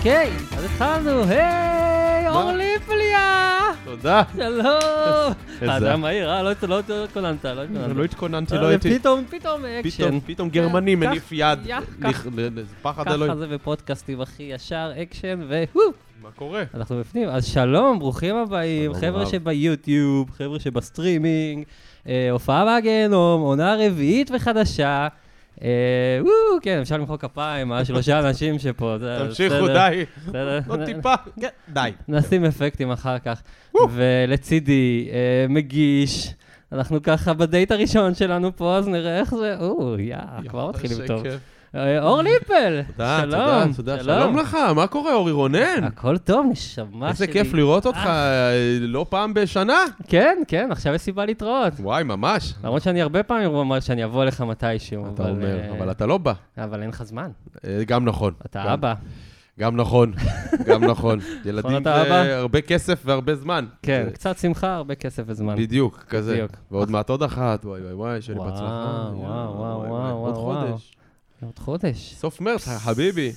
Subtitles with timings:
[0.00, 3.58] אוקיי, אז התחלנו, היי, אורלי פליה!
[3.84, 4.22] תודה.
[4.36, 5.32] שלום!
[5.62, 6.42] איזה- אה, זה היה מהיר, אה?
[6.42, 7.96] לא הת- לא התכוננת, לא התכוננת.
[7.96, 8.98] לא התכוננתי, אה, לא הייתי...
[8.98, 9.90] פתאום, פתאום אקשן.
[10.06, 11.58] פתאום, פתאום גרמני מניף יד.
[12.82, 13.38] פחד ככה אלוהים.
[13.38, 15.82] זה בפודקאסטים, אחי, ישר אקשן, והוא,
[16.22, 16.62] מה קורה?
[16.74, 17.28] אנחנו בפנים.
[17.28, 19.26] אז שלום, ברוכים הבאים, חבר'ה.
[19.26, 21.64] שביוטיוב, חבר'ה שבסטרימינג,
[22.08, 25.08] אה, הופעה מהגיהנום, עונה רביעית וחדשה.
[25.62, 25.68] אה,
[26.20, 28.96] וואו, כן, אפשר למחוא כפיים, אה, שלושה אנשים שפה.
[28.98, 30.04] זה תמשיכו, די.
[30.68, 31.14] עוד טיפה.
[31.40, 31.90] כן, די.
[32.08, 33.42] נשים אפקטים אחר כך.
[33.92, 36.34] ולצידי, אה, מגיש,
[36.72, 40.16] אנחנו ככה בדייט הראשון שלנו פה, אז נראה איך זה, או, יא,
[40.48, 41.22] כבר מתחילים טוב.
[41.74, 43.72] אה, אור ליפל, תודה, שלום.
[43.72, 44.20] תודה, תודה.
[44.20, 45.84] שלום לך, מה קורה, אורי רונן?
[45.84, 47.32] הכל טוב, נשמה איזה שלי.
[47.32, 48.12] כיף לראות אותך אה.
[48.52, 49.78] אה, לא פעם בשנה.
[50.08, 51.72] כן, כן, עכשיו יש סיבה להתראות.
[51.80, 52.54] וואי, ממש.
[52.64, 55.30] למרות שאני הרבה פעמים אומר שאני אבוא אליך מתישהו, אתה אבל...
[55.30, 56.32] אומר, אה, אבל אתה לא בא.
[56.58, 57.30] אבל אין לך זמן,
[57.86, 58.32] גם נכון.
[58.46, 58.94] אתה גם- אבא.
[59.60, 60.12] גם נכון,
[60.68, 61.18] גם נכון.
[61.44, 62.38] ילדים אתה זה?
[62.38, 63.64] הרבה כסף והרבה זמן.
[63.82, 65.56] כן, קצת שמחה, הרבה כסף וזמן.
[65.56, 66.46] בדיוק, כזה.
[66.70, 69.10] ועוד מעט עוד אחת, וואי וואי וואי, שיהיה לי וואו, בהצלחה.
[69.14, 70.66] וואו, וואו, וואי, וואו, עוד וואו.
[70.68, 70.92] חודש.
[71.46, 72.14] עוד חודש.
[72.18, 73.32] סוף מרץ, חביבי.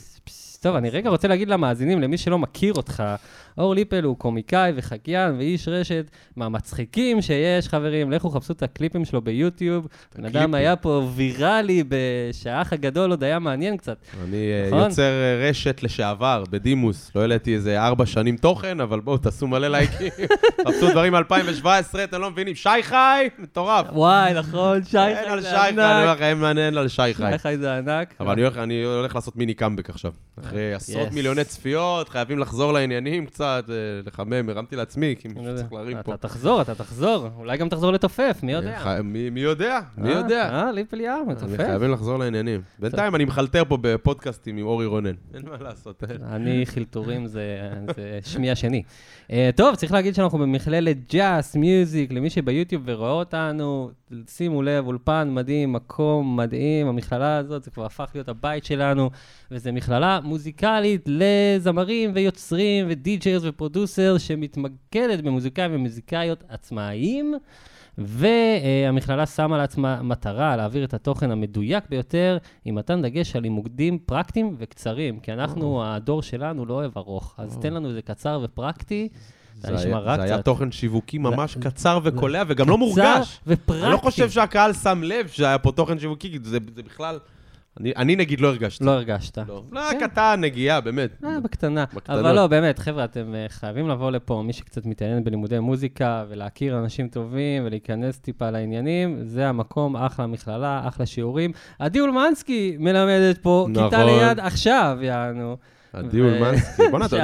[0.63, 3.03] טוב, אני רגע רוצה להגיד למאזינים, למי שלא מכיר אותך,
[3.57, 8.11] אור ליפל הוא קומיקאי וחקיין ואיש רשת מהמצחיקים שיש, חברים.
[8.11, 9.87] לכו חפשו את הקליפים שלו ביוטיוב.
[10.17, 10.53] בן אדם.
[10.53, 11.83] היה פה ויראלי
[12.31, 13.97] שהאח הגדול עוד היה מעניין קצת.
[14.23, 14.79] אני אה, נכון?
[14.89, 17.11] יוצר אה, רשת לשעבר, בדימוס.
[17.15, 20.09] לא העליתי איזה ארבע שנים תוכן, אבל בואו, תעשו מלא לייקים.
[20.67, 22.55] חפשו דברים 2017, אתם לא מבינים.
[22.55, 23.85] שי חי, מטורף.
[23.91, 26.15] וואי, נכון, שי אין חי על זה שי חי, אני אומר ענק.
[26.17, 27.31] לך, אין אין על שי חי.
[27.31, 28.13] שי חי זה ענק.
[28.19, 30.11] אבל אני הולך- אני הולך לעשות מיני קאמבק עכשיו.
[30.53, 31.13] אחרי עשרות Yes.
[31.13, 33.73] מיליוני צפיות, חייבים לחזור לעניינים קצת, אה,
[34.05, 36.13] לחמם, הרמתי לעצמי, כי מישהו צריך להרים פה.
[36.13, 37.27] אתה תחזור, אתה תחזור.
[37.37, 38.79] אולי גם תחזור לתופף, מי יודע.
[38.79, 39.79] חי- מי מי יודע?
[39.97, 40.49] מי אה, יודע?
[40.49, 41.57] אה, ליפל ים, אני מתופף.
[41.57, 42.61] חייבים לחזור לעניינים.
[42.79, 45.13] בינתיים אני מחלטר פה בפודקאסטים עם אורי רונן.
[45.33, 46.03] אין מה לעשות.
[46.31, 47.43] אני חילטורים זה,
[47.95, 48.83] זה שמי השני.
[49.27, 53.91] Uh, טוב, צריך להגיד שאנחנו במכללת ג'אס, מיוזיק, למי שביוטיוב ורואה אותנו,
[54.29, 59.09] שימו לב, אולפן מדהים, מקום מדהים, המכללה הזאת, זה כבר הפך להיות הבית שלנו,
[59.53, 67.33] וזו מכללה מוזיקלית לזמרים ויוצרים ודי-ג'יירס ופרודוסר, שמתמקדת במוזיקאים ומוזיקאיות עצמאיים.
[67.97, 74.55] והמכללה שמה לעצמה מטרה להעביר את התוכן המדויק ביותר, עם מתן דגש על לימודים פרקטיים
[74.59, 79.07] וקצרים, כי אנחנו, הדור שלנו לא אוהב ארוך, אז תן לנו איזה קצר ופרקטי.
[79.55, 80.41] זה היה- זה היה.
[80.41, 83.39] תוכן שיווקי ממש זה- קצר וקולע, וגם לא קצר מורגש.
[83.47, 83.83] ופרקטי.
[83.85, 87.19] אני לא חושב שהקהל שם לב שהיה פה תוכן שיווקי, כי זה זה בכלל...
[87.79, 88.83] אני- אני נגיד לא הרגשתי.
[88.85, 89.37] לא הרגשת.
[89.37, 89.99] לא, לא, כן.
[90.07, 91.09] קטן, נגיעה, באמת.
[91.23, 91.85] אה, בקטנה.
[91.93, 92.19] בקטנות.
[92.19, 96.79] אבל לא, באמת, חבר'ה, אתם אה, חייבים לבוא לפה, מי שקצת מתעניין בלימודי מוזיקה, ולהכיר
[96.79, 101.51] אנשים טובים, ולהיכנס טיפה לעניינים, זה המקום, אחלה מכללה, אחלה שיעורים.
[101.79, 104.05] עדי אולמנסקי מלמדת פה, כיתה נכון.
[104.05, 105.57] ליד עכשיו, יענו.
[105.93, 106.81] עדי אולמנסקי.
[106.91, 107.15] בוא'נה, אתה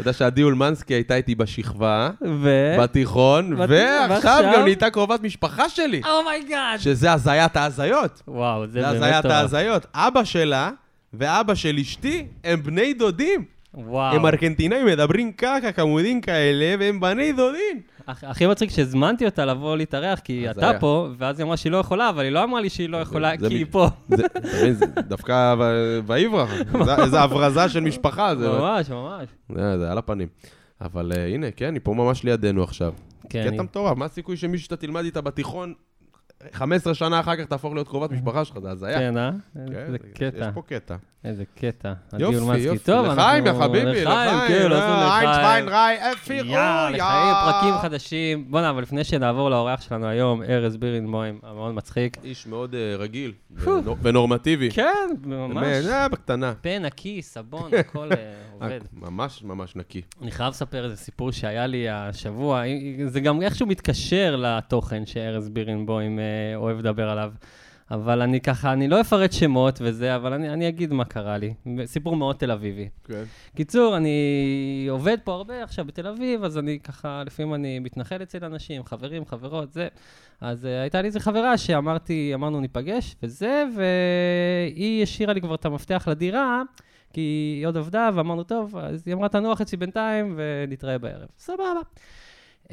[0.00, 2.10] יודע שעדי- אולמנסקי הייתה איתי בשכבה,
[2.42, 2.50] ו...
[2.80, 3.68] בתיכון, בת-
[4.10, 4.44] ועכשיו?
[4.54, 6.78] גם נהייתה קרובת משפחה שלי, oh my God!
[6.78, 8.22] שזה הזיית ההזיות.
[8.28, 9.30] וואו, זה זה באמת הזיית טוב.
[9.32, 9.86] ההזיות.
[9.94, 10.70] אבא שלה
[11.14, 13.44] ואבא של אשתי הם בני דודים.
[13.74, 14.14] וואו.
[14.16, 17.80] הם ארגנטינאים, מדברים ככה, כמודים כאלה, והם בני דודים.
[18.12, 20.80] הכ- הכי מצחיק שהזמנתי אותה לבוא להתארח, כי אז אתה היה.
[20.80, 23.30] פה, ואז היא אמרה שהיא לא יכולה, אבל היא לא אמרה לי שהיא לא יכולה,
[23.38, 23.88] זה כי היא פה.
[24.08, 24.26] זה-
[24.74, 25.54] זה דווקא
[26.06, 26.50] ויברח.
[26.98, 28.36] איזה הברזה של משפחה.
[28.36, 29.28] זה ממש, ממש.
[29.78, 30.28] זה- על הפנים.
[30.80, 32.92] אבל אה, הנה, כן, היא פה ממש לידינו עכשיו.
[33.28, 35.74] כן, קטע מטורף, מה הסיכוי שמישהו שאתה תלמד איתה בתיכון,
[36.52, 38.98] 15 שנה אחר כך תהפוך להיות קרובת משפחה שלך, זה הזיה.
[38.98, 39.30] כן, אה?
[39.54, 40.96] כן, איזה זה- קטע, יש פה קטע.
[41.24, 41.92] איזה קטע.
[42.18, 42.58] יופי.
[42.58, 42.78] יופי.
[42.78, 44.04] טוב, לחיים, יא חביבי, לחיים,
[44.48, 44.70] כן, לחיים.
[44.70, 45.28] לא עושים אה, לחיים.
[45.28, 47.02] איינשטיין, ראי, אפירו, יאללה, יא.
[47.02, 48.50] לחיים, פרקים חדשים.
[48.50, 52.16] בוא'נה, אבל לפני שנעבור לאורח שלנו היום, ארז בירנבוים, המאוד מצחיק.
[52.24, 54.70] איש מאוד אה, רגיל ונור- ונורמטיבי.
[54.70, 54.84] כן,
[55.24, 55.66] ממש.
[55.86, 56.52] אה, בקטנה.
[56.62, 58.16] פה נקי, סבון, הכל אה,
[58.62, 58.80] עובד.
[58.92, 60.02] ממש ממש נקי.
[60.22, 62.62] אני חייב לספר איזה סיפור שהיה לי השבוע,
[63.06, 66.24] זה גם איכשהו מתקשר לתוכן שארז בירנבוים אה,
[66.56, 67.32] אוהב לדבר עליו.
[67.92, 71.54] אבל אני ככה, אני לא אפרט שמות וזה, אבל אני, אני אגיד מה קרה לי.
[71.84, 72.88] סיפור מאוד תל אביבי.
[73.04, 73.22] כן.
[73.56, 78.44] קיצור, אני עובד פה הרבה עכשיו בתל אביב, אז אני ככה, לפעמים אני מתנחל אצל
[78.44, 79.88] אנשים, חברים, חברות, זה.
[80.40, 85.64] אז uh, הייתה לי איזה חברה שאמרתי, אמרנו ניפגש, וזה, והיא השאירה לי כבר את
[85.64, 86.62] המפתח לדירה,
[87.12, 87.20] כי
[87.58, 91.28] היא עוד עבדה, ואמרנו, טוב, אז היא אמרה, תנוח אצלי בינתיים, ונתראה בערב.
[91.38, 91.80] סבבה.
[92.64, 92.72] Um,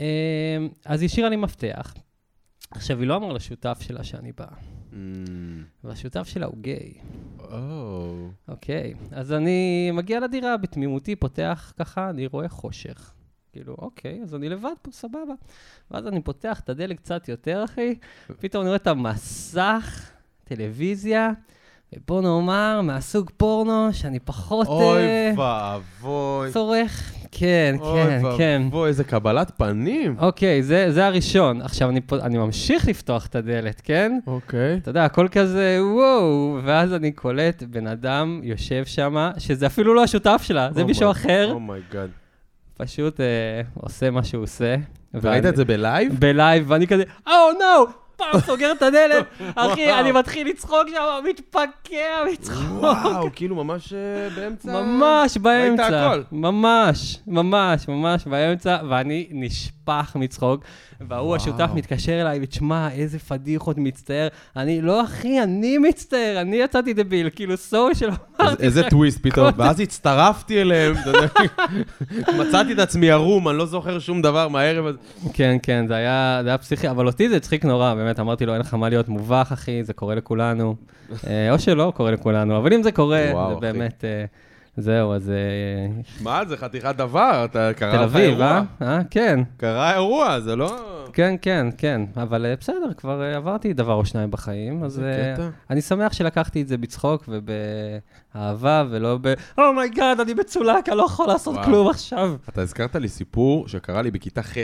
[0.86, 1.94] אז היא השאירה לי מפתח.
[2.71, 4.45] עכשיו, היא לא אמרה לשותף שלה שאני בא,
[4.91, 4.95] Mm,
[5.83, 6.94] והשותף שלה הוא גיי.
[7.39, 8.27] או.
[8.47, 13.13] אוקיי, אז אני מגיע לדירה בתמימותי, פותח ככה, אני רואה חושך.
[13.51, 15.33] כאילו, אוקיי, אז אני לבד פה, סבבה.
[15.91, 17.95] ואז אני פותח את הדלת קצת יותר, אחי,
[18.39, 20.12] פתאום אני רואה את המסך,
[20.44, 21.31] טלוויזיה,
[22.07, 26.51] בוא נאמר, מהסוג פורנו שאני פחות אוי אה, ואבוי.
[26.51, 27.13] צורך.
[27.31, 28.62] כן, אוי כן, כן.
[28.65, 30.15] ואבוי, איזה קבלת פנים.
[30.19, 31.62] אוקיי, זה, זה הראשון.
[31.62, 34.19] עכשיו, אני, אני ממשיך לפתוח את הדלת, כן?
[34.27, 34.77] אוקיי.
[34.77, 40.03] אתה יודע, הכל כזה, וואו, ואז אני קולט בן אדם יושב שם, שזה אפילו לא
[40.03, 42.10] השותף שלה, זה Oh מישהו my- אחר, oh my God.
[42.77, 43.25] פשוט אה,
[43.74, 44.75] עושה מה שהוא עושה.
[45.13, 46.19] ואני- את זה ב live?
[46.19, 49.25] בלייב, ואני כזה, או נו, פעם סוגר את הדלת,
[49.56, 49.94] אחי.
[50.00, 52.80] אני מתחיל לצחוק שם, מתפקע מצחוק.
[52.80, 54.81] וואו, כאילו ממש אה, באמצע...
[54.81, 56.36] ממש באמצע, ראית הכל.
[56.36, 60.63] ממש, ממש, ממש באמצע, ואני נשפך מצחוק,
[61.07, 61.36] וההוא.
[61.36, 64.27] השותף מתקשר אליי, ותשמע, איזה פדיחות מצטער.
[64.56, 68.18] אני, לא אחי, אני מצטער, אני יצאתי דביל, כאילו social, אז
[68.59, 70.95] איזה טוויסט פתאום, ואז הצטרפתי אליהם,
[72.39, 74.97] מצאתי את עצמי ערום, אני לא זוכר שום דבר מהערב הזה.
[75.33, 78.74] כן, כן, זה היה, פסיכי, אבל אותי זה הצחיק נורא, באמת, אמרתי לו, אין לך
[78.74, 80.75] מה להיות מובך, אחי, זה קורה לכולנו.
[81.27, 83.59] אה, או שלא קורה לכולנו, אבל אם זה קורה, זה.
[83.59, 84.25] באמת, אה,
[84.77, 88.57] זהו, אז אה, מה, זה חתיכת דבר, אתה קרה תל לך אביב, אה?
[88.57, 88.63] אירוע.
[88.81, 89.39] אה, כן.
[89.57, 91.00] קרה אירוע, זה לא...
[91.13, 95.33] כן, כן, כן, אבל אה, בסדר, כבר אה, עברתי דבר או שניים בחיים, אז אה,
[95.33, 95.50] קטע.
[95.69, 100.98] אני שמח שלקחתי את זה בצחוק ובאהבה, ולא ב, oh my god, אני מצולק, אני
[100.98, 101.56] לא יכול לעשות.
[101.65, 102.36] כלום עכשיו.
[102.50, 104.57] אתה הזכרת לי סיפור שקרה לי בכיתה ח'.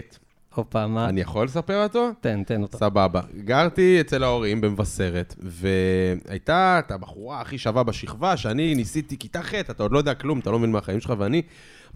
[0.56, 1.10] הופה, מה?
[1.10, 2.10] אני יכול לספר אותו?
[2.22, 2.78] תן, תן אותו.
[2.78, 3.22] סבבה.
[3.38, 9.84] גרתי אצל ההורים במבשרת, והייתה את הבחורה הכי שווה בשכבה, שאני ניסיתי כיתה ח', אתה
[9.84, 11.42] עוד לא יודע כלום, אתה לא מבין מהחיים שלך, ואני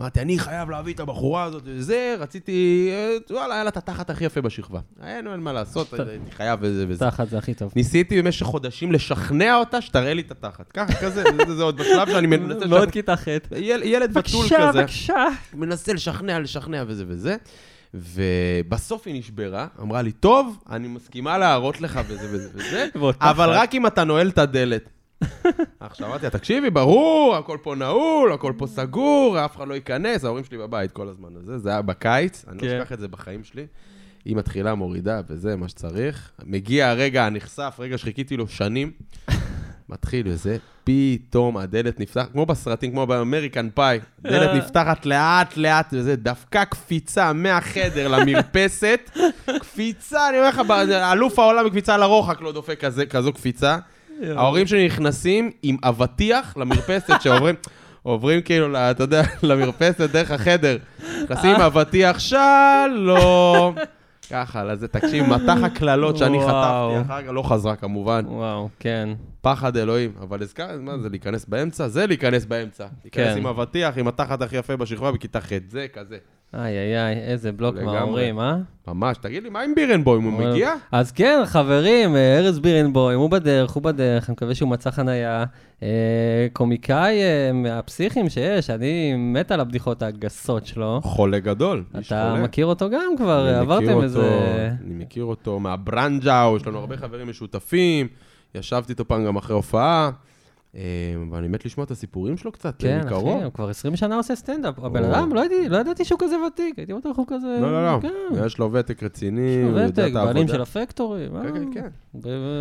[0.01, 4.09] אמרתי, אני חייב להביא את הבחורה הזאת וזה, רציתי, אה, וואלה, היה לה את התחת
[4.09, 4.79] הכי יפה בשכבה.
[5.03, 7.05] אין אין מה לעשות, הייתי חייב וזה וזה.
[7.05, 7.71] תחת זה הכי טוב.
[7.75, 10.71] ניסיתי במשך חודשים לשכנע אותה שתראה לי את התחת.
[10.71, 11.23] ככה, כזה,
[11.57, 12.91] זה- עוד בשלב שאני מנסה מאוד.
[12.91, 13.27] כיתה ח'.
[13.55, 14.79] יל- ילד בתול בבקשה, כזה.
[14.81, 15.25] בבקשה.
[15.53, 17.35] מנסה לשכנע, לשכנע וזה וזה.
[17.93, 22.87] ובסוף היא נשברה, אמרה לי, טוב, אני מסכימה להראות לך וזה וזה וזה.
[23.21, 24.89] אבל רק אם אתה נועל את הדלת.
[25.79, 30.23] עכשיו אמרתי לה, תקשיבי, ברור, הכל פה נעול, הכל פה סגור, אף אחד לא ייכנס,
[30.23, 32.77] ההורים שלי בבית כל הזמן הזה, זה היה בקיץ, אני לא כן.
[32.77, 33.65] אשכח את זה בחיים שלי.
[34.25, 36.31] היא מתחילה, מורידה, וזה מה שצריך.
[36.45, 38.91] מגיע הרגע הנחשף, רגע שחיכיתי לו שנים,
[39.89, 46.15] מתחיל וזה, פתאום הדלת נפתחת, כמו בסרטים, כמו באמריקן פאי, דלת נפתחת לאט לאט, וזה
[46.15, 49.11] דווקא קפיצה מהחדר למרפסת,
[49.59, 50.61] קפיצה, אני אומר לך,
[51.11, 53.77] אלוף העולם בקפיצה על הרוחק לא דופק כזה, כזו קפיצה.
[54.35, 57.55] ההורים שלי נכנסים עם אבטיח למרפסת שעוברים...
[58.03, 60.77] עוברים כאילו, אתה יודע, למרפסת דרך החדר.
[61.23, 63.75] נכנסים עם אבטיח, שלום.
[64.29, 66.39] ככה, לזה, תקשיב, מטח הקללות שאני.
[66.39, 68.25] חטפתי, אחר כך לא חזרה כמובן.
[68.27, 69.09] וואו, כן.
[69.41, 71.87] פחד אלוהים, אבל הזכרת, מה זה, להיכנס באמצע?
[71.87, 72.87] זה להיכנס באמצע.
[73.03, 73.37] להיכנס כן.
[73.37, 76.17] עם אבטיח, עם התחת הכי יפה בשכבה בכיתה ח', זה כזה.
[76.53, 77.75] איי, איי, איי, איזה בלוק.
[77.75, 78.57] מההורים, אה?
[78.87, 80.73] ממש, תגיד לי, מה עם בירנבוים, הוא מגיע?
[80.91, 85.45] אז כן, חברים, אה, ארז בירנבוים, הוא בדרך, הוא בדרך, אני מקווה שהוא מצא חנייה.
[85.83, 90.99] אה, קומיקאי אה, מהפסיכים שיש, אני מת על הבדיחות הגסות שלו.
[91.03, 91.83] חולה גדול.
[91.97, 92.35] איש אתה.
[92.43, 94.69] מכיר אותו גם כבר, עברתם איזה...
[94.85, 98.07] אני מכיר אותו מהברנג'או, יש לנו הרבה חברים משותפים,
[98.55, 100.11] ישבתי איתו פעם גם אחרי הופעה,
[100.75, 100.81] אה,
[101.31, 103.35] ואני מת לשמוע את הסיפורים שלו קצת, כן, מקרוב.
[103.37, 104.79] אחי, הוא כבר 20 שנה עושה סטנדאפ.
[104.79, 105.03] הבן.
[105.03, 107.57] אדם, לא ידעתי- לא ידעתי שהוא כזה ותיק, הייתי בטוח הוא כזה...
[107.61, 108.45] לא, לא, לא, כן.
[108.45, 110.47] יש לו ותק רציני, יש לו ותק, בעלים.
[110.47, 111.27] של הפקטורי.
[111.31, 111.87] כן, אה, כן, כן.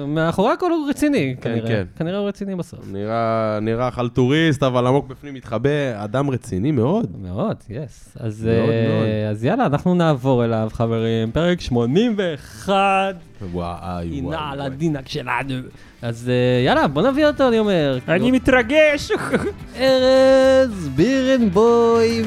[0.06, 1.68] מאחורי הכל הוא רציני, כן, כנראה.
[1.68, 1.84] כן.
[1.96, 2.80] כנראה הוא רציני בסוף.
[2.92, 7.06] נראה, נראה חלטוריסט, אבל עמוק בפנים מתחבא, אדם רציני מאוד.
[7.22, 8.16] מאוד, יס.
[8.20, 9.08] אז, מאוד, אה, מאוד.
[9.30, 11.30] אז יאללה, אנחנו נעבור אליו, חברים.
[11.32, 13.14] פרק 81,
[13.52, 14.66] וואי, הנה וואי, על וואי.
[14.66, 15.54] הדינק שלנו.
[16.02, 17.98] אז אה, יאללה, בוא נביא אותו, אני אומר.
[18.08, 19.10] אני מתרגש!
[19.80, 22.24] ארז בירנבוים.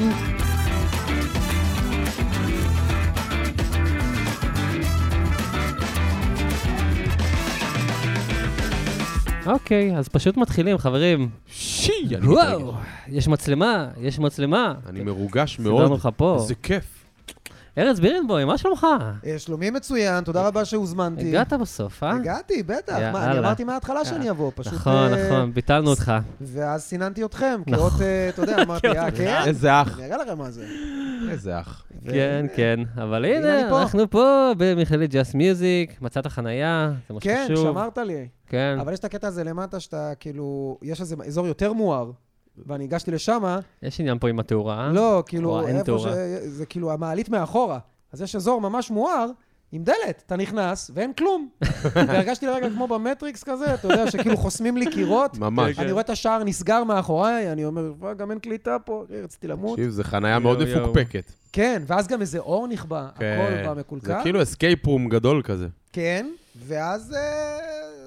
[9.46, 11.28] אוקיי, אז פשוט מתחילים, חברים.
[11.48, 12.74] שי, אני מתרגש.
[13.08, 14.74] יש מצלמה, יש מצלמה.
[14.86, 15.92] אני מרוגש סידרנו מאוד.
[15.92, 16.36] לך פה.
[16.40, 17.01] איזה כיף.
[17.78, 18.86] ארז בירנבוים, מה שלומך?
[19.26, 21.28] אה, שלומי מצוין, תודה רבה שהוזמנתי.
[21.28, 22.16] הגעת בסוף, אה?
[22.16, 22.98] הגעתי, בטח.
[23.12, 23.30] מה.
[23.30, 24.72] אני אמרתי מההתחלה שאני אבוא, פשוט...
[24.72, 26.12] נכון, אה, נכון, ביטלנו אותך.
[26.40, 27.90] ואז סיננתי אתכם, נכון.
[27.90, 29.42] כאות, אה, אתה יודע, אמרתי, אה, כן?
[29.46, 30.66] איזה אח, אני אראה לכם מה זה.
[31.30, 31.84] איזה אח.
[32.08, 33.80] כן, כן, אבל הנה.
[33.80, 37.72] אנחנו פה במכללת ג'אסט מיוזיק, מצאת חנייה, זה מה כן, שחשוב.
[37.72, 38.28] שמרת לי.
[38.46, 42.10] כן, אבל יש את הקטע הזה למטה, שאתה כאילו, יש איזה אזור יותר מואר,
[42.66, 43.42] ואני הגשתי לשם,
[43.82, 44.90] יש עניין פה עם התאורה.
[44.92, 46.02] לא, כאילו, או אין איפה ש...
[46.02, 46.12] תאורה.
[46.44, 47.78] זה כאילו המעלית מאחורה.
[48.12, 49.26] אז יש אזור ממש מואר,
[49.72, 51.48] עם דלת, אתה נכנס, ואין כלום.
[51.94, 55.38] והרגשתי לרגע כמו במטריקס כזה, אתה יודע, שכאילו חוסמים לי קירות.
[55.38, 55.78] ממש.
[55.78, 59.46] אני רואה את השער נסגר מאחוריי, אני אומר, "וואי, גם אין קליטה פה, אה, רציתי
[59.48, 59.78] למות.
[59.78, 60.62] תקשיב, זו חנייה מאוד.
[60.62, 61.32] מפוקפקת.
[61.52, 63.24] כן, ואז גם איזה אור נכבה, הכל
[63.64, 64.22] בא זה מקולקל.
[64.22, 65.66] כאילו escape room גדול כזה.
[65.92, 66.26] כן,
[66.66, 67.58] ואז אה,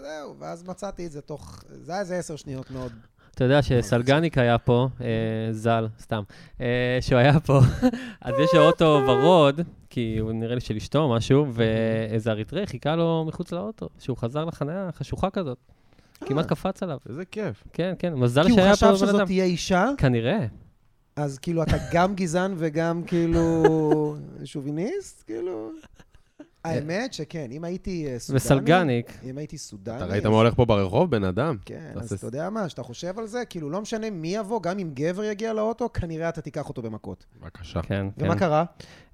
[0.01, 1.63] זהו, ואז מצאתי את זה תוך...
[1.81, 2.91] זה היה איזה עשר שניות מאוד.
[3.35, 5.07] אתה יודע שסלגניק היה פה, אה,
[5.51, 6.23] ז"ל, סתם,
[6.61, 7.59] אה, שהוא היה פה,
[8.21, 12.67] אז יש לו אוטו ורוד, כי הוא נראה לי של אשתו או משהו, ואיזה אריתראי
[12.67, 15.57] חיכה לו מחוץ לאוטו, שהוא חזר לחניה חשוכה כזאת.
[16.21, 16.97] כמעט קפץ עליו.
[17.09, 17.63] איזה כיף.
[17.73, 19.25] כן, כן, מזל כי הוא שהיה חשב פה בן שזאת אדם.
[19.25, 20.45] תהיה אישה, כנראה.
[21.15, 23.63] אז כאילו אתה גם גזען וגם כאילו
[24.43, 25.71] שוביניסט, כאילו...
[26.65, 28.37] האמת שכן, אם הייתי אה, סודני...
[28.37, 29.17] וסלגניק.
[29.23, 29.95] אם הייתי סודני...
[29.97, 31.57] אתה ראית מה הולך פה ברחוב, בן אדם?
[31.65, 34.79] כן, אז אתה יודע מה, כשאתה חושב על זה, כאילו לא משנה מי יבוא, גם
[34.79, 37.25] אם גבר יגיע לאוטו, כנראה אתה תיקח אותו במכות.
[37.41, 37.81] בבקשה.
[37.81, 38.25] כן, כן.
[38.25, 38.63] ומה קרה?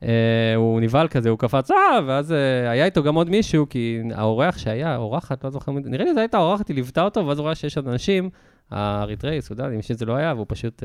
[0.04, 0.10] אה,
[0.56, 1.78] הוא נבהל כזה, הוא קפץ, אה,
[2.08, 6.06] ואז אה, היה איתו גם עוד מישהו, כי האורח שהיה, האורחת, לא זוכר, מי- נראה
[6.06, 8.30] לי זו הייתה האורחת, היא ליוותה אותו, ואז הוא ראה שיש עוד אנשים,
[8.72, 10.84] האריתראי, סודני, שזה לא היה, והוא פשוט,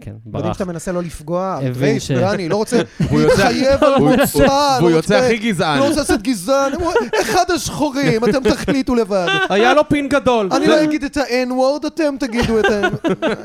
[0.00, 0.52] כן, יודעים ברח.
[0.52, 4.46] שאתה מנסה לא לפגוע, הבין ש- סודני, לא רוצה להתחייב על הוא- מוצא,
[4.80, 5.78] והוא לא יוצא הכי גזען.
[5.78, 9.26] לא רוצה לעשות גזען, הוא אחד השחורים, אתם תחליטו לבד.
[9.50, 10.48] היה לו פין גדול.
[10.52, 12.80] אני לא אגיד את ה-N-word, אתם תגידו את ה...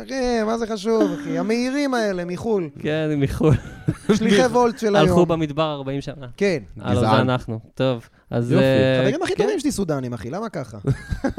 [0.03, 0.13] אחי,
[0.45, 1.37] מה זה חשוב, אחי?
[1.37, 3.53] המהירים האלה מחו"ל, כן, מחו"ל.
[4.15, 5.27] שליחי וולט של הלכו היום.
[5.27, 6.27] במדבר 40 שנה.
[6.37, 6.57] כן.
[6.81, 7.19] הלו, זה גזען.
[7.29, 7.59] אנחנו.
[7.75, 8.51] טוב, אז...
[8.51, 8.63] יופי.
[8.63, 9.43] אה, החברים הכי כן.
[9.43, 10.77] טובים שלי סודנים, אחי, למה ככה?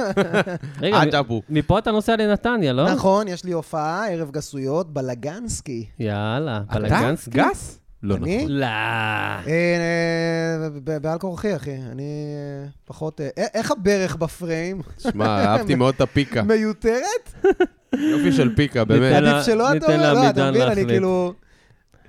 [0.82, 1.20] רגע, אה.
[1.48, 2.92] מפה אתה נוסע לנתניה, לא?
[2.92, 5.86] נכון, יש לי הופעה, ערב גסויות, בלגנסקי.
[5.98, 7.30] יאללה, אתה בלגנסקי?
[7.30, 7.78] גס?
[8.02, 8.36] לא אני?
[8.36, 8.50] נכון.
[8.50, 8.66] לא.
[8.66, 11.74] אה, אה, בעל כורחי, אחי.
[11.92, 13.20] אני אה, פחות...
[13.20, 14.82] אה, איך הברך בפריים?
[14.98, 16.42] שמע, אהבתי מאוד את הפיקה.
[16.42, 17.44] מיותרת?
[17.92, 19.22] יופי של פיקה, באמת.
[19.24, 20.14] עדיף שלא, אתה אומר?
[20.14, 20.86] לא, אתה מבין, אני.
[20.86, 21.32] כאילו...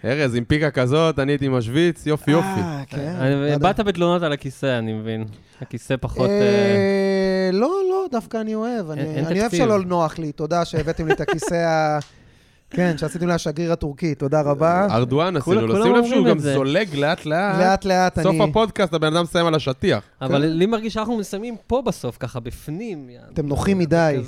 [0.06, 2.48] ארז, עם פיקה כזאת, אני הייתי משוויץ, יופי יופי.
[2.48, 3.16] אה, כן.
[3.20, 3.58] אני- לא.
[3.58, 5.26] באת בתלונות על הכיסא, אני מבין.
[5.62, 6.30] הכיסא פחות...
[6.30, 8.90] אה, אה, לא, לא, דווקא אני אוהב.
[8.92, 9.52] אני אוהב.
[9.56, 10.32] שלא נוח לי.
[10.32, 12.00] תודה שהבאתם לי את הכיסא ה...
[12.76, 14.88] כן, שעשיתם לי השגריר הטורקי, תודה רבה.
[14.92, 16.40] ארדואן עשינו לו, שים לב שהוא גם.
[16.40, 17.56] זולג לאט לאט.
[17.60, 18.24] לאט לאט אני...
[18.24, 20.04] סוף הפודקאסט הבן אדם מסיים על השטיח.
[20.22, 23.10] אבל לי מרגיש שאנחנו מסיימים פה בסוף, ככה בפנים.
[23.34, 24.20] אתם נוחים מדי.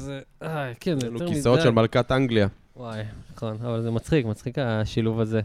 [0.43, 1.27] אה, כן, יותר מדי.
[1.27, 2.47] כיסאות של מלכת אנגליה.
[2.81, 3.03] וואי,
[3.35, 5.41] נכון, אבל זה מצחיק, מצחיק השילוב הזה.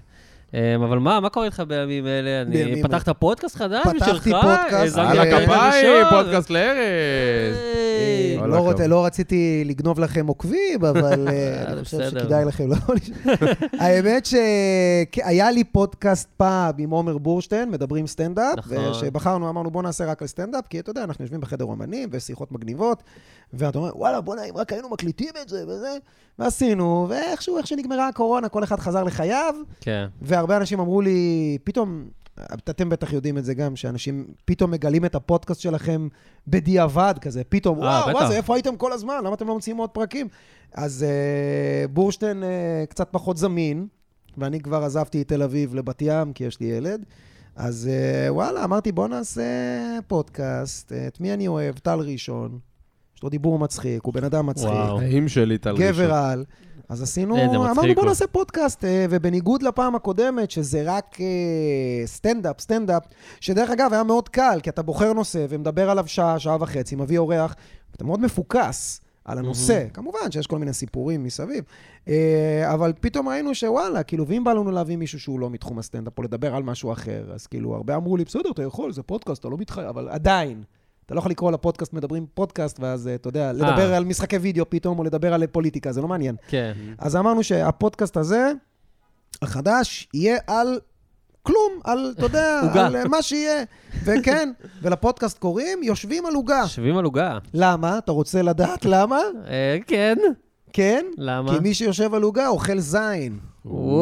[0.54, 2.42] אמ, אבל מה, מה קורה איתך בימים אלה?
[2.42, 4.44] אני בימים- פתחת פודקאסט חדש פתחתי משלך?
[4.44, 6.04] פודקאסט, האזנתי על אה, הכפיים.
[6.10, 7.56] פודקאסט לארז.
[7.56, 8.38] היי.
[8.40, 12.10] כל לא לא רציתי לגנוב לכם עוקבים, אבל אה, זה אני חושב.
[12.10, 12.76] שכדאי לכם לא...
[13.84, 18.76] האמת שהיה לי פודקאסט פעם עם עומר בורשטיין, מדברים סטנדאפ, נכון.
[18.90, 22.22] ושבחרנו, אמרנו בוא נעשה רק על סטנדאפ, כי אתה יודע, אנחנו יושבים בחדר אומנים ויש
[22.22, 23.02] שיחות מגניבות,
[23.54, 25.96] ואתה אומר, וואלה, בוא'נה, אם רק היינו מקליטים את זה וזה,
[26.38, 32.04] ועשינו, ואיכשהו, איך שנגמרה הקורונה, כל אחד חזר לחייו, כן, והרבה אנשים אמרו לי, פתאום,
[32.54, 36.08] אתם בטח יודעים את זה גם, שאנשים פתאום מגלים את הפודקאסט שלכם
[36.48, 39.14] בדיעבד כזה, פתאום, אה, וואו, זה, איפה הייתם כל הזמן?
[39.24, 40.28] למה אתם לא מוציאים עוד פרקים?
[40.74, 42.46] אז uh, בורשטיין uh,
[42.90, 43.86] קצת פחות זמין,
[44.38, 47.04] ואני כבר עזבתי את תל אביב לבת ים, כי יש לי ילד.
[47.56, 47.90] אז
[48.28, 49.42] uh, וואלה, אמרתי, בוא נעשה
[50.06, 50.92] פודקאסט.
[50.92, 51.78] Uh, את מי אני אוהב?
[51.78, 52.58] טל ראשון.
[53.16, 54.68] יש לו דיבור מצחיק, הוא בן אדם מצחיק.
[54.68, 55.00] וואו.
[55.00, 55.86] האם שלי טל ראשון.
[55.86, 56.44] גבר על.
[56.88, 58.04] אז עשינו, מצחיק אמרנו בוא.
[58.04, 63.02] נעשה פודקאסט, אה, ובניגוד לפעם הקודמת, שזה רק אה, סטנדאפ, סטנדאפ,
[63.40, 67.18] שדרך אגב היה מאוד קל, כי אתה בוחר נושא ומדבר עליו שעה, שעה וחצי, מביא
[67.18, 67.54] אורח,
[67.96, 69.86] אתה מאוד מפוקס על הנושא.
[69.94, 71.64] כמובן שיש כל מיני סיפורים מסביב,
[72.08, 76.18] אה, אבל פתאום ראינו שוואלה, כאילו, ואם בא לנו להביא מישהו שהוא לא מתחום הסטנדאפ,
[76.18, 79.40] או לדבר על משהו אחר, אז כאילו, הרבה אמרו לי, בסדר, אתה יכול, זה פודקאסט,
[79.40, 80.62] אתה לא מתחייב, אבל עדיין.
[81.06, 84.70] אתה לא יכול לקרוא לפודקאסט מדברים פודקאסט, ואז, אה, אתה יודע, לדבר על משחקי וידאו
[84.70, 86.36] פתאום, או לדבר על פוליטיקה, זה לא מעניין.
[86.48, 86.72] כן.
[86.98, 88.52] אז אמרנו שהפודקאסט הזה,
[89.42, 90.78] החדש, יהיה על
[91.42, 92.60] כלום, על, אתה יודע.
[92.86, 93.64] על אה, מה שיהיה.
[94.04, 96.60] וכן, ולפודקאסט קוראים יושבים על עוגה.
[96.62, 97.38] יושבים על עוגה.
[97.54, 97.98] למה?
[97.98, 99.20] אתה רוצה לדעת למה?
[99.48, 100.16] אה, כן.
[100.76, 101.04] כן?
[101.18, 101.54] למה?
[101.54, 103.38] כי מי שיושב על עוגה אוכל זין.
[103.64, 103.96] וואו.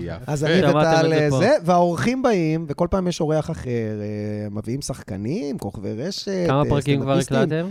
[0.00, 0.24] יפה.
[0.26, 1.38] אז אני שמעתם וטל את זה פה.
[1.38, 6.68] זה, והאורחים באים, וכל פעם יש אורח אחר, אה, מביאים שחקנים, כוכבי רשת, כמה אה,
[6.68, 7.58] פרקים כבר סטנדאפיסטים.
[7.58, 7.68] הקלטתם?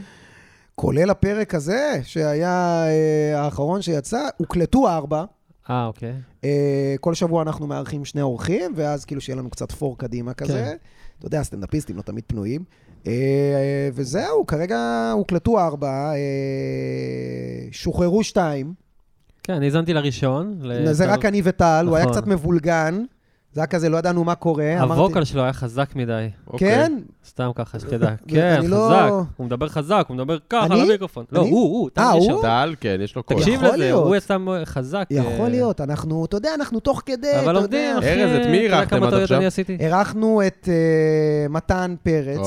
[0.76, 5.24] כולל הפרק הזה, שהיה אה, האחרון שיצא, הוקלטו ארבע.
[5.70, 6.14] אה, אוקיי.
[6.44, 10.54] אה, כל שבוע אנחנו מארחים שני אורחים, ואז כאילו שיהיה לנו קצת פור קדימה כזה.
[10.54, 10.76] כן.
[11.20, 12.64] אתה יודע, הסטנדאפיסטים לא תמיד פנויים.
[13.08, 16.18] אה, וזהו, כרגע הוקלטו ארבע, אה,
[17.72, 18.74] שוחררו שתיים.
[19.44, 20.60] כן, אני האזנתי לראשון.
[20.92, 22.18] זה רק אני וטל, הוא היה נכון.
[22.18, 23.04] קצת מבולגן.
[23.56, 24.84] זה היה כזה, לא ידענו מה קורה.
[24.84, 26.28] אמרתי- הווקל שלו היה חזק מדי.
[26.48, 26.76] אוקיי.
[26.76, 26.94] כן?
[27.28, 28.10] סתם ככה, שתדע.
[28.28, 29.12] כן, אני לא- חזק.
[29.38, 30.82] הוא מדבר חזק, הוא מדבר ככה אני?
[30.82, 31.26] למיקרופון.
[31.32, 31.40] לא?
[31.40, 32.12] הוא, הוא, טל אה.
[32.12, 32.42] הוא?
[32.42, 33.38] טל, כן, יש לו קול.
[33.38, 33.92] תקשיב לזה.
[33.94, 35.04] הוא יצא חזק.
[35.10, 37.60] יכול אה, להיות, אנחנו, אתה יודע, אנחנו תוך כדי, אתה אבל יודע.
[37.62, 38.24] עובדים, אחי.
[38.24, 39.42] ארז, את מי אירחתם עד עכשיו?
[39.80, 42.38] אירחנו את אה, מתן פרץ.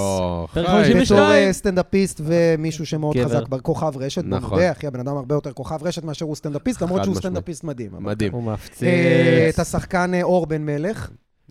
[0.54, 0.72] פרק חי.
[0.72, 1.20] 52.
[1.20, 3.16] בתור אה, סטנדאפיסט ומישהו שמאוד.
[3.24, 4.58] חזק בכוכב רשת, נכון.
[4.72, 7.14] אחי, הבן אדם הרבה יותר כוכב רשת מאשר הוא סטנדאפיסט, למרות שהוא.
[7.14, 7.90] סטנדאפיסט מדהים.
[7.98, 8.88] מדהים, הוא אה, מפציץ.
[9.54, 10.97] את השחקן אור בן מלך,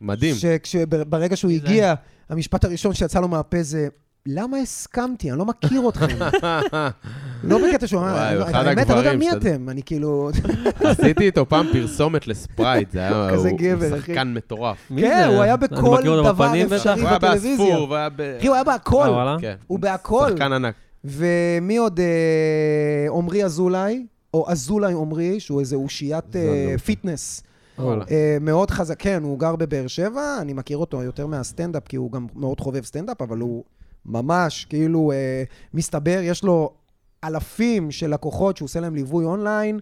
[0.01, 0.35] מדהים.
[0.63, 1.51] שברגע שהוא?
[1.51, 1.93] הגיע,
[2.29, 3.87] המשפט הראשון שיצא לו מהפה זה,
[4.29, 5.29] למה הסכמתי?
[5.31, 6.07] אני לא מכיר אתכם.
[7.49, 8.01] לא בקטע שהוא...
[8.01, 9.69] וואי, "אה, הוא אחד האמת, אני לא יודע מי אתם.
[9.69, 10.29] אני כאילו...
[10.79, 13.27] עשיתי איתו פעם פרסומת לספרייט, זה היה...
[13.33, 14.11] כזה הוא- גבר, הוא אחי.
[14.11, 14.77] שחקן מטורף.
[14.99, 15.27] כן?
[15.33, 15.75] הוא היה בכל
[16.23, 16.53] דבר.
[16.75, 17.01] אפשרי.
[17.01, 17.57] הוא היה בטלוויזיה.
[17.57, 18.21] באספור, והוא היה ב...
[18.37, 19.09] אחי, הוא היה בהכל.
[19.09, 19.35] אה?
[19.41, 19.55] כן.
[19.67, 20.29] הוא בהכל.
[20.31, 20.73] שחקן ענק.
[21.05, 21.99] ומי עוד?
[21.99, 22.05] אה,
[23.17, 26.75] עמרי אזולאי, או אזולאי עמרי, שהוא איזה אושיית אה.
[26.85, 27.43] fitness.
[27.79, 28.05] וואלה.
[28.11, 32.11] אה, מאוד חזק, כן, הוא גר בבאר שבע, אני מכיר אותו יותר מהסטנדאפ, כי הוא
[32.11, 33.63] גם מאוד חובב סטנדאפ, אבל הוא
[34.05, 35.43] ממש, כאילו, אה,
[35.73, 36.73] מסתבר, יש לו
[37.23, 39.79] אלפים של לקוחות שהוא עושה להם ליווי אונליין,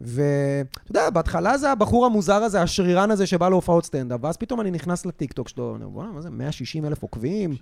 [0.00, 4.70] ואתה יודע, בהתחלה זה הבחור המוזר הזה, השרירן הזה שבא להופעות סטנדאפ, ואז פתאום אני
[4.70, 7.54] נכנס לטיקטוק שלו, אני אומר, וואלה, מה זה, 160 אלף עוקבים?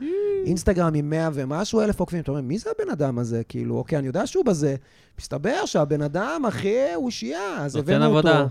[0.46, 2.20] אינסטגרם עם 100 ומשהו אלף עוקבים.
[2.20, 3.42] אתה אומר, מי זה הבן אדם הזה?
[3.48, 4.76] כאילו, אוקיי, אני יודע שהוא בזה.
[5.18, 8.28] מסתבר שהבן אדם, אחי, הוא שיעה, אז נותן הבאנו אותו.
[8.28, 8.46] עבודה.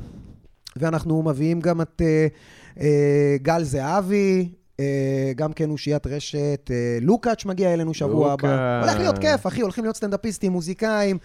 [0.78, 2.28] ואנחנו מביאים גם את אה,
[2.80, 4.50] אה, גל זהבי,
[5.36, 8.48] גם כן אושיית רשת, אה, לוקאץ' מגיע אלינו שבוע הבא.
[8.50, 8.90] לוקאץ'.
[8.90, 11.18] הולך להיות כיף, אחי, הולכים להיות סטנדאפיסטים, מוזיקאים.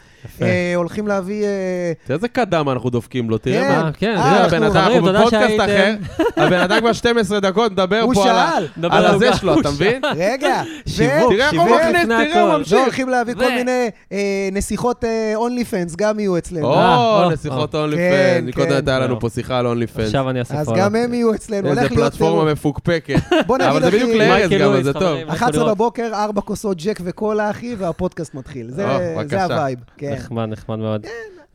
[0.43, 1.45] אה, הולכים להביא...
[1.45, 3.69] אה, תראה איזה קדם אנחנו דופקים לו, תראה כן.
[3.69, 3.87] מה.
[3.87, 5.95] אה, כן, אה, הבן אדם, אנחנו בפודקאסט אחר.
[6.37, 8.25] הבן אדם כבר 12 דקות מדבר פה
[8.91, 9.35] על הזה.
[9.35, 10.03] שלו, אתה מבין?
[10.17, 10.63] רגע,
[10.97, 12.59] תראה איך הוא שיווק מכניס, תראה, הוא.
[12.59, 12.73] ממשיך.
[12.73, 15.05] והולכים להביא כל מיני אה, נסיכות
[15.35, 16.75] OnlyFans, גם יהיו אצלנו.
[16.75, 17.81] אה, או, נסיכות או.
[17.81, 18.55] Only כן, Fans.
[18.55, 18.75] קודם כן.
[18.75, 19.21] הייתה לנו לא.
[19.21, 20.07] פה שיחה על OnlyFans.
[20.07, 20.79] עכשיו אני אעשה אז follow.
[20.79, 21.69] גם הם יהיו אצלנו.
[21.69, 22.13] איזה הולך להיות...
[22.13, 23.21] פלטפורמה אה, מפוקפקת.
[23.47, 25.03] בוא אבל נגיד, זה בדיוק אחי, לארז גם, אז זה טוב.
[25.03, 25.29] חברים.
[25.29, 28.71] 11 בבוקר, 4 כוסות ג'ק וקולה, אחי, והפודקאסט מתחיל.
[28.71, 29.45] זה או, זה בבקשה.
[29.45, 30.13] ה vibe, כן.
[30.13, 31.07] נחמד, נחמד מאוד.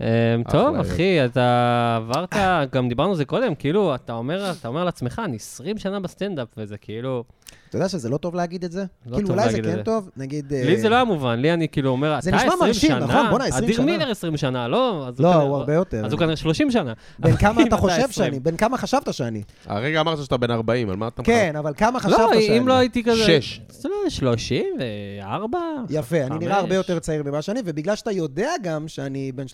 [0.01, 0.05] אמ,
[0.47, 0.75] אחלה, טוב.
[0.75, 2.35] אחי, אתה עברת,
[2.71, 6.47] גם דיברנו על זה קודם, כאילו, אתה אומר אתה אומר לעצמך, אני 20 שנה בסטנדאפ,
[6.57, 7.23] וזה כאילו...
[7.69, 8.86] אתה יודע שזה לא טוב להגיד את זה?
[9.05, 9.84] לא כאילו, טוב אולי זה כן זה.
[9.84, 10.53] טוב, נגיד...
[10.53, 12.89] לי אה, זה לא היה מובן, לי אני כאילו אומר, זה אתה נשמע 20 מרשים,
[12.89, 13.29] שנה, נכון?
[13.29, 13.86] בואנה, 20 אדיר שנה.
[13.86, 15.07] מילר 20 שנה, לא?
[15.07, 16.05] אז הוא לא, כנראה- הוא הרבה יותר.
[16.05, 16.93] אז הוא כנראה 30 שנה.
[17.19, 18.10] בן כמה אתה חושב 20.
[18.12, 18.39] שאני?
[18.39, 19.41] בן כמה חשבת שאני?
[19.65, 22.57] הרגע אמרת שאתה בן 40, על מה אתה כן, אבל כמה חשבת לא, שאני?
[22.57, 23.41] אם לא הייתי כזה...
[23.41, 23.62] שש.
[23.69, 25.57] זה לא, 34?
[25.89, 26.57] יפה, אני נראה.
[26.57, 29.45] הרבה יותר צעיר ממה שאני, ובגלל שאתה יודע גם שאני בן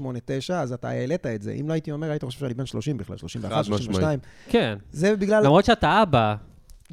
[0.00, 0.02] 38-9,
[0.52, 1.52] אז אתה העלית את זה.
[1.60, 3.82] אם לא הייתי אומר, היית חושב שאני בן 30 בכלל, 31, חד משמעית.
[3.82, 4.18] 32.
[4.48, 4.78] כן.
[4.92, 5.44] זה בגלל...
[5.44, 6.34] למרות שאתה אבא.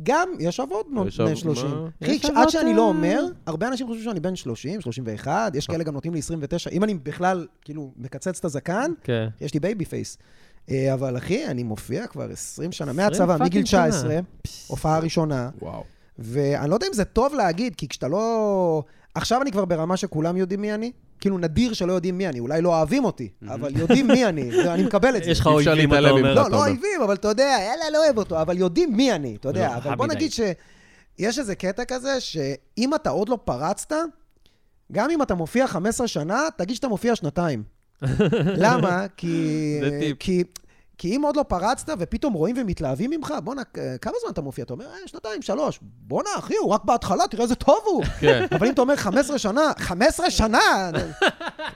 [0.03, 1.65] גם, יש יש בני אבות, 30.
[1.69, 1.88] מה?
[2.03, 2.88] אחי, יש עד שאני לא אה.
[2.88, 6.69] אומר, הרבה אנשים חושבים שאני בן 30, 31, יש כאלה גם נותנים לי 29.
[6.69, 9.27] אם אני בכלל, כאילו, מקצץ את הזקן, כן.
[9.41, 10.17] יש לי baby face.
[10.71, 13.89] אה, אבל אחי, אני מופיע כבר 20 שנה, 20 מהצבא, מגיל fucking שנה.
[13.89, 14.19] 19,
[14.67, 15.83] הופעה ראשונה, וואו.
[16.19, 18.83] ואני לא יודע אם זה טוב להגיד, כי כשאתה לא...
[19.15, 20.91] עכשיו אני כבר ברמה שכולם יודעים מי אני.
[21.19, 24.84] כאילו, נדיר שלא יודעים מי אני, אולי לא אוהבים אותי, אבל יודעים מי אני, ואני
[24.84, 25.32] מקבל את זה.
[25.32, 26.34] יש לך אויבים, אתה אומר.
[26.34, 26.65] לא, לא.
[26.65, 29.67] אויבים, אבל אתה יודע, יאללה, לא אוהב אותו, אבל יודעים מי אני, אתה יודע.
[29.67, 30.08] לא, אבל בוא.
[30.08, 33.95] נגיד שיש איזה קטע כזה, שאם אתה עוד לא פרצת,
[34.91, 37.63] גם אם אתה מופיע 15 שנה, תגיד שאתה מופיע שנתיים.
[38.63, 39.06] למה?
[39.17, 39.77] כי...
[39.82, 40.17] זה טיפ.
[40.19, 40.43] כי...
[40.97, 43.62] כי אם עוד לא פרצת ופתאום רואים ומתלהבים ממך, בואנה,
[44.01, 44.63] כמה זמן אתה מופיע?
[44.63, 45.79] אתה אומר, אה, שנתיים, שלוש.
[45.81, 48.03] בואנה, אחי, הוא רק בהתחלה, תראה איזה טוב הוא.
[48.19, 48.45] כן.
[48.55, 50.91] אבל אם אתה אומר 15 שנה, 15 שנה?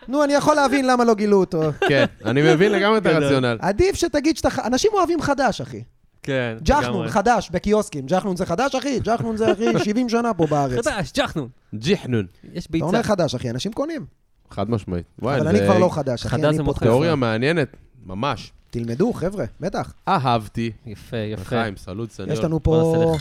[0.08, 1.62] נו, אני יכול להבין למה לא גילו אותו.
[1.88, 3.24] כן, אני מבין לגמרי את גדול.
[3.24, 3.58] הרציונל.
[3.62, 4.50] עדיף שתגיד שאתה...
[4.66, 5.84] אנשים אוהבים חדש, אחי.
[6.24, 6.58] כן.
[6.64, 7.10] ג'חנון, לגמרי.
[7.10, 8.06] חדש, בקיוסקים.
[8.06, 9.00] ג'חנון זה חדש, אחי?
[9.00, 10.88] ג'חנון זה, אחי, 70 שנה פה בארץ.
[10.88, 11.48] חדש, ג'חנון.
[11.76, 12.26] ג'יחנון.
[12.54, 12.86] יש אתה ביצה.
[12.86, 14.06] אומר חדש, אחי, אנשים קונים.
[14.52, 15.06] חד משמעית.
[15.22, 16.64] אבל אני כבר לא חדש, אחי, חדש אני.
[16.64, 16.86] מוכר.
[16.86, 17.68] תיאוריה מעניינת,
[18.06, 18.54] ממש.
[18.72, 19.94] תלמדו, חבר'ה, בטח.
[20.08, 20.72] אהבתי.
[20.86, 21.42] יפה, יפה.
[21.42, 22.32] לחיים, סלוט סניור.
[22.32, 23.14] יש לנו פה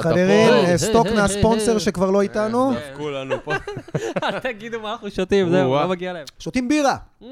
[0.00, 0.52] חברים.
[0.52, 2.72] אה, סטוק היי, מהספונסר היי, שכבר לא איתנו.
[2.74, 3.52] דפקו לנו פה.
[4.22, 5.82] אל תגידו מה אנחנו שותים, זהו, או-אה.
[5.82, 6.24] לא מגיע להם.
[6.38, 6.96] שותים בירה.
[7.22, 7.24] Mm.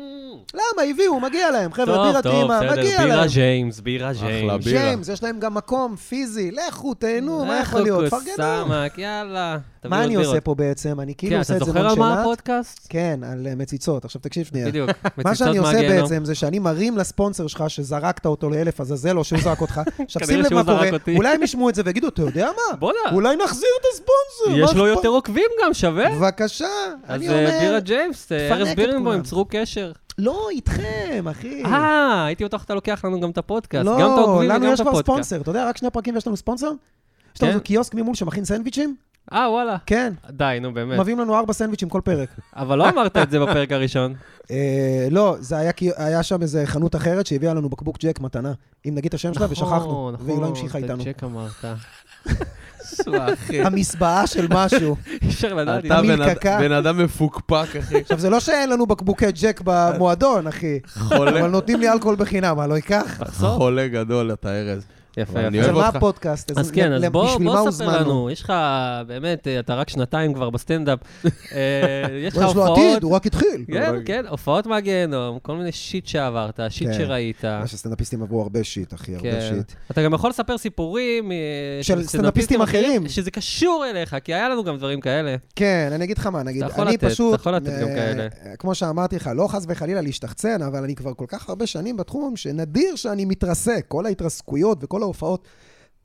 [0.54, 0.90] למה?
[0.90, 1.72] הביאו, מגיע להם.
[1.72, 3.28] חבר'ה, בירה טעימה, מגיע בירה להם.
[3.28, 4.64] ג'יימס, בירה אחלה ג'יימס.
[4.64, 4.82] בירה.
[4.82, 6.50] ג'יימס, יש להם גם מקום פיזי.
[6.50, 8.10] לכו, תהנו, מה יכול להיות?
[8.10, 8.34] פרגנו.
[8.36, 9.58] סמק, יאללה.
[9.84, 10.14] מה אני.
[10.14, 11.00] עושה פה בעצם?
[11.00, 12.20] אני כאילו כן, עושה אתה את זה זוכר על מה.
[12.20, 12.86] הפודקאסט?
[12.88, 14.04] כן, על אה, מציצות.
[14.04, 14.66] עכשיו תקשיב שנייה.
[14.66, 14.90] בדיוק.
[15.04, 16.02] מה מציצות שאני עושה מהגיהנום.
[16.02, 19.80] בעצם זה שאני מרים לספונסר שלך שזרקת אותו לאלף עזאזל או שהוא זרק אותך.
[20.06, 20.88] עכשיו שים לב מה קורה.
[21.16, 22.50] אולי הם ישמעו את זה ויגידו, אתה יודע
[22.80, 22.88] מה?
[23.12, 24.64] אולי נחזיר את הספונסר.
[24.64, 26.10] יש לו אכפת?" יותר עוקבים גם, שווה.
[26.10, 26.66] בבקשה,
[27.04, 29.22] אז אני אה, אומר, בירה ג'יימס, אה, ארז בירנבוים.
[29.22, 29.92] צרו קשר.
[30.18, 31.64] לא, איתכם, אחי.
[31.64, 33.84] אה, הייתי בטוח שאתה לוקח לנו גם את הפודקאסט.
[33.86, 35.06] גם את לא, העוקבים לנו וגם יש את כבר הפודקאסט.
[35.06, 35.40] ספונסר.
[35.40, 36.70] אתה יודע, רק שני פרקים ויש לנו ספונסר?
[37.36, 37.58] יש לנו כן?
[37.58, 39.11] קיוסק ממול שמכין סנדוויצ'ים?
[39.32, 39.76] אה, וואלה.
[39.86, 40.12] כן.
[40.30, 40.98] די, נו באמת.
[40.98, 42.28] מביאים לנו ארבע סנדוויצ'ים כל פרק.
[42.56, 44.14] אבל לא אמרת את זה בפרק הראשון.
[44.50, 48.52] אה, לא, זה היה כי היה שם איזה חנות אחרת שהביאה לנו בקבוק ג'ק מתנה.
[48.88, 50.10] אם נגיד את השם שלה, ושכחנו.
[50.10, 51.02] נכון, והיא לא המשיכה את איתנו.
[51.02, 51.64] הג'ק אמרת.
[52.84, 53.62] סווה, אחי.
[53.62, 54.96] המסבעה של משהו.
[55.22, 55.84] אי אפשר לדעת.
[55.84, 58.00] אתה בן אדם מפוקפק, אחי.
[58.00, 60.78] עכשיו, זה לא שאין לנו בקבוקי ג'ק במועדון, אחי.
[60.86, 61.40] חולה.
[61.40, 63.18] אבל נותנים לי אלכוהול בחינם, מה, לא אקח?
[63.24, 63.56] תחזור.
[63.56, 64.86] חולה גדול, אתה ארז.
[65.16, 65.70] יפה, אני יפה.
[65.70, 65.98] אז אוהב מה.
[65.98, 66.58] הפודקאסט?
[66.58, 68.00] אז כן, אז בוא ספר?
[68.00, 68.52] לנו, יש לך,
[69.06, 71.30] באמת, אה, אתה רק שנתיים כבר בסטנדאפ, אה,
[72.26, 73.64] יש לך יש לו הופעות, עתיד, הוא רק התחיל.
[73.72, 76.94] כן, כן, הופעות מהגיהנום, כל מיני shit שעברת, shit כן.
[76.94, 77.44] שראית.
[77.44, 79.54] מה שסטנדאפיסטים עברו הרבה shit, אחי, הרבה כן.
[79.54, 79.72] shit.
[79.90, 81.36] אתה גם יכול לספר סיפורים אה,
[81.82, 83.08] של סטנדאפיסטים אחרים.
[83.08, 85.36] שזה קשור אליך, כי היה לנו גם דברים כאלה.
[85.56, 87.34] כן, אני אגיד לך מה, נגיד, אתה יכול אני לתת, פשוט...
[87.34, 88.28] אתה יכול לתת גם כאלה.
[88.58, 92.36] כמו שאמרתי לך, לא חס וחלילה להשתחצן, אבל אני כבר כל כך הרבה שנים בתחום,
[92.36, 93.84] שנדיר שאני מתרסק.
[93.88, 95.48] כל ההתרסקויות וכל ההופעות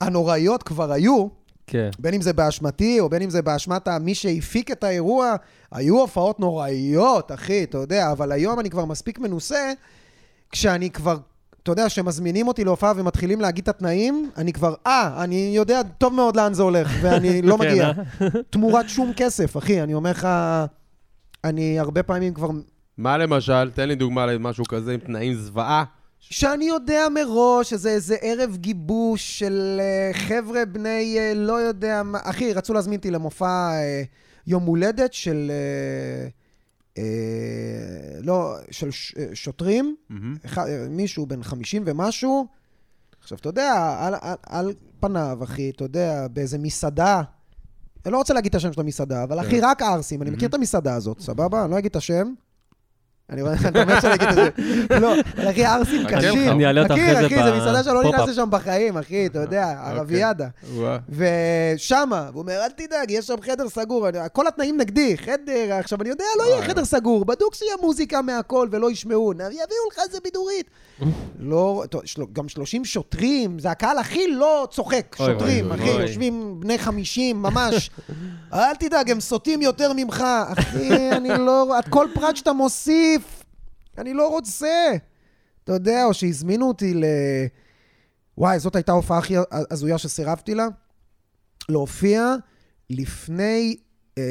[0.02, 1.28] הנוראיות כבר היו,
[1.68, 1.90] כן.
[2.00, 5.36] בין אם זה באשמתי, או בין אם זה באשמת מי שהפיק את האירוע,
[5.72, 9.74] היו הופעות נוראיות, אחי, אתה יודע, אבל היום אני כבר מספיק מנוסה,
[10.52, 11.18] כשאני כבר,
[11.64, 16.14] אתה יודע, שמזמינים אותי להופעה ומתחילים להגיד את התנאים, אני כבר, אה, אני יודע טוב
[16.14, 17.88] מאוד לאן זה הולך, ואני לא כן, מגיע.
[17.88, 18.28] אה?
[18.50, 20.28] תמורת שום כסף, אחי, אני אומר לך,
[21.44, 22.50] אני הרבה פעמים כבר...
[22.98, 23.72] מה למשל?
[23.74, 25.84] תן לי דוגמה למשהו כזה עם תנאים זוועה.
[26.30, 32.20] שאני יודע מראש שזה איזה ערב גיבוש של אה, חבר'ה בני אה, לא יודע מה...
[32.24, 34.04] אחי, רצו להזמין אותי למופע אה,
[34.48, 35.52] יום הולדת של...
[38.22, 38.90] לא, של
[39.34, 39.96] שוטרים,
[40.90, 42.48] מישהו בן 50 ומשהו.
[43.22, 47.22] עכשיו, אתה יודע, על, על, על פניו, אחי, אתה יודע, באיזה מסעדה,
[48.06, 50.54] אני לא רוצה להגיד את השם של המסעדה, אבל אחי, רק ערסים, אני מכיר את
[50.54, 51.64] המסעדה הזאת, סבבה?
[51.64, 52.34] אני לא אגיד את השם.
[53.30, 54.50] אני רואה, אתה אומר שאני אגיד את זה.
[55.02, 55.14] לא,
[55.50, 56.14] אחי, ערסים לך.
[56.14, 56.50] קשים.
[56.52, 58.04] אני אעלה אותה אחרי זה אחי, זו מסעדה שלא.
[58.04, 60.48] נכנס לשם בחיים, אחי, אתה יודע, ערביאדה.
[60.74, 60.98] וואה.
[61.10, 66.02] ושמה, הוא אומר, אל תדאג, יש שם חדר סגור, אני- כל התנאים נגדי, חדר, עכשיו
[66.02, 66.62] אני יודע, לא יהיה.
[66.68, 69.58] חדר סגור, בדוק שיהיה מוזיקה מהכל ולא ישמעו, יביאו
[69.92, 70.70] לך איזה בידורית.
[71.40, 71.84] לא,
[72.34, 75.90] גם 30 שוטרים, זה הקהל הכי לא צוחק, שוטרים, אחי.
[75.90, 77.90] יושבים בני 50, ממש.
[78.54, 80.24] אל תדאג, הם סוטים יותר ממך.
[80.60, 83.17] אחי, אני לא, את כל פרט שאתה מוסיף,
[84.00, 84.92] אני לא רוצה.
[85.64, 87.04] אתה יודע, או שהזמינו אותי ל...
[88.38, 90.68] וואי, זאת הייתה ההופעה הכי הזויה שסירבתי לה.
[91.70, 92.36] להופיע
[92.90, 93.78] לפני,
[94.18, 94.24] אה,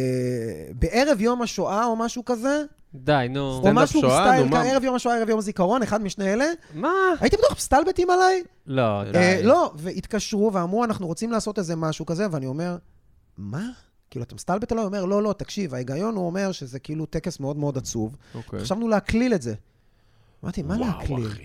[0.75, 3.41] בערב יום השואה או משהו כזה, די, נו.
[3.41, 4.03] או משהו?
[4.03, 4.63] בסטייל, נו, מה?
[4.63, 6.45] ערב יום השואה, ערב יום הזיכרון, אחד משני אלה.
[6.75, 6.93] מה?
[7.21, 8.43] הייתי בטוח מסתלבטים עליי?
[8.67, 9.19] לא, אה, די.
[9.19, 12.77] אה, לא, והתקשרו ואמרו, אנחנו רוצים לעשות איזה משהו כזה, ואני אומר,
[13.39, 13.69] מה?
[14.11, 14.85] כאילו, אתה מסתלבט עליי?
[14.85, 18.17] אומר, לא, לא, תקשיב, ההיגיון הוא אומר שזה כאילו טקס מאוד מאוד עצוב.
[18.35, 18.61] אוקיי.
[18.61, 19.55] חשבנו להקליל את זה.
[20.45, 21.27] אמרתי, מה וואו, להקליל?
[21.27, 21.43] אחי.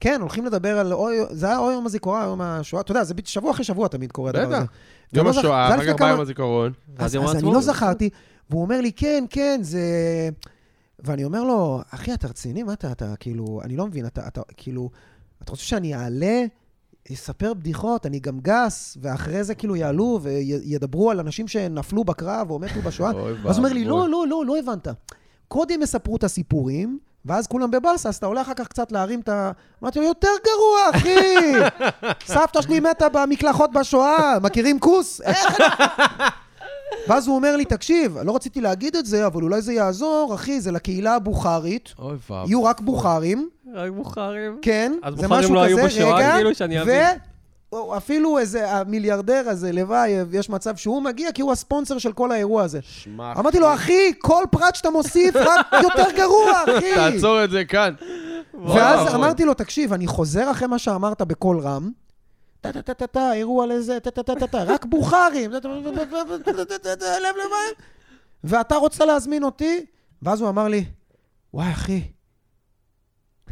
[0.00, 0.92] כן, הולכים לדבר על...
[0.92, 2.80] או, זה היה או יום הזיכרון, או יום השואה.
[2.82, 4.56] אתה יודע, זה שבוע אחרי שבוע תמיד קורה הדבר בטח.
[4.56, 4.66] הזה.
[5.12, 6.72] יום ולא זכ- השואה, אחר כך בא יום הזיכרון.
[6.98, 7.42] אז, יום אז אני.
[7.52, 8.10] לא זכרתי,
[8.50, 9.80] והוא אומר לי, כן, כן, זה...
[10.98, 12.62] ואני אומר לו, אחי, אתה רציני?
[12.62, 14.90] מה אתה, אתה, כאילו, אני לא מבין, אתה, אתה, כאילו,
[15.42, 16.42] אתה רוצה שאני אעלה,
[17.12, 22.58] אספר בדיחות, אני גם גס, ואחרי זה כאילו יעלו וידברו על אנשים שנפלו בקרב או
[22.58, 23.10] מתו בשואה?
[23.10, 23.84] אז הוא אומר לי.
[23.84, 24.88] לא, לא, לא, לא הבנת.
[25.48, 29.28] קודם יספרו את הסיפורים, ואז כולם בבאסה, אז אתה עולה אחר כך קצת להרים את
[29.28, 29.50] ה...
[29.82, 31.52] אמרתי לו, יותר גרוע, אחי!
[32.34, 35.20] סבתא שלי מתה במקלחות בשואה, מכירים כוס?
[35.20, 35.58] איך.
[37.08, 40.60] ואז הוא אומר לי, תקשיב, לא רציתי להגיד את זה, אבל אולי זה יעזור, אחי,
[40.60, 41.94] זה לקהילה הבוכרית.
[42.46, 44.58] יהיו רק בוכרים, רק בוכרים.
[44.62, 47.18] כן, אז זה בוכרים משהו לא היו כזה, בשואה, רגע, כאילו, שאני אבין.
[47.96, 52.62] אפילו איזה המיליארדר הזה, לוואי, יש מצב שהוא מגיע כי הוא הספונסר של כל האירוע
[52.62, 52.78] הזה.
[52.82, 56.94] שמע, אמרתי לו, אחי, כל פרט שאתה מוסיף, רק יותר גרוע, אחי.
[56.94, 57.94] תעצור את זה כאן.
[58.66, 59.14] ואז וואו.
[59.14, 61.90] אמרתי לו, תקשיב, אני חוזר אחרי מה שאמרת בקול רם,
[62.60, 65.66] טה-טה-טה-טה, אירוע לזה, טה-טה-טה-טה, רק בוכרים, לב
[67.30, 67.74] לביים,
[68.44, 69.86] ואתה רוצה להזמין אותי?
[70.22, 70.84] ואז הוא אמר לי,
[71.54, 72.02] וואי, אחי,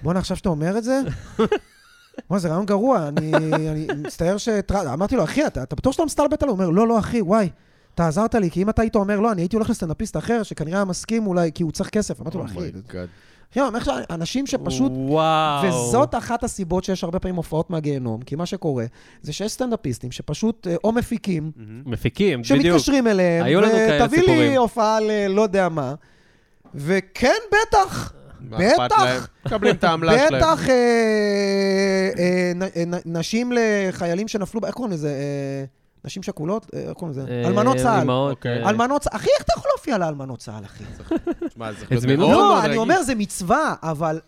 [0.03, 1.01] בואנה, עכשיו שאתה אומר את זה,
[2.31, 3.33] וואי, זה רעיון גרוע, אני
[3.71, 4.49] אני מצטער ש...
[4.93, 6.55] אמרתי לו, אחי, אתה אתה בטוח שאתה מסתלבט עליו?
[6.55, 7.49] הוא אומר, לא, לא, אחי, וואי,
[7.95, 10.79] אתה עזרת לי, כי אם אתה היית אומר לא, אני הייתי הולך לסטנדאפיסט אחר, שכנראה
[10.79, 12.21] היה מסכים אולי, כי הוא צריך כסף.
[12.21, 13.09] אמרתי לו, אחי, oh my god.
[13.53, 14.93] אחי, אני אומר לך, אנשים שפשוט...
[14.95, 15.69] וואו.
[15.69, 18.85] וזאת אחת הסיבות שיש הרבה פעמים הופעות מהגיהנום, כי מה שקורה,
[19.23, 21.51] זה שיש סטנדאפיסטים שפשוט אה, או מפיקים,
[21.87, 22.63] מפיקים, בדיוק.
[22.63, 24.61] שמתקשרים אליהם, היו לנו כאלה ותביא לי סיפורים.
[24.61, 25.27] הופעה ל...
[25.29, 25.95] לא יודע מה.
[26.75, 28.13] וכן, בטח,
[28.51, 29.29] בטח.
[29.47, 30.43] מקבלים את העמלה שלהם.
[30.43, 30.75] בטח אה,
[32.19, 35.13] אה, אה, נשים לחיילים שנפלו, איך קוראים לזה?
[36.05, 36.67] נשים שכולות?
[36.73, 37.43] איך קוראים לזה?
[37.47, 38.11] אלמנות צה"ל.
[38.11, 38.65] אוקיי.
[38.69, 39.17] אלמנות צה"ל.
[39.17, 40.85] אחי, איך אתה יכול להופיע לאלמנות צה"ל, אחי?
[42.17, 42.77] מאוד לא, אני.
[42.77, 44.21] אומר, זה מצווה, אבל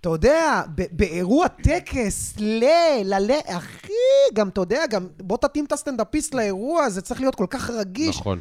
[0.00, 2.64] אתה יודע, באירוע טקס, ל...
[3.04, 3.30] ל...
[3.46, 3.92] אחי,
[4.34, 8.18] גם, אתה יודע, גם בוא תתאים את הסטנדאפיסט לאירוע, זה צריך להיות כל כך רגיש.
[8.18, 8.38] נכון.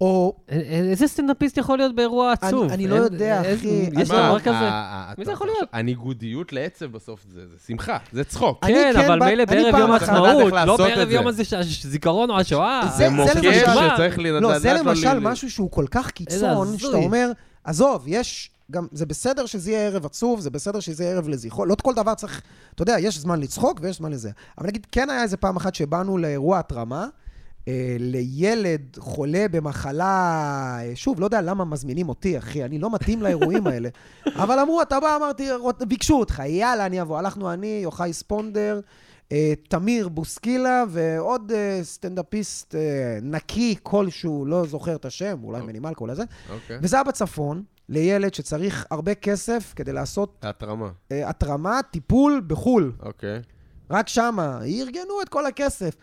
[0.00, 0.32] או...
[0.50, 0.56] א- א-
[0.90, 2.70] איזה סטנדאפיסט יכול להיות באירוע עצוב?
[2.72, 3.90] אני- לא יודע, אחי.
[4.00, 4.50] יש דבר כזה?
[4.56, 4.70] ה-
[5.10, 5.68] ה- מי זה יכול להיות?
[5.72, 8.64] הניגודיות לעצב בסוף זה זה שמחה, זה צחוק.
[8.64, 11.42] כן, כן אבל מילא בערב יום איך לא בערב יום זה.
[11.42, 12.80] הזה הזיכרון או השואה.
[12.96, 16.78] זה- מוקד שצריך לדעת לא, זה לא למשל ל- משהו שהוא כל כך קיצון.
[16.78, 17.30] שאתה אומר,
[17.64, 21.66] עזוב, יש גם זה בסדר שזה יהיה ערב עצוב, זה בסדר שזה יהיה ערב לזכרו,
[21.66, 22.42] לא כל דבר צריך,
[22.74, 24.30] אתה יודע, יש זמן לצחוק ויש זמן לזה.
[24.58, 27.08] אבל נגיד, כן היה איזה פעם אחת שבאנו לאירוע התרמה, אה,
[27.98, 30.04] לילד חולה במחלה,
[30.82, 33.88] אה, שוב, לא יודע למה מזמינים אותי, אחי, אני לא מתאים לאירועים האלה.
[34.26, 37.18] אבל אמרו, אתה בא, אמרתי, "רוצ- ביקשו אותך, יאללה, אני אבוא.
[37.18, 38.80] הלכנו אני, יוחאי ספונדר,
[39.32, 42.80] אה, תמיר בוסקילה ועוד אה, סטנדאפיסט אה,
[43.22, 46.22] נקי כלשהו, לא זוכר את השם, אולי מינימלקה, אולי זה.
[46.54, 46.78] אוקיי.
[46.82, 50.88] וזה היה בצפון, לילד שצריך הרבה כסף כדי לעשות להתרמה.
[51.12, 52.92] אה, התרמה, טיפול בחו"ל.
[53.02, 53.40] אוקיי.
[53.90, 55.94] רק שמה, ארגנו את כל הכסף.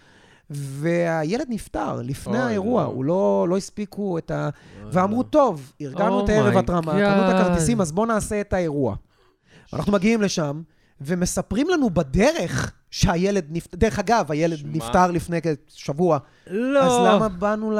[0.50, 2.88] והילד נפטר לפני אוי, האירוע, לא.
[2.88, 4.50] הוא לא, לא הספיקו את ה...
[4.84, 5.28] אוי, ואמרו, לא.
[5.30, 7.36] טוב, ארגנו את הערב Oh התרמה, קנו את.
[7.36, 8.96] הכרטיסים, אז בואו נעשה את האירוע.
[9.74, 10.62] אנחנו מגיעים לשם,
[11.02, 14.70] ומספרים לנו בדרך שהילד נפטר, דרך אגב, הילד שמע.
[14.74, 16.18] נפטר לפני כשבוע.
[16.48, 16.80] לא.
[16.84, 17.78] אז למה באנו ל...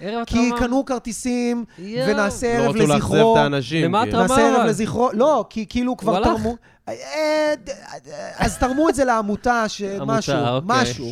[0.00, 0.60] ערב כי התרמה.
[0.66, 2.08] קנו כרטיסים, יואו.
[2.08, 3.34] ונעשה לא ערב רצו לאכזב לזכרו.
[3.36, 3.84] את האנשים.
[3.84, 4.20] למה כאילו.
[4.22, 4.36] התרמה?
[4.42, 4.66] נעשה ערב.
[4.66, 6.26] לזכרו, לא, כי כאילו כבר הלך?
[6.26, 6.56] תרמו.
[6.88, 6.94] אה,
[7.64, 7.70] ד-
[8.36, 9.64] אז תרמו את זה לעמותה,
[10.00, 10.60] אוקיי.
[10.64, 11.06] משהו.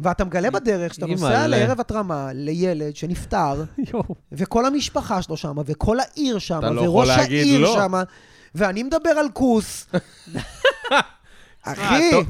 [0.00, 1.46] ואתה מגלה בדרך שאתה נוסע.
[1.46, 3.64] לערב התרמה לילד שנפטר.
[4.32, 7.74] וכל המשפחה שלו שם, וכל העיר שם, לא וראש העיר לא.
[7.74, 7.92] שם,
[8.54, 9.86] ואני מדבר על כוס.
[11.62, 12.20] אחי, אה.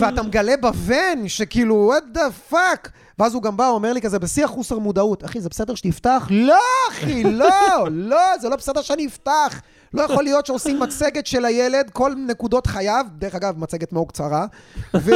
[0.00, 2.88] ואתה מגלה בבן שכאילו, what the fuck?
[3.20, 6.26] ואז הוא גם בא, אומר לי כזה, בשיא החוסר מודעות, אחי, זה בסדר שתפתח?
[6.30, 7.48] לא, אחי, לא,
[7.90, 9.60] לא, זה לא בסדר שאני אפתח.
[9.94, 14.46] לא יכול להיות שעושים מצגת של הילד, כל נקודות חייו, דרך אגב, מצגת מאוד קצרה,
[14.94, 15.10] ו-.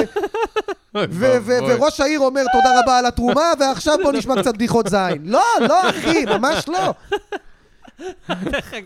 [1.47, 5.23] וראש העיר אומר תודה רבה על התרומה, ועכשיו בוא נשמע קצת בדיחות זין.
[5.25, 6.95] לא, לא, אחי, ממש לא.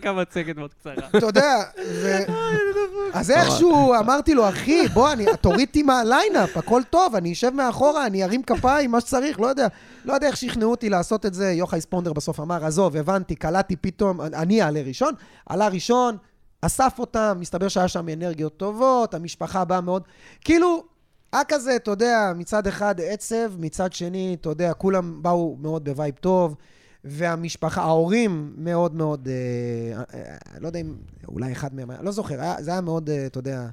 [0.01, 1.07] גם מצגת מאוד קצרה.
[1.17, 1.55] אתה יודע,
[1.87, 2.17] ו...
[3.13, 5.09] אז איכשהו אמרתי לו, אחי, בוא,
[5.41, 9.47] תוריד אותי מה lineup, הכל טוב, אני אשב מאחורה, אני ארים כפיים, מה שצריך, לא
[9.47, 9.67] יודע.
[10.05, 11.51] לא יודע איך שכנעו אותי לעשות את זה.
[11.51, 15.13] יוחאי ספונדר בסוף אמר, עזוב, הבנתי, קלטתי פתאום, אני אעלה ראשון.
[15.45, 16.17] עלה ראשון,
[16.61, 20.03] אסף אותם, מסתבר שהיה שם אנרגיות טובות, המשפחה באה מאוד...
[20.41, 20.83] כאילו,
[21.33, 25.94] היה כזה, אתה יודע, מצד אחד עצב, מצד שני, אתה יודע, כולם באו מאוד ב
[25.94, 26.55] vibe טוב.
[27.03, 30.95] והמשפחה, ההורים מאוד מאוד, אה, אה, לא יודע אם,
[31.27, 33.67] אולי אחד מהם, לא זוכר, היה, זה היה מאוד, אה, אתה יודע,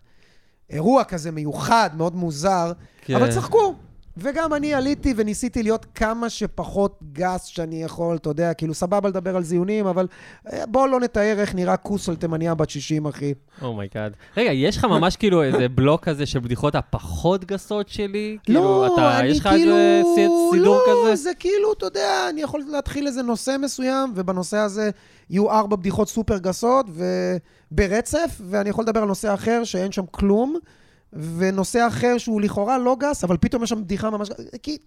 [0.70, 3.14] אירוע כזה מיוחד, מאוד מוזר, כן.
[3.14, 3.74] אבל צחקו.
[4.18, 9.36] וגם אני עליתי וניסיתי להיות כמה שפחות גס שאני יכול, אתה יודע, כאילו סבבה לדבר
[9.36, 10.06] על זיונים, אבל
[10.52, 13.34] אה, בוא לא נתאר איך נראה כוס של תימניה בת 60, אחי.
[13.62, 14.12] oh my god.
[14.36, 18.38] רגע, יש לך ממש כאילו איזה בלוק כזה של בדיחות הפחות גסות שלי?
[18.42, 19.76] כאילו, לא, אתה, אני יש לך כאילו...
[19.76, 21.16] איזה סי- סידור לא, כזה?
[21.16, 24.90] זה כאילו, אתה יודע, אני יכול להתחיל איזה נושא מסוים, ובנושא הזה
[25.30, 26.86] יהיו ארבע בדיחות סופר גסות,
[27.72, 30.56] וברצף, ואני יכול לדבר על נושא אחר שאין שם כלום,
[31.36, 34.28] ונושא אחר שהוא לכאורה לא גס, אבל פתאום יש שם בדיחה ממש...
[34.62, 34.78] כי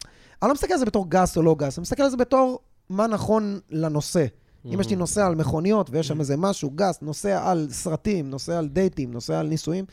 [0.42, 2.60] אני לא מסתכל על זה בתור גס או לא גס, אני מסתכל על זה בתור
[2.90, 4.26] מה נכון לנושא.
[4.66, 8.58] אם יש לי נושא על מכוניות ויש שם איזה משהו גס, נושא על סרטים, נושא
[8.58, 9.86] על דייטים, נושא על נישואים,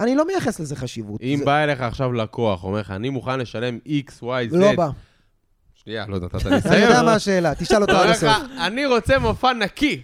[0.00, 1.20] אני לא מייחס לזה חשיבות.
[1.22, 4.56] אם זה בא אליך עכשיו לקוח, אומר לך, אני מוכן לשלם X, Y, Z.
[4.56, 4.88] לא בא.
[5.74, 6.82] שנייה, לא נתת לי אני לסיים.
[6.82, 8.30] יודע מה השאלה, תשאל אותו עד הסוף.
[8.66, 10.02] אני רוצה מופע נקי.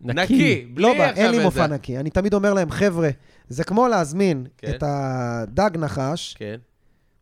[0.00, 0.66] נקי.
[0.74, 1.98] בלי לא בא, אין לי מופע נקי.
[1.98, 3.10] אני תמיד אומר להם, חבר'ה,
[3.48, 4.70] זה כמו להזמין כן.
[4.70, 6.56] את הדג נחש, כן,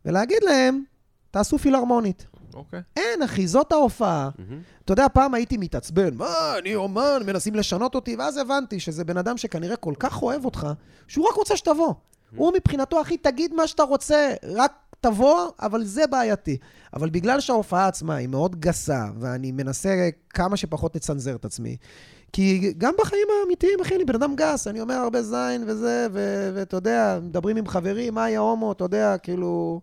[0.04, 0.82] ולהגיד להם,
[1.30, 2.26] תעשו פילהרמונית.
[2.54, 2.80] אוקיי.
[2.96, 4.30] אין, אחי, זאת ההופעה.
[4.38, 4.60] מהמם.
[4.84, 9.16] אתה יודע, פעם הייתי מתעצבן, מה, אני אומן, מנסים לשנות אותי, ואז הבנתי שזה בן
[9.16, 10.66] אדם שכנראה כל כך אוהב אותך,
[11.08, 11.94] שהוא רק רוצה שתבוא.
[12.36, 16.56] הוא מבחינתו, אחי, תגיד מה שאתה רוצה, רק תבוא, אבל זה בעייתי.
[16.94, 21.76] אבל בגלל שההופעה עצמה היא מאוד גסה, ואני מנסה כמה שפחות לצנזר את עצמי,
[22.32, 26.50] כי גם בחיים האמיתיים, אחי, אני בן אדם גס, אני אומר הרבה זין וזה, ו-
[26.54, 29.80] ואתה יודע, מדברים עם חברים, מה היה הומו, אתה יודע, כאילו...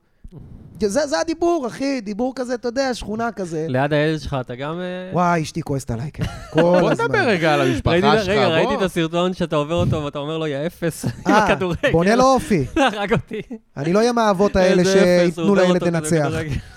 [0.82, 3.66] זה, זה הדיבור, אחי, דיבור כזה, אתה יודע, שכונה כזה.
[3.70, 4.80] ליד הילד שלך אתה גם...
[4.80, 6.24] אה, וואי, אשתי כועסת עליי, כן.
[6.54, 7.06] כל בוא הזמן.
[7.06, 8.78] נדבר רגע על המשפחה ראיתי- שלך, רגע, ראיתי בוא.
[8.78, 11.92] את הסרטון שאתה עובר אותו ואתה אומר לו, יא אפס, עם אה, הכדורגל.
[11.92, 12.66] בונה לו אופי.
[12.76, 13.42] הרג אותי.
[13.78, 16.30] אני לא אהיה מהאבות האלה שייתנו לילד לנצח.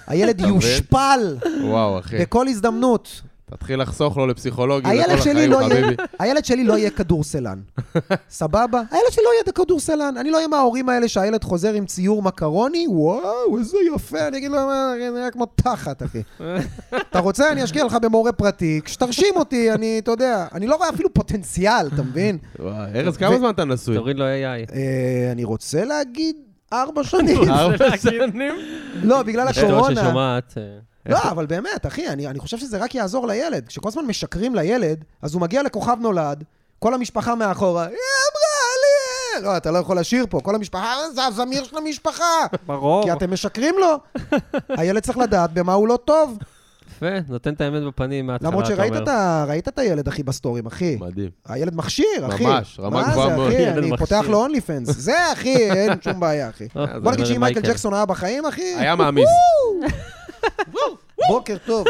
[0.07, 0.41] הילד?
[0.41, 2.19] יושפל וואו, אחי.
[2.19, 3.23] בכל הזדמנות.
[3.57, 5.95] תתחיל לחסוך לו לפסיכולוגים הילד לכל שלי החיים, לא יהיה- חביבי.
[6.19, 7.59] הילד שלי לא יהיה כדורסלן.
[8.31, 8.83] סבבה?
[8.91, 10.15] הילד שלי לא יהיה כדורסלן.
[10.17, 14.29] אני לא אהיה מההורים האלה שהילד חוזר עם ציור מקרוני, וואו, איזה יפה.
[14.29, 16.23] אני אגיד לו, "מה, זה נראה כמו תחת, אחי.
[17.11, 20.89] אתה רוצה, אני אשקיע לך במורה פרטי, כשתרשים אותי, אני, אתה יודע, אני לא רואה
[20.89, 22.39] אפילו פוטנציאל, אתה מבין?
[22.59, 23.97] וואי, ארז, כמה זמן אתה נשוי?
[23.97, 24.73] תוריד לו AI.
[24.75, 26.37] אה, אני רוצה להגיד
[26.73, 27.51] ארבע שנים.
[27.51, 28.55] ארבע שנים?
[29.03, 30.39] לא, בגלל אשתו הקורונה.
[31.07, 33.67] אה, לא, אבל באמת, אחי, אני, אני חושב שזה רק יעזור לילד.
[33.69, 36.45] כשכל הזמן משקרים לילד, אז הוא מגיע לכוכב נולד,
[36.79, 39.45] כל המשפחה מאחורה, היא אמרה לי...
[39.47, 42.25] לא, אתה לא יכול לשיר פה, כל המשפחה, זה הזמיר של המשפחה.
[42.67, 43.05] ברור.
[43.05, 43.97] כי אתם משקרים לו.
[44.69, 46.39] הילד צריך לדעת במה הוא לא טוב.
[46.97, 49.03] יפה, נותן את האמת בפנים מההתחלה, למרות אתה שראית אומר.
[49.03, 50.97] את ה- ראית את הילד, אחי, בסטורים, אחי.
[51.01, 51.31] מדהים.
[51.47, 52.47] הילד מכשיר, אחי.
[52.47, 53.53] ממש, רמה מה גבוהה זה, מאוד.
[53.53, 53.63] אחי?
[53.63, 54.07] ילד אני מכשיר.
[54.07, 54.89] פותח לו אונלי פנס.
[55.07, 56.67] זה, אחי, אין שום בעיה, אחי.
[56.77, 57.61] אה, זה בוא נגיד שאם מייקל.
[57.61, 59.29] ג'קסון היה בחיים, אחי, היה מעמיס.
[61.29, 61.87] בוקר טוב.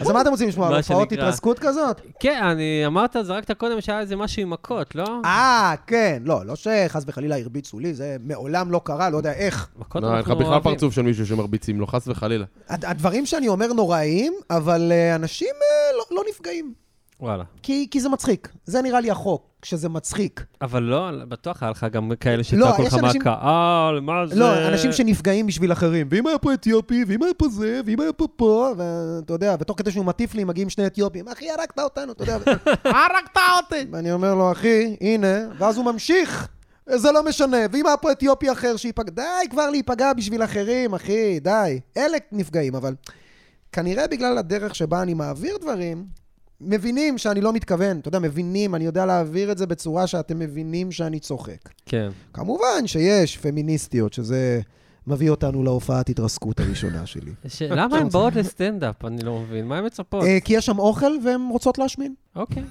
[0.00, 0.68] אז מה אתם רוצים לשמוע?
[0.68, 1.12] על הופעות.
[1.12, 2.00] התרסקות כזאת?
[2.20, 5.04] כן, אני אמרת, זרקת קודם שהיה איזה משהו עם מכות, לא?
[5.24, 6.22] אה, כן.
[6.26, 9.68] לא, לא שחס וחלילה הרביצו לי, זה מעולם לא קרה, לא יודע איך.
[9.76, 10.60] מכות לא, אין לך אנחנו בכלל.
[10.60, 12.44] פרצוף של מישהו שמרביצים לו, חס וחלילה.
[12.68, 16.74] הד- הדברים שאני אומר נוראיים, אבל אה, אנשים אה, לא- לא נפגעים.
[17.20, 17.44] וואלה.
[17.62, 18.48] כי כי זה מצחיק.
[18.64, 20.44] זה נראה לי החוק, שזה מצחיק.
[20.62, 24.34] אבל לא, בטוח היה לך גם כאלה לא, שצעקו לך מהקהל, מה זה?
[24.34, 26.08] לא, אנשים שנפגעים בשביל אחרים.
[26.10, 29.78] ואם היה פה אתיופי, ואם היה פה זה, ואם היה פה פה, ואתה יודע, ותוך
[29.78, 31.28] כדי שהוא מטיף לי, מגיעים שני אתיופים.
[31.28, 32.36] אחי, הרגת אותנו, אתה יודע.
[32.84, 33.86] הרגת אותי!
[33.92, 36.48] ואני אומר לו, אחי, הנה, ואז הוא ממשיך.
[36.86, 41.40] זה לא משנה, ואם היה פה אתיופי אחר שייפגע, די כבר להיפגע בשביל אחרים, אחי,
[41.40, 41.80] די.
[41.96, 42.94] אלה נפגעים, אבל
[43.72, 46.06] כנראה בגלל הדרך שבה אני מעביר דברים,
[46.66, 47.98] מבינים שאני לא מתכוון.
[47.98, 51.68] אתה יודע, מבינים, אני יודע להעביר את זה בצורה שאתם מבינים שאני צוחק.
[51.86, 52.08] כן.
[52.32, 54.60] כמובן שיש פמיניסטיות, שזה
[55.06, 57.32] מביא אותנו להופעת התרסקות הראשונה שלי.
[57.48, 59.04] ש- למה הן באות לסטנדאפ?
[59.04, 59.66] אני לא מבין.
[59.66, 60.24] מה הן מצפות?
[60.24, 62.14] אה, כי יש שם אוכל והן רוצות להשמין.
[62.36, 62.62] אוקיי.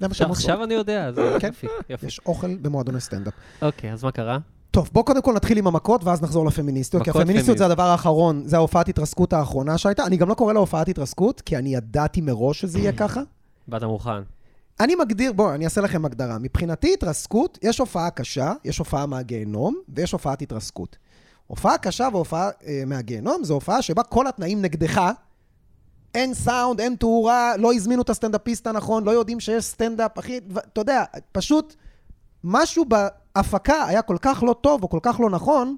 [0.00, 0.44] זה מה שהן עושות.
[0.44, 1.46] עכשיו אני יודע, זה כן.
[1.46, 1.66] יופי.
[1.90, 2.06] יופי.
[2.06, 3.34] יש אוכל במועדוני סטנדאפ.
[3.62, 4.38] אוקיי, אז מה קרה?
[4.78, 7.80] טוב, בוא קודם כל נתחיל עם המכות, ואז נחזור לפמיניסטיות, כי מכות הפמיניסטיות זה פמיניסט.
[7.80, 10.06] הדבר האחרון, זה ההופעת התרסקות האחרונה שהייתה.
[10.06, 13.20] אני גם לא קורא לה הופעת התרסקות, כי אני ידעתי מראש שזה יהיה ככה.
[13.68, 14.22] באת מוכן.
[14.80, 16.38] אני מגדיר, בואו, אני אעשה לכם הגדרה.
[16.38, 20.96] מבחינתי התרסקות, יש הופעה קשה, יש הופעה מהגיהנום, ויש הופעת התרסקות.
[21.46, 25.00] הופעה קשה והופעה אה, מהגיהנום, זו הופעה שבה כל התנאים נגדך.
[26.14, 30.40] אין סאונד, אין תאורה, לא הזמינו את הסטנדאפיסט הנכון, לא יודעים שיש סטנדאפ, אחי,
[30.72, 31.74] אתה יודע, פשוט
[32.44, 32.84] משהו
[33.38, 35.76] בהפקה היה כל כך לא טוב או כל כך לא נכון,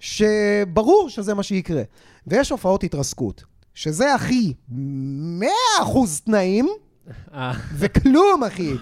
[0.00, 1.82] שברור שזה מה שיקרה.
[2.26, 4.74] ויש הופעות התרסקות, שזה הכי 100%
[6.24, 6.68] תנאים,
[7.34, 8.74] אה, וכלום, אחי.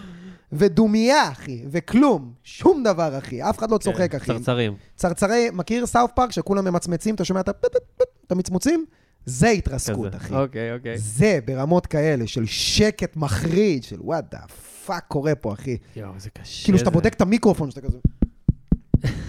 [0.52, 2.32] ודומייה, אחי, וכלום.
[2.44, 3.42] שום דבר, אחי.
[3.42, 4.26] אף אחד לא צוחק, כן, אחי.
[4.26, 4.74] צרצרים.
[4.96, 8.84] צרצרי, מכיר South Park, שכולם ממצמצים, אתה שומע את המצמוצים?
[9.26, 10.14] זה התרסקות.
[10.14, 10.34] אחי.
[10.34, 10.98] אוקיי, אוקיי.
[10.98, 14.38] זה ברמות כאלה של שקט מחריד, של what the
[14.86, 15.76] fuck קורה פה, אחי.
[15.96, 16.64] יואו, זה קשה.
[16.64, 16.94] כאילו, שאתה זה.
[16.94, 17.98] בודק את המיקרופון, שאתה כזה...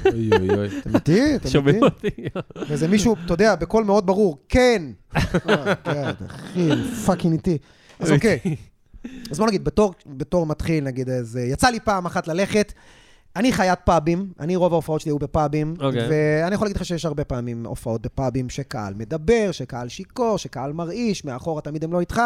[0.05, 0.79] אוי אוי אוי.
[0.79, 1.35] אתם איתי?
[1.35, 1.83] אתם שומעים?
[1.83, 2.09] אותי?
[2.69, 4.83] וזה מישהו, אתה יודע, בקול מאוד ברור, כן.
[5.83, 6.69] כן, אחי,
[7.05, 7.57] fucking איתי.
[7.99, 8.39] אז אוקיי.
[9.31, 12.73] אז בוא נגיד, בתור, בתור מתחיל, נגיד, אז אה, יצא לי פעם אחת ללכת.
[13.35, 16.07] אני חיית פאבים, אני רוב ההופעות שלי היו בפאבים, אוקיי.
[16.09, 21.25] ואני יכול להגיד לך שיש הרבה פעמים הופעות בפאבים שקהל מדבר, שקהל שיכור, שקהל מרעיש,
[21.25, 22.21] מאחורה תמיד הם לא איתך.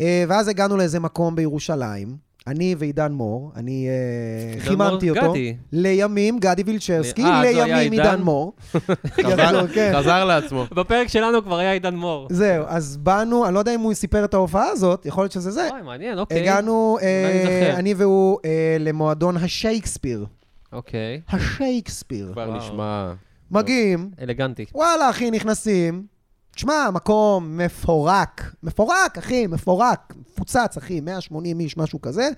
[0.00, 5.30] אה, ואז הגענו לאיזה מקום בירושלים, אני ועידן מור, אני אה, חיממתי אותו.
[5.30, 5.56] גדי.
[5.72, 8.20] לימים, גדי וילצ'רסקי, אה, לימים עידן?
[8.22, 8.52] מור.
[9.26, 9.92] חזר- כן.
[9.96, 10.64] חזר לעצמו.
[10.70, 12.28] בפרק שלנו כבר היה עידן מור.
[12.30, 15.50] זהו, אז באנו, אני לא יודע אם הוא סיפר את ההופעה הזאת, יכול להיות שזה
[15.50, 15.68] זה.
[15.72, 16.40] אוי, מעניין, אוקיי.
[16.40, 17.74] הגענו, אה.
[17.76, 18.38] אני והוא,
[18.80, 20.26] למועדון השייקספיר.
[20.72, 21.20] אוקיי.
[21.28, 22.30] השייקספיר.
[22.32, 22.56] כבר.
[22.56, 23.12] נשמע...
[23.50, 24.64] מגיעים, אלגנטי.
[24.74, 26.15] וואלה, אחי, נכנסים.
[26.56, 28.54] תשמע, מקום מפורק.
[28.62, 30.14] מפורק, אחי, מפורק.
[30.20, 32.28] מפוצץ, אחי, 180 איש, משהו כזה.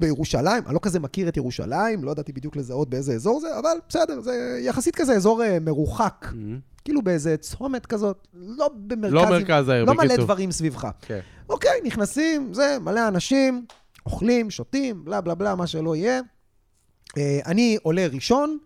[0.00, 3.78] בירושלים, אני לא כזה מכיר את ירושלים, לא ידעתי בדיוק לזהות באיזה אזור זה, אבל
[3.88, 6.26] בסדר, זה יחסית כזה אזור אה, מרוחק.
[6.84, 9.14] כאילו באיזה צומת כזאת, לא במרכז...
[9.14, 10.24] לא מרכז העיר, לא מלא בקיצור.
[10.24, 10.88] דברים סביבך.
[11.02, 11.20] כן.
[11.48, 13.64] אוקיי, נכנסים, זה, מלא אנשים,
[14.06, 16.20] אוכלים, שותים, בלה בלה בלה, מה שלא יהיה.
[17.18, 18.58] אה, אני עולה ראשון,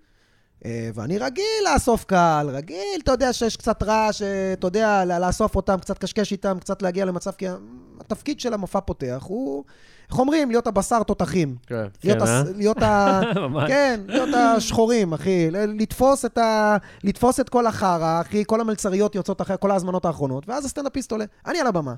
[0.94, 5.78] ואני רגיל לאסוף קהל, רגיל, אתה יודע שיש קצת רעש, אה, אתה יודע, לאסוף אותם,
[5.80, 7.46] קצת קשקש איתם, קצת להגיע למצב, כי
[8.00, 9.64] התפקיד של המופע פותח הוא,
[10.10, 10.50] איך אומרים?
[10.50, 11.56] להיות הבשר תותחים.
[11.66, 11.86] כן.
[12.04, 12.46] להיות, כן, הס...
[12.56, 13.20] להיות ה...
[13.68, 15.50] כן, להיות השחורים, אחי.
[15.50, 16.76] לתפוס את, ה...
[17.04, 21.24] לתפוס את כל החרא, אחי, כל המלצריות יוצאות אחרי כל ההזמנות האחרונות, ואז הסטנדאפיסט עולה.
[21.46, 21.94] אני על הבמה.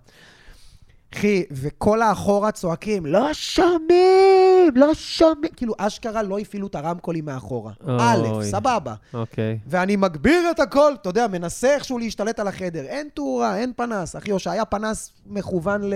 [1.15, 5.53] אחי, וכל האחורה צועקים, לא שומעים, לא שומעים.
[5.57, 7.73] כאילו, אשכרה לא הפעילו את הרמקולים מאחורה.
[7.87, 8.29] א'.
[8.43, 8.95] סבבה.
[9.15, 9.59] אוקיי.
[9.67, 12.85] ואני מגביר את הכל, אתה יודע, מנסה איכשהו להשתלט על החדר.
[12.85, 15.95] אין תאורה, אין פנס, אחי, או שהיה פנס מכוון ל...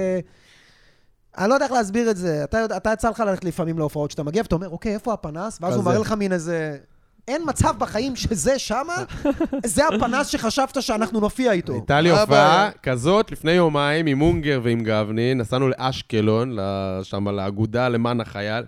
[1.39, 2.45] אני לא יודע איך להסביר את זה.
[2.45, 5.59] אתה, יצא לך ללכת לפעמים להופעות שאתה מגיע ואתה אומר, אוקיי, איפה הפנס?
[5.61, 5.85] ואז הוא.
[5.85, 6.77] מראה לך מין איזה...
[7.29, 9.05] אין מצב בחיים שזה שמה,
[9.67, 11.73] זה הפנס שחשבת שאנחנו נופיע איתו.
[11.73, 12.71] הייתה לי הופעה?
[12.83, 16.57] כזאת לפני יומיים עם אונגר ועם גבני, נסענו לאשקלון,
[17.03, 18.65] שם לאגודה למען החייל.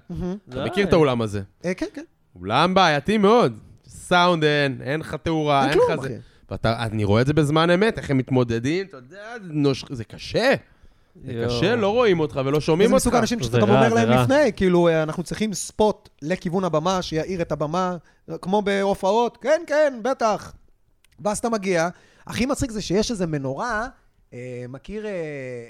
[0.48, 1.42] אתה מכיר את האולם הזה?
[1.64, 2.04] אה, כן, כן.
[2.40, 3.58] אולם בעייתי מאוד.
[3.86, 6.18] סאונד אין, אין לך תאורה, אין לך זה.
[6.64, 9.22] אני רואה את זה בזמן אמת, איך הם מתמודדים, אתה יודע.
[9.90, 10.54] זה קשה.
[11.24, 11.44] זה.
[11.46, 13.06] קשה, לא רואים אותך ולא שומעים זה אותך.
[13.06, 14.22] מסוג האנשים זה שאתה גם אומר זה להם.
[14.22, 17.96] לפני, כאילו, אה, אנחנו צריכים ספוט לכיוון הבמה, שיאיר את הבמה,
[18.40, 20.52] כמו בהופעות, כן, כן, בטח.
[21.24, 21.88] ואז אתה מגיע,
[22.26, 23.88] הכי מצחיק זה שיש איזו מנורה
[24.34, 25.10] אה, מכיר אה,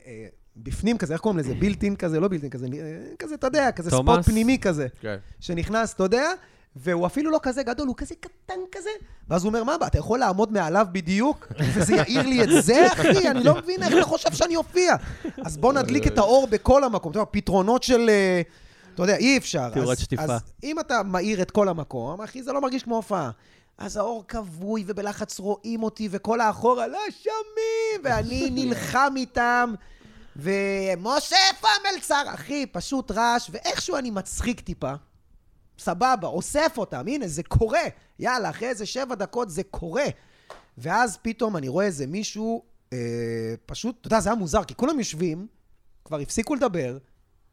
[0.07, 0.27] אה,
[0.57, 1.55] בפנים כזה, איך קוראים לזה?
[1.55, 2.81] בילטין כזה, לא בילטין כזה, אה,
[3.19, 4.27] כזה, אתה יודע, כזה תומאס?
[4.27, 4.87] פנימי כזה.
[5.01, 5.17] כן.
[5.41, 6.31] שנכנס, אתה יודע,
[6.77, 8.91] והוא אפילו לא כזה גדול, הוא כזה קטן כזה.
[9.29, 11.47] ואז הוא אומר, מה, אתה יכול לעמוד מעליו בדיוק?
[11.75, 13.29] וזה יאיר לי את זה, אחי?
[13.31, 14.95] אני לא מבין איך אתה חושב שאני אופיע.
[15.45, 17.11] אז בוא נדליק את האור בכל המקום.
[17.13, 18.07] אתה יודע, פתרונות של...
[18.11, 18.41] אה,
[18.95, 19.71] אתה יודע, אי אפשר.
[19.71, 20.23] תאורת אז- שטיפה.
[20.23, 23.31] אז אם אתה מאיר את כל המקום, אחי, זה לא מרגיש כמו הופעה.
[23.79, 29.75] אז האור כבוי, ובלחץ רואים אותי, וכל האחורה לא שומעים, ואני נלחם איתם.
[30.37, 32.23] ומשה, איפה המלצר?
[32.35, 34.93] אחי, פשוט רעש, ואיכשהו אני מצחיק טיפה.
[35.81, 37.83] סבבה, אוסף אותם, הנה, זה קורה.
[38.19, 40.07] יאללה, אחרי איזה שבע דקות זה קורה.
[40.79, 42.63] ואז פתאום אני רואה איזה מישהו,
[42.93, 45.47] אה, פשוט, אתה יודע, זה היה מוזר, כי כולם יושבים,
[46.05, 46.99] כבר הפסיקו לדבר,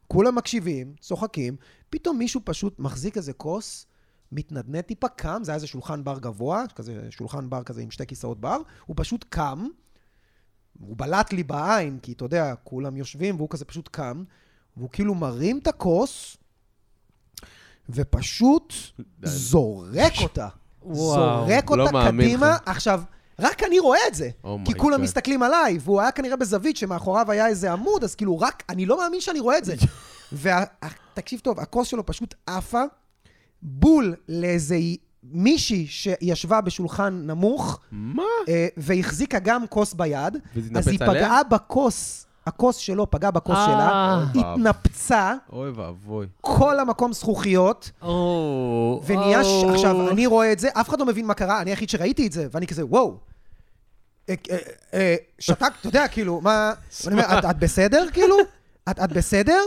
[0.08, 1.56] כולם מקשיבים, צוחקים,
[1.90, 3.86] פתאום מישהו פשוט מחזיק איזה כוס,
[4.32, 8.06] מתנדנד טיפה, קם, זה היה איזה שולחן בר גבוה, כזה שולחן בר כזה עם שתי
[8.06, 9.66] כיסאות בר, הוא פשוט קם,
[10.80, 14.24] הוא בלט לי בעין, כי אתה יודע, כולם יושבים, והוא כזה פשוט קם,
[14.76, 16.36] והוא כאילו מרים את הכוס,
[17.90, 18.74] ופשוט
[19.22, 20.48] זורק אותה.
[20.82, 21.46] וואו.
[21.46, 22.50] זורק לא אותה קדימה.
[22.50, 22.60] לך.
[22.66, 23.02] עכשיו,
[23.38, 24.30] רק אני רואה את זה.
[24.44, 25.02] Oh כי כולם God.
[25.02, 28.98] מסתכלים עליי, והוא היה כנראה בזווית שמאחוריו היה איזה עמוד, אז כאילו רק, אני לא
[28.98, 29.74] מאמין שאני רואה את זה.
[31.12, 32.82] ותקשיב טוב, הכוס שלו פשוט עפה,
[33.62, 34.76] בול לאיזה
[35.22, 38.22] מישהי שישבה בשולחן נמוך, מה?
[38.48, 40.36] אה, והחזיקה גם כוס ביד,
[40.74, 41.14] אז היא עליה?
[41.14, 43.66] פגעה בכוס, הכוס שלו פגע בכוס אה.
[43.66, 46.26] שלה, אוי התנפצה, אוי ואבוי.
[46.40, 49.46] כל המקום זכוכיות, או, ונהיה, ש...
[49.46, 49.70] או.
[49.74, 52.32] עכשיו, אני רואה את זה, אף אחד לא מבין מה קרה, אני היחיד שראיתי את
[52.32, 53.16] זה, ואני כזה, וואו.
[54.28, 54.34] אה,
[54.94, 56.72] אה, שתק, אתה יודע, כאילו, מה...
[57.06, 58.36] אני אומר, את, את בסדר, כאילו?
[58.90, 59.60] את, את בסדר?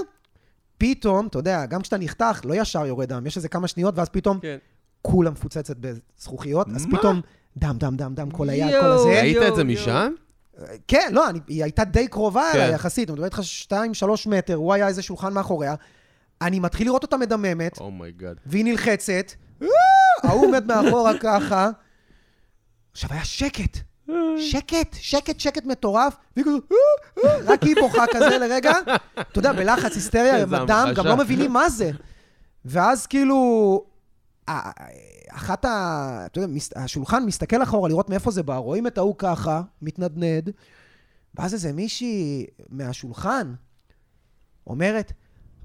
[0.77, 4.09] פתאום, אתה יודע, גם כשאתה נחתך, לא ישר יורד דם, יש איזה כמה שניות, ואז
[4.09, 4.57] פתאום כן.
[5.01, 6.97] כולה מפוצצת בזכוכיות, אז מה?
[6.97, 7.21] פתאום
[7.57, 8.85] דם, דם, דם, דם, כל היד, כל.
[8.85, 9.21] הזה.
[9.21, 9.63] ראית את זה.
[9.63, 10.13] משם?
[10.87, 12.59] כן, לא, אני, היא הייתה די קרובה כן.
[12.59, 15.75] אליי יחסית, אני מדבר איתך שתיים, שלוש מטר, הוא היה איזה שולחן מאחוריה.
[16.41, 18.35] אני מתחיל לראות אותה מדממת, oh my god.
[18.45, 19.31] והיא נלחצת!
[20.23, 21.69] ההוא עומד מאחורה ככה.
[22.91, 23.77] עכשיו היה שקט.
[24.37, 26.55] שקט, שקט, שקט מטורף, והיא כזה,
[27.23, 28.71] "אה, אה", רק היא בוכה כזה לרגע.
[29.19, 31.05] אתה יודע, בלחץ, היסטריה, עם הדם, גם.
[31.07, 31.91] לא מבינים מה זה.
[32.65, 33.83] ואז כאילו,
[35.31, 36.23] אחת ה...
[36.25, 40.49] אתה יודע, השולחן מסתכל אחורה לראות מאיפה זה בא, רואים את ההוא ככה, מתנדנד,
[41.35, 43.53] ואז איזה מישהי מהשולחן
[44.67, 45.11] אומרת,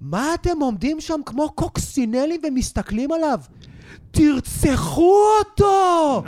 [0.01, 3.41] מה אתם עומדים שם כמו קוקסינלים ומסתכלים עליו?
[4.11, 6.23] תרצחו אותו!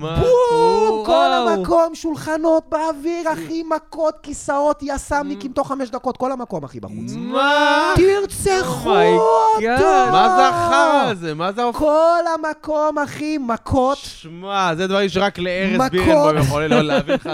[0.00, 1.06] בום!
[1.06, 1.28] כל.
[1.32, 7.12] המקום, שולחנות באוויר, אחי, מכות, כיסאות, יס"מניקים, תוך חמש דקות, כל המקום, אחי, בחוץ.
[7.16, 7.94] מה?
[7.96, 9.80] תרצחו oh my god.
[9.82, 10.12] אותו!
[10.12, 11.34] מה זה החרא הזה?
[11.34, 11.62] מה זה.
[11.72, 15.90] כל המקום, אחי, מכות שמע, זה דברים שרק לארז.
[15.90, 17.28] בירנבוים יכול לא להבין לך.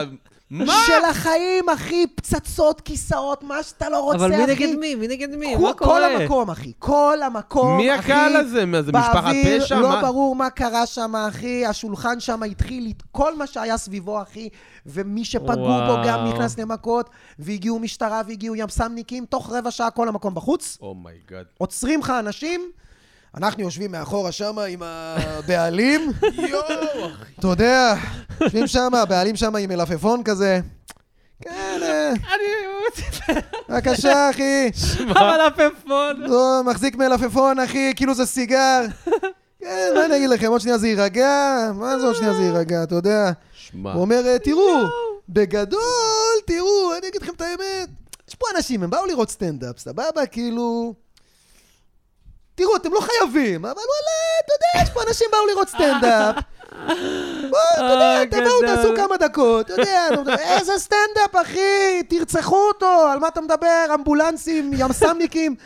[0.54, 0.74] מה?
[0.86, 4.26] של החיים, אחי, פצצות, כיסאות, מה שאתה לא רוצה, אחי.
[4.26, 4.94] אבל מי נגד מי?
[4.94, 5.56] מי נגד מי?
[5.56, 5.74] מה קורה?
[5.76, 6.72] כל המקום, אחי.
[6.78, 8.12] כל המקום, מי אחי.
[8.12, 8.66] הקהל הזה?
[8.66, 9.80] מה, זה משפחת פשע?
[9.80, 10.02] לא מה?
[10.02, 11.66] ברור מה קרה שם, אחי.
[11.66, 14.48] השולחן שם התחיל, כל מה שהיה סביבו, אחי.
[14.86, 16.02] ומי שפגעו בו וואו.
[16.06, 20.78] גם נכנס למכות, והגיעו משטרה והגיעו ימסמניקים, תוך רבע שעה כל המקום בחוץ.
[20.82, 21.44] oh my god.
[21.58, 22.70] עוצרים לך אנשים,
[23.36, 26.10] אנחנו יושבים מאחורה שם עם הבעלים.
[26.50, 26.62] יואו,
[27.06, 27.32] אחי.
[27.38, 27.94] אתה יודע,
[28.40, 30.60] יושבים שם, הבעלים שם עם מלפפון כזה.
[31.40, 32.12] כן, אה,
[33.68, 34.70] בבקשה, אחי.
[35.08, 36.16] המלפפון.
[36.20, 38.84] לא, מחזיק מלפפון, אחי, כאילו זה סיגר.
[39.60, 41.70] כן, מה אני אגיד לכם, עוד שנייה זה יירגע?
[41.74, 43.30] מה זה עוד שנייה זה יירגע, אתה יודע?
[43.52, 44.82] שמע, הוא אומר, "אה, תראו,
[45.28, 45.80] בגדול,
[46.46, 47.88] תראו, אני אגיד לכם את האמת.
[48.28, 50.26] יש פה אנשים, הם באו לראות סטנדאפ, סבבה?
[50.30, 50.94] כאילו...
[52.54, 56.36] תראו, אתם לא חייבים, אבל וואלה, אתה יודע, יש פה אנשים באו לראות סטנדאפ.
[57.50, 58.76] בואו, אתה יודע, אה, תבואו, גדול.
[58.76, 60.08] תעשו כמה דקות, אתה יודע,
[60.58, 65.56] איזה סטנדאפ, אחי, תרצחו אותו, על מה אתה מדבר, אמבולנסים, ימסמניקים.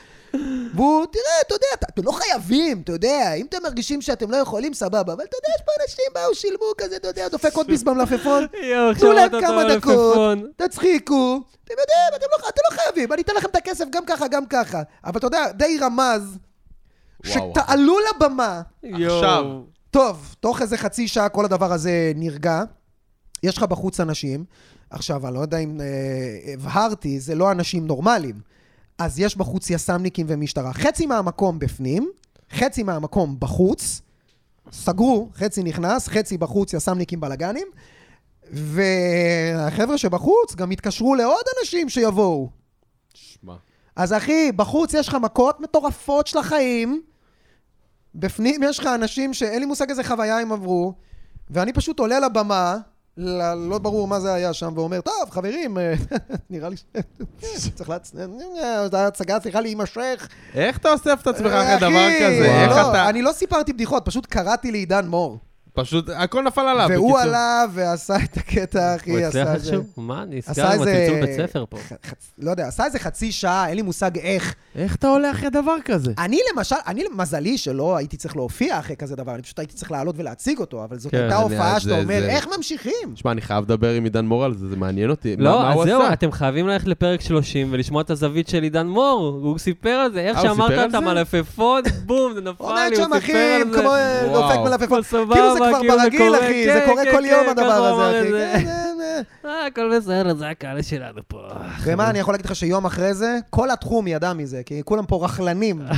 [0.75, 4.75] והוא, תראה, אתה יודע, אתם לא חייבים, אתה יודע, אם אתם מרגישים שאתם לא יכולים,
[4.75, 7.83] סבבה, אבל אתה יודע, יש פה אנשים באו, שילמו כזה, אתה יודע, דופק עוד ביס
[7.83, 8.47] במלפפון,
[9.01, 10.39] תנו להם כמה דקות.
[10.57, 14.29] תצחיקו, אתם יודעים, אתם לא, אתם לא חייבים, אני אתן לכם את הכסף גם ככה,
[14.29, 14.83] גם ככה.
[15.05, 16.39] אבל אתה יודע, די רמז.
[17.29, 18.63] שתעלו לבמה.
[18.83, 19.45] עכשיו.
[19.91, 22.63] טוב, תוך איזה חצי שעה כל הדבר הזה נרגע.
[23.43, 24.45] יש לך בחוץ אנשים.
[24.91, 28.41] עכשיו, אני לא יודע אם אה, הבהרתי, זה לא אנשים נורמליים.
[28.99, 30.73] אז יש בחוץ יס"מניקים ומשטרה.
[30.73, 32.11] חצי מהמקום בפנים,
[32.53, 34.01] חצי מהמקום בחוץ.
[34.73, 37.69] סגרו, חצי נכנס, חצי בחוץ, יס"מניקים בלאגנים.
[38.51, 42.49] והחבר'ה שבחוץ גם התקשרו לעוד אנשים שיבואו.
[43.15, 43.55] שמע.
[43.97, 47.03] אז אחי, בחוץ יש לך מכות מטורפות של החיים,
[48.15, 50.93] בפנים יש לך אנשים שאין לי מושג איזה חוויה הם עברו,
[51.51, 52.77] ואני פשוט עולה לבמה,
[53.17, 55.95] ל- לא ברור מה זה היה שם, ואומר, טוב, חברים, אה,
[56.51, 56.77] נראה לי
[57.59, 58.13] שצריך להצ...
[58.93, 60.29] ההצגה צריכה להימשך.
[60.55, 62.63] איך אתה אוסף את עצמך אחרי אחי, דבר כזה?
[62.63, 63.09] איך לא, אתה...
[63.09, 65.39] אני לא סיפרתי בדיחות, פשוט קראתי לעידן מור.
[65.81, 66.89] פשוט, הכל נפל עליו.
[66.91, 67.19] והוא בקיצור.
[67.29, 69.71] עלה ועשה את הקטע, אחי, הוא עשה הצליח את זה.
[69.77, 69.85] איכשהו?
[69.97, 70.93] מה, נסגר עשה עם איזה...
[71.07, 71.77] הצלצול בית ספר פה.
[71.79, 71.93] ח-
[72.39, 74.55] לא יודע, עשה איזה חצי שעה, אין לי מושג איך.
[74.77, 76.13] איך אתה עולה אחרי דבר כזה?
[76.19, 79.91] אני למשל, אני מזלי שלא הייתי צריך להופיע אחרי כזה דבר, אני פשוט הייתי צריך
[79.93, 82.93] לעלות ולהציג אותו, אבל זאת כן, הייתה הופעה זה- שאתה אומר, זה- איך ממשיכים?
[83.15, 85.37] שמע, אני חייב לדבר עם עידן מור על זה, זה מעניין אותי.
[85.37, 86.03] מה- לא, מה אז הוא זהו?
[86.13, 89.41] אתם חייבים ללכת לפרק 30 ולשמוע את הזווית של עידן מור.
[89.43, 90.95] הוא סיפר על זה, איך אה, הוא שאמרת את?
[90.95, 93.79] המלפפון, בום, זה נפל עומד לי, שם, הוא אחי, סיפר על זה.
[93.81, 93.89] כמו
[94.31, 94.67] וואו.
[94.67, 95.03] דופק מלפפון.
[95.33, 98.17] כאילו זה כבר ברגיל, אחי, כן, זה קורה כן, כל יום כן, הדבר הוא אמר
[98.17, 99.49] הזה, כן.
[99.49, 101.41] אה, הכל בסדר, זה הקהל שלנו פה.
[101.85, 105.25] ומה, אני יכול להגיד לך שיום אחרי זה, כל התחום ידע מזה, כי כולם פה
[105.25, 105.83] רכלנים.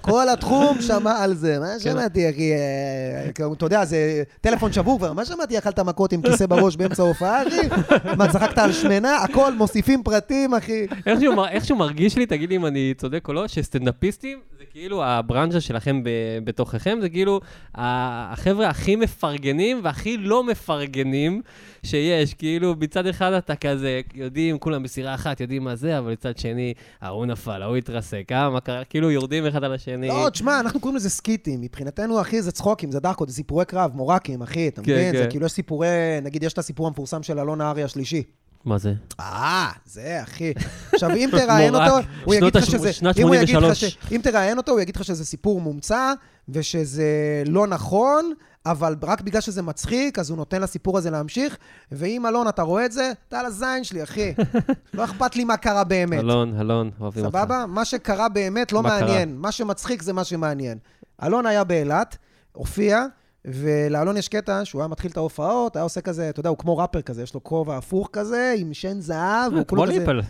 [0.00, 1.58] כל התחום שמע על זה.
[1.60, 1.78] מה כן.
[1.78, 2.52] שמעתי, אחי?
[2.52, 3.98] אה, כאילו, אתה יודע, זה
[4.40, 5.12] טלפון שבור כבר.
[5.12, 7.68] מה שמעתי, אכלת מכות עם כיסא בראש באמצע ההופעה, אחי?
[8.16, 9.16] מה, צחקת על שמנה?
[9.16, 10.86] הכל, מוסיפים פרטים, אחי.
[11.06, 15.04] איכשהו מר- איכשהו מרגיש לי, תגיד לי אם אני צודק או לא, שסטנדאפיסטים זה כאילו
[15.04, 16.02] הברנז'ה שלכם
[16.44, 17.40] בתוככם, זה כאילו
[17.74, 21.42] החבר'ה הכי מפרגנים והכי לא מפרגנים
[21.82, 22.34] שיש.
[22.40, 26.74] כאילו, מצד אחד אתה כזה, יודעים, כולם בסירה אחת, יודעים מה זה, אבל מצד שני,
[27.00, 28.84] ההוא נפל, ההוא התרסק, אה, מה קרה?
[28.84, 30.08] כאילו, יורדים אחד על השני.
[30.08, 31.60] לא, תשמע, אנחנו קוראים לזה סקיטים.
[31.60, 35.16] מבחינתנו, אחי, זה צחוקים, זה דחקות, זה סיפורי קרב, מורקים, אחי, אתה כן, מבין?
[35.16, 35.30] זה כן.
[35.30, 35.88] כאילו יש סיפורי,
[36.22, 38.22] נגיד, יש את הסיפור המפורסם של אלון נהרי השלישי.
[38.64, 38.92] מה זה?
[39.20, 40.52] אה, זה, אחי.
[40.92, 42.92] עכשיו, אם תראיין אותו, הוא יגיד לך שזה...
[42.92, 43.84] שנת אם הוא יגיד לך 83.
[43.84, 46.12] ש- אם תראיין אותו, הוא יגיד לך שזה סיפור מומצא,
[46.48, 48.32] ושזה לא נכון,
[48.66, 51.56] אבל רק בגלל שזה מצחיק, אז הוא נותן לסיפור הזה להמשיך.
[51.92, 54.34] ואם אלון, אתה רואה את זה, אתה על הזין שלי, אחי.
[54.94, 56.18] לא אכפת לי מה קרה באמת.
[56.20, 57.38] אלון, אלון, אוהבים אותך.
[57.38, 57.66] סבבה?
[57.66, 59.00] מה שקרה באמת לא מה קרה?
[59.00, 59.36] מעניין.
[59.36, 60.78] מה שמצחיק זה מה שמעניין.
[61.22, 62.16] אלון היה באילת,
[62.52, 63.04] הופיע,
[63.44, 66.78] ולאלון יש קטע שהוא היה מתחיל את ההופעות, היה עושה כזה, אתה יודע, הוא כמו
[66.78, 69.98] ראפר כזה, יש לו כובע הפוך כזה, עם שן זהב, והוא כמו כולו כזה...
[69.98, 70.20] ליפל.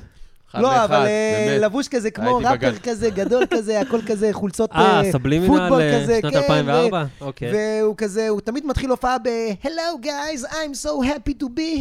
[0.51, 1.63] אחד לא, לאחד, אבל אה, באמת.
[1.63, 2.79] לבוש כזה כמו ראפר בגן.
[2.83, 7.05] כזה, גדול כזה, הכל כזה, חולצות אה, אה, סבלימינל פוטבול אה, כזה, שנת כן, 2004?
[7.21, 7.53] אוקיי.
[7.53, 11.79] והוא כזה, הוא תמיד מתחיל הופעה ב-Hello guys, I'm so happy to be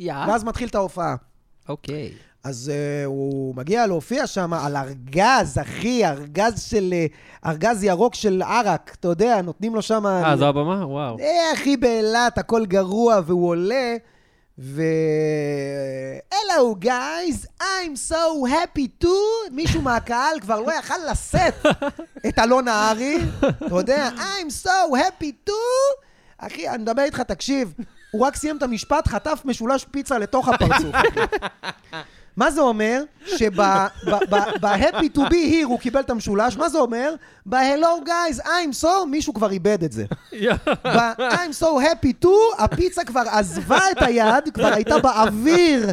[0.00, 0.02] here.
[0.28, 1.16] ואז מתחיל את ההופעה.
[1.68, 2.12] אוקיי.
[2.44, 6.94] אז uh, הוא מגיע להופיע שם על ארגז, אחי, ארגז של...
[7.46, 10.06] ארגז ירוק של ערק, אתה יודע, נותנים לו שם...
[10.06, 10.86] אה, זו הבמה?
[10.86, 11.18] וואו.
[11.18, 13.96] אה, אחי, באילת, הכל גרוע, והוא עולה,
[14.62, 14.82] ו...
[16.34, 19.08] Hello guys, I'm so happy to...
[19.50, 21.66] מישהו מהקהל כבר לא יכל לשאת
[22.28, 23.18] את אלון נהרי,
[23.66, 25.52] אתה יודע, I'm so happy to...
[26.38, 27.74] אחי, אני מדבר איתך, תקשיב,
[28.10, 30.94] הוא רק סיים את המשפט, חטף משולש פיצה לתוך הפרצוף.
[32.36, 33.02] מה זה אומר?
[33.26, 37.14] שב-happy to be here הוא קיבל את המשולש, מה זה אומר?
[37.46, 40.04] ב-hello guys, I'm so, מישהו כבר איבד את זה.
[40.84, 42.28] ב-I'm so happy to,
[42.58, 45.86] הפיצה כבר עזבה את היד, כבר הייתה באוויר.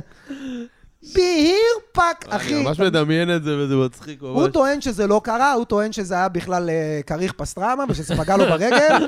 [1.03, 2.63] be here, fuck, אני אחי.
[2.63, 4.53] ממש מדמיין את זה וזה מצחיק הוא ממש.
[4.53, 8.45] טוען שזה לא קרה, הוא טוען שזה היה בכלל אה, כריך פסטרמה ושזה פגע לו
[8.45, 9.07] ברגל,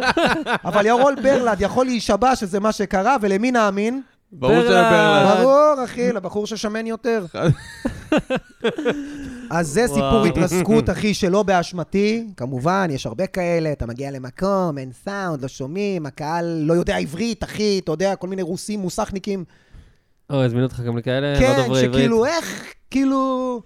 [0.65, 4.01] אבל ירול ברלד יכול להישבע שזה מה שקרה, ולמי נאמין?
[4.31, 4.67] ברור ברלד.
[4.67, 5.37] שלברלד.
[5.37, 7.25] ברור, אחי, לבחור ששמן יותר.
[9.49, 10.25] אז זה סיפור.
[10.25, 12.27] התרסקות, אחי, שלא באשמתי.
[12.37, 17.43] כמובן, יש הרבה כאלה, אתה מגיע למקום, אין סאונד, לא שומעים, הקהל לא יודע עברית,
[17.43, 19.43] אחי, אתה יודע, כל מיני רוסים, מוסכניקים.
[20.29, 21.33] או, הזמינו אותך גם לכאלה?
[21.33, 21.93] לא כן, דוברי עברית?
[21.93, 23.61] שכאילו, איך, כאילו...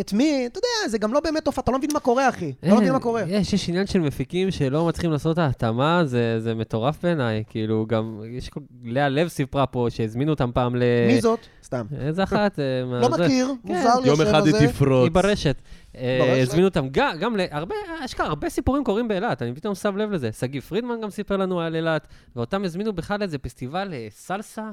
[0.00, 2.52] את מי, אתה יודע, זה גם לא באמת הופעה, אתה לא מבין מה קורה, אחי.
[2.60, 3.22] אתה לא מבין אין, מה קורה.
[3.28, 7.44] יש, יש עניין של מפיקים שלא מצליחים לעשות את ההתאמה, זה, זה מטורף בעיניי.
[7.48, 8.60] כאילו, גם, יש כל...
[8.84, 10.82] לאה לב סיפרה פה שהזמינו אותם פעם ל...
[11.06, 11.40] מי זאת?
[11.64, 11.86] סתם.
[12.00, 12.58] איזה אחת?
[12.58, 13.24] אה, מה לא זה?
[13.24, 13.74] מכיר, כן.
[13.74, 14.58] מוזר לי יום השם אחד הזה.
[14.58, 15.02] היא תפרוץ.
[15.02, 15.56] היא ברשת.
[15.96, 16.42] אה?
[16.42, 17.74] הזמינו אותם גם, גם להרבה,
[18.04, 20.32] אשכרה, הרבה סיפורים קורים באילת, אני פתאום שם לב לזה.
[20.32, 24.70] שגיא פרידמן גם סיפר לנו על אילת, ואותם הזמינו בכלל לאיזה פסטיבל אה, סלסה.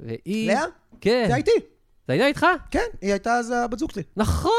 [0.00, 0.48] והיא...
[0.48, 0.64] לאה?
[1.00, 1.24] כן.
[1.28, 1.75] זה הייתי.
[2.08, 2.46] זה היה איתך?
[2.70, 4.02] כן, היא הייתה אז הבת זוג שלי.
[4.16, 4.52] נכון!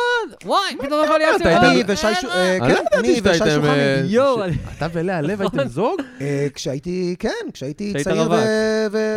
[0.45, 1.57] וואי, פתאום אבל יצא...
[1.57, 3.69] אני ושי שו- אני ידעתי אני שאתה ושי הייתם, שוחני.
[3.79, 4.41] אה, יואו,
[4.77, 6.01] אתה ולאה לב הייתם זוג?
[6.21, 8.27] אה, כשהייתי, כן, כשהייתי כשהיית צעיר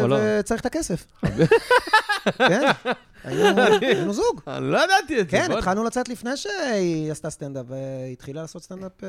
[0.06, 0.16] לא?
[0.40, 1.06] וצריך את הכסף.
[2.38, 2.62] כן,
[3.24, 4.40] היינו זוג.
[4.46, 5.36] אני לא ידעתי את זה.
[5.36, 9.04] כן, התחלנו לצאת לפני שהיא עשתה סטנדאפ, והתחילה לעשות סטנדאפ...
[9.04, 9.08] אה,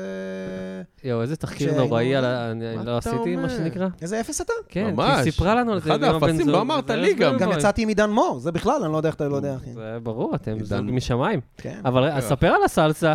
[1.04, 2.50] יואו, איזה תחקיר נוראי על ה...
[2.50, 3.48] אני לא עשיתי, מה?
[3.48, 3.88] שנקרא.
[4.02, 4.52] איזה אפס אתה?
[4.68, 4.94] כן.
[4.98, 5.90] היא סיפרה לנו על זה.
[5.90, 7.38] אחד האפסים, לא אמרת לי גם.
[7.38, 7.52] גם.
[7.52, 9.72] יצאתי עם עידן מור, זה בכלל, אני לא יודע איך אתה לא יודע, אחי.
[9.72, 11.40] זה ברור, אתם זוג משמיים.
[11.56, 11.80] כן.
[11.84, 13.14] אבל אז ספר על הסלסה.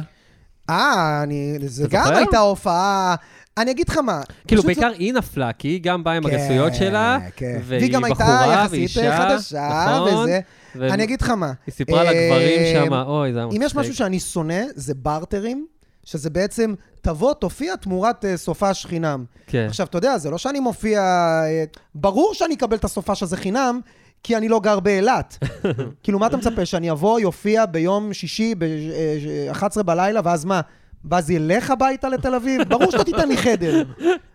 [0.69, 1.59] אה, אני...
[1.59, 2.13] זה גם?
[2.15, 3.15] הייתה הופעה...
[3.57, 4.21] אני אגיד לך מה.
[4.47, 7.59] כאילו, בעיקר היא נפלה, כי היא גם באה עם כן, הגסויות שלה, כן.
[7.63, 10.93] והיא והיא גם הייתה בחורה, יחסית ואישה, חדשה, נכון, וזה.
[10.93, 11.51] אני אגיד לך מה.
[11.67, 13.77] היא סיפרה על הגברים אה, שם, אוי, זה היה אם יש מצחיק.
[13.77, 15.67] משהו שאני שונא, זה בארטרים,
[16.03, 19.25] שזה בעצם, תבוא, תופיע תמורת אה, סופש חינם.
[19.47, 19.65] כן.
[19.69, 21.01] עכשיו, אתה יודע, זה לא שאני מופיע...
[21.01, 21.63] אה,
[21.95, 23.79] ברור שאני אקבל את הסופש הזה חינם,
[24.23, 25.37] כי אני לא גר באילת.
[26.03, 30.61] כאילו, מה אתה מצפה, שאני אבוא, יופיע ביום שישי ב-11 בלילה, ואז מה?
[31.09, 32.61] ואז ילך הביתה לתל אביב?
[32.69, 33.83] ברור שאתה תיתן לי חדר.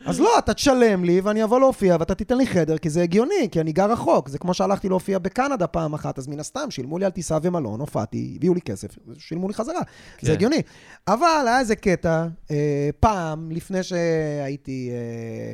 [0.06, 3.48] אז לא, אתה תשלם לי ואני אבוא להופיע ואתה תיתן לי חדר, כי זה הגיוני,
[3.52, 4.28] כי אני גר רחוק.
[4.28, 7.80] זה כמו שהלכתי להופיע בקנדה פעם אחת, אז מן הסתם שילמו לי על טיסה ומלון,
[7.80, 9.80] הופעתי, הביאו לי כסף, שילמו לי חזרה.
[10.18, 10.26] כן.
[10.26, 10.62] זה הגיוני.
[11.08, 14.90] אבל היה איזה קטע, אה, פעם, לפני שהייתי...
[14.90, 15.52] אה,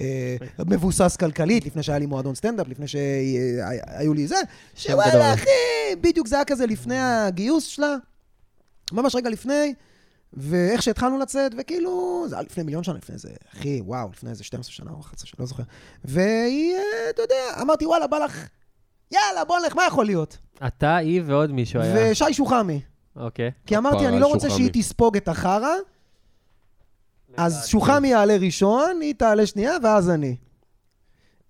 [0.00, 4.36] אה, מבוסס כלכלית, לפני שהיה לי מועדון סטנדאפ, לפני שהיו לי זה.
[4.74, 5.50] שוואלה, אחי,
[6.00, 7.96] בדיוק זה היה כזה לפני הגיוס שלה,
[8.92, 9.74] ממש רגע לפני,
[10.32, 14.44] ואיך שהתחלנו לצאת, וכאילו, זה היה לפני מיליון שנה, לפני איזה, אחי, וואו, לפני איזה
[14.44, 15.62] 12 שנה או 11 שנה, לא זוכר.
[16.04, 18.48] והיא, אה, אתה יודע, אמרתי, וואלה, בא לך,
[19.10, 20.38] יאללה, בוא נלך, מה יכול להיות?
[20.66, 22.10] אתה, היא ועוד מישהו היה.
[22.12, 22.80] ושי שוחמי.
[23.16, 23.50] אוקיי.
[23.66, 24.50] כי אמרתי, אני לא רוצה.
[24.50, 25.74] שהיא תספוג את החרא,
[27.36, 30.36] אז שוחמי יעלה ראשון, היא תעלה שנייה, ואז אני.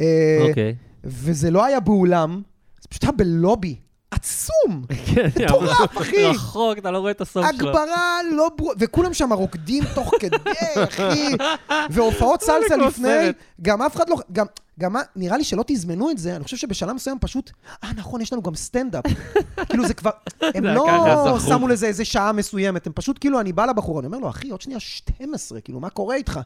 [0.00, 0.74] אה, אוקיי.
[1.04, 2.42] וזה לא היה באולם,
[2.80, 3.76] זה פשוט היה בלובי.
[4.10, 4.84] עצום!
[5.14, 6.24] כן, מטורף, אחי.
[6.24, 7.68] רחוק, אתה לא רואה את הסוף שלו.
[7.68, 10.36] הגברה לא ברורה, וכולם שם רוקדים תוך כדי,
[10.84, 11.36] אחי.
[11.90, 13.32] והופעות זה סלסה לפני.
[13.62, 14.16] גם אף אחד לא...
[14.32, 14.46] גם,
[14.80, 17.50] גם מה, נראה לי שלא תזמנו את זה, אני חושב שבשלב מסוים פשוט,
[17.84, 19.04] אה, נכון, יש לנו גם סטנדאפ.
[19.68, 21.38] כאילו זה כבר, הם לא.
[21.48, 24.50] שמו לזה איזה שעה מסוימת, הם פשוט, כאילו, אני בא לבחור, אני אומר לו, אחי,
[24.50, 26.40] עוד שנייה 12, כאילו, מה קורה איתך?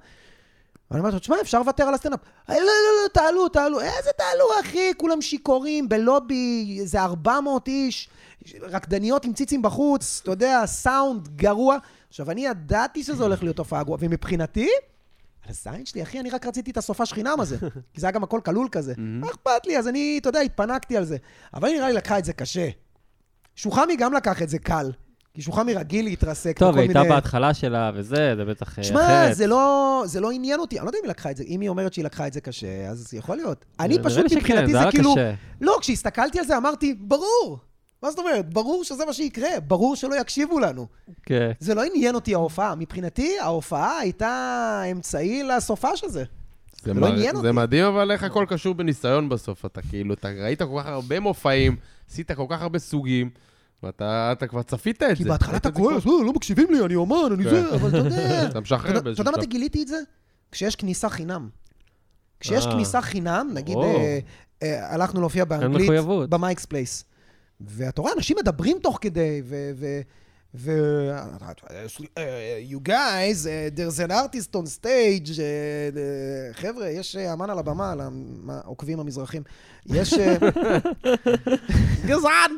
[0.92, 2.20] ואני אומר לו, תשמע, אפשר לוותר על הסטנדאפ.
[2.50, 2.70] "אה, לא, לא,
[3.02, 3.80] לא, תעלו, תעלו.
[3.80, 4.92] איזה תעלו, אחי?
[4.96, 8.08] כולם שיכורים, בלובי, איזה 400 איש,
[8.60, 11.76] רקדניות עם ציצים בחוץ, אתה יודע, סאונד גרוע.
[12.08, 14.68] עכשיו, אני ידעתי שזה הולך להיות הופעה גרועה, ומבחינתי,
[15.44, 17.56] על הזין שלי, אחי, אני רק רציתי את הסופה חינם הזה.
[17.94, 18.94] כי זה היה גם הכל כלול כזה.
[18.98, 19.78] מה אכפת לי?
[19.78, 21.16] אז אני, אתה יודע, התפנקתי על זה.
[21.54, 22.68] אבל היא נראה לי לקחה את זה קשה.
[23.56, 24.90] שוחמי גם לקח את זה קל.
[25.34, 29.04] כי שוחמי רגיל להתרסק טוב, היא הייתה מיני- בהתחלה שלה וזה, זה בטח אה, שמע,
[29.04, 29.36] אחרת.
[29.36, 31.60] זה לא, זה לא עניין אותי, אני לא יודע אם היא לקחה את זה, אם
[31.60, 33.64] היא אומרת שהיא לקחה את זה קשה, אז יכול להיות.
[33.80, 35.12] אני פשוט מבחינתי זה זה כאילו...
[35.12, 35.34] קשה.
[35.60, 37.58] לא, כשהסתכלתי על זה אמרתי, ברור.
[38.02, 38.54] מה זאת אומרת?
[38.54, 40.86] ברור שזה מה שיקרה, ברור שלא יקשיבו לנו.
[41.26, 41.50] כן.
[41.60, 42.74] זה לא עניין אותי ההופעה.
[42.74, 46.24] מבחינתי, ההופעה הייתה אמצעי לסופש הזה.
[46.82, 47.50] זה, לא מר- עניין זה אותי.
[47.52, 49.66] מדהים, אבל איך הכל קשור בניסיון בסוף.
[49.66, 51.76] אתה כאילו, אתה ראית כל כך הרבה מופעים,
[52.10, 53.30] עשית כל כך הרבה סוגים,
[53.82, 55.28] ואתה אתה כבר צפית את כי זה.
[55.28, 56.06] בהתחלה ראית אתה כועס.
[56.06, 57.50] "אה, לא מקשיבים לי, אני אומן, אני כן.
[57.50, 58.46] זה, אבל אתה יודע.
[58.50, 59.46] אתה משחרר יודע- אתה באיזשהו יודע מתי.
[59.46, 59.96] גיליתי את זה?
[60.52, 61.48] כשיש כניסה חינם.
[62.40, 62.72] כשיש אה.
[62.72, 63.76] כניסה חינם, נגיד.
[63.76, 64.18] אה,
[64.62, 65.90] אה, הלכנו להופיע באנגלית.
[66.28, 67.04] ב Mike's Place.
[67.60, 69.42] ואתה רואה, אנשים מדברים תוך כדי,
[70.54, 70.70] ו...
[71.40, 71.44] ו
[72.18, 72.22] ו...
[72.70, 77.58] you guys, uh, there's an artist on stage, uh, uh, חבר'ה, יש אה, אמן על
[77.58, 77.94] הבמה,
[78.46, 79.42] לעוקבים המזרחים.
[79.86, 80.14] יש...
[80.14, 80.36] אה,
[82.06, 82.56] גזען!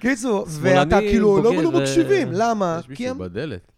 [0.00, 2.78] קיצור, ואתה כאילו, לא לא ו- מקשיבים, למה?
[2.80, 3.18] יש כי מישהו הם...
[3.18, 3.72] בדלת.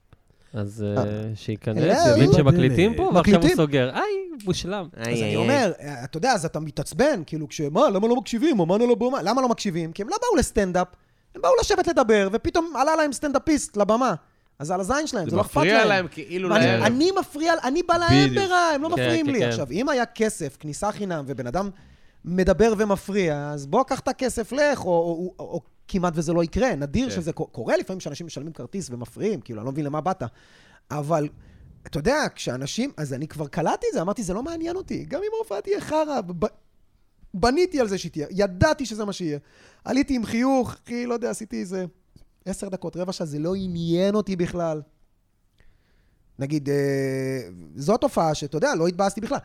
[0.55, 1.03] אז אה.
[1.03, 2.23] אה, שייכנס, אלוהים.
[2.23, 3.51] יבין שמקליטים פה, ועכשיו הוא.
[3.57, 3.91] סוגר.
[3.95, 4.89] היי, מושלם.
[4.97, 5.73] אז אני אומר,
[6.05, 8.61] אתה יודע, אז אתה מתעצבן, כאילו, כשמה, למה לא מקשיבים?
[8.61, 9.23] אמן על הבמה.
[9.23, 9.93] למה לא מקשיבים?
[9.93, 10.89] כי הם לא באו לסטנדאפ,
[11.35, 14.15] הם באו לשבת לדבר, ופתאום עלה להם סטנדאפיסט לבמה.
[14.59, 15.89] אז על הזין שלהם, זה זה לא אכפת מפריע להם.
[15.89, 16.83] להם כאילו ואני- לערב.
[16.83, 18.35] אני מפריע, אני בא להם.
[18.35, 19.41] ברע, הם לא כן, מפריעים כן, לי.
[19.41, 19.49] כן.
[19.49, 21.71] עכשיו, אם היה כסף, כניסה חינם, ובן אדם
[22.25, 26.45] מדבר ומפריע, אז בוא, קח את הכסף, לך, או- או או- או כמעט וזה לא
[26.45, 26.75] יקרה.
[26.75, 27.11] נדיר.
[27.11, 30.23] שזה קורה לפעמים שאנשים משלמים כרטיס ומפריעים, כאילו, אני לא מבין למה באת.
[30.91, 31.29] אבל,
[31.87, 35.05] אתה יודע, כשאנשים, אז אני כבר קלטתי את זה, אמרתי, זה לא מעניין אותי.
[35.09, 36.21] גם אם ההופעה תהיה חרא,
[37.35, 39.39] בניתי על זה שהיא תהיה, ידעתי שזה מה שיהיה.
[39.85, 41.85] עליתי עם חיוך, אחי, לא יודע, עשיתי איזה
[42.45, 44.83] עשר דקות, רבע שעה, זה לא עניין אותי בכלל.
[46.39, 49.39] נגיד, אה, זאת הופעה שאתה יודע, לא התבאסתי בכלל.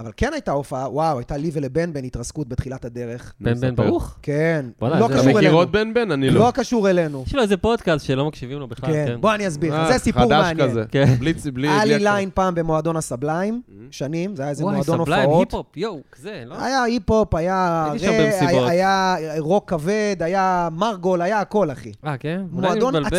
[0.00, 3.32] אבל כן הייתה הופעה, וואו, הייתה לי ולבן בן התרסקות בתחילת הדרך.
[3.40, 3.74] בן בן.
[3.76, 4.16] ברוך?
[4.22, 5.56] כן, בוא'נה, לא זה- אתה קשור מכיר אלינו.
[5.56, 6.10] עוד בן בן?
[6.10, 6.40] אני לא.
[6.40, 7.24] לא קשור אלינו.
[7.26, 9.20] יש לו איזה פודקאסט שלא מקשיבים לו בכלל, כן, כן.
[9.20, 10.70] בוא אני אסביר אה, זה סיפור חדש מעניין.
[10.70, 10.84] כזה.
[10.90, 11.14] כן.
[11.18, 11.68] בלי בלי...
[11.68, 11.98] היה לי.
[11.98, 15.48] ליין פעם במועדון ה Sublime, שנים, זה היה איזה וואי, מועדון Sublime, הופעות.
[15.48, 16.64] היפ-הופ, יואו, כזה, לא?
[16.64, 21.92] היה היפ-הופ, היה רוק כבד, היה מרגול, היה הכל, אחי.
[22.06, 22.42] אה, כן?
[22.54, 23.16] אולי מועדון עם עצום.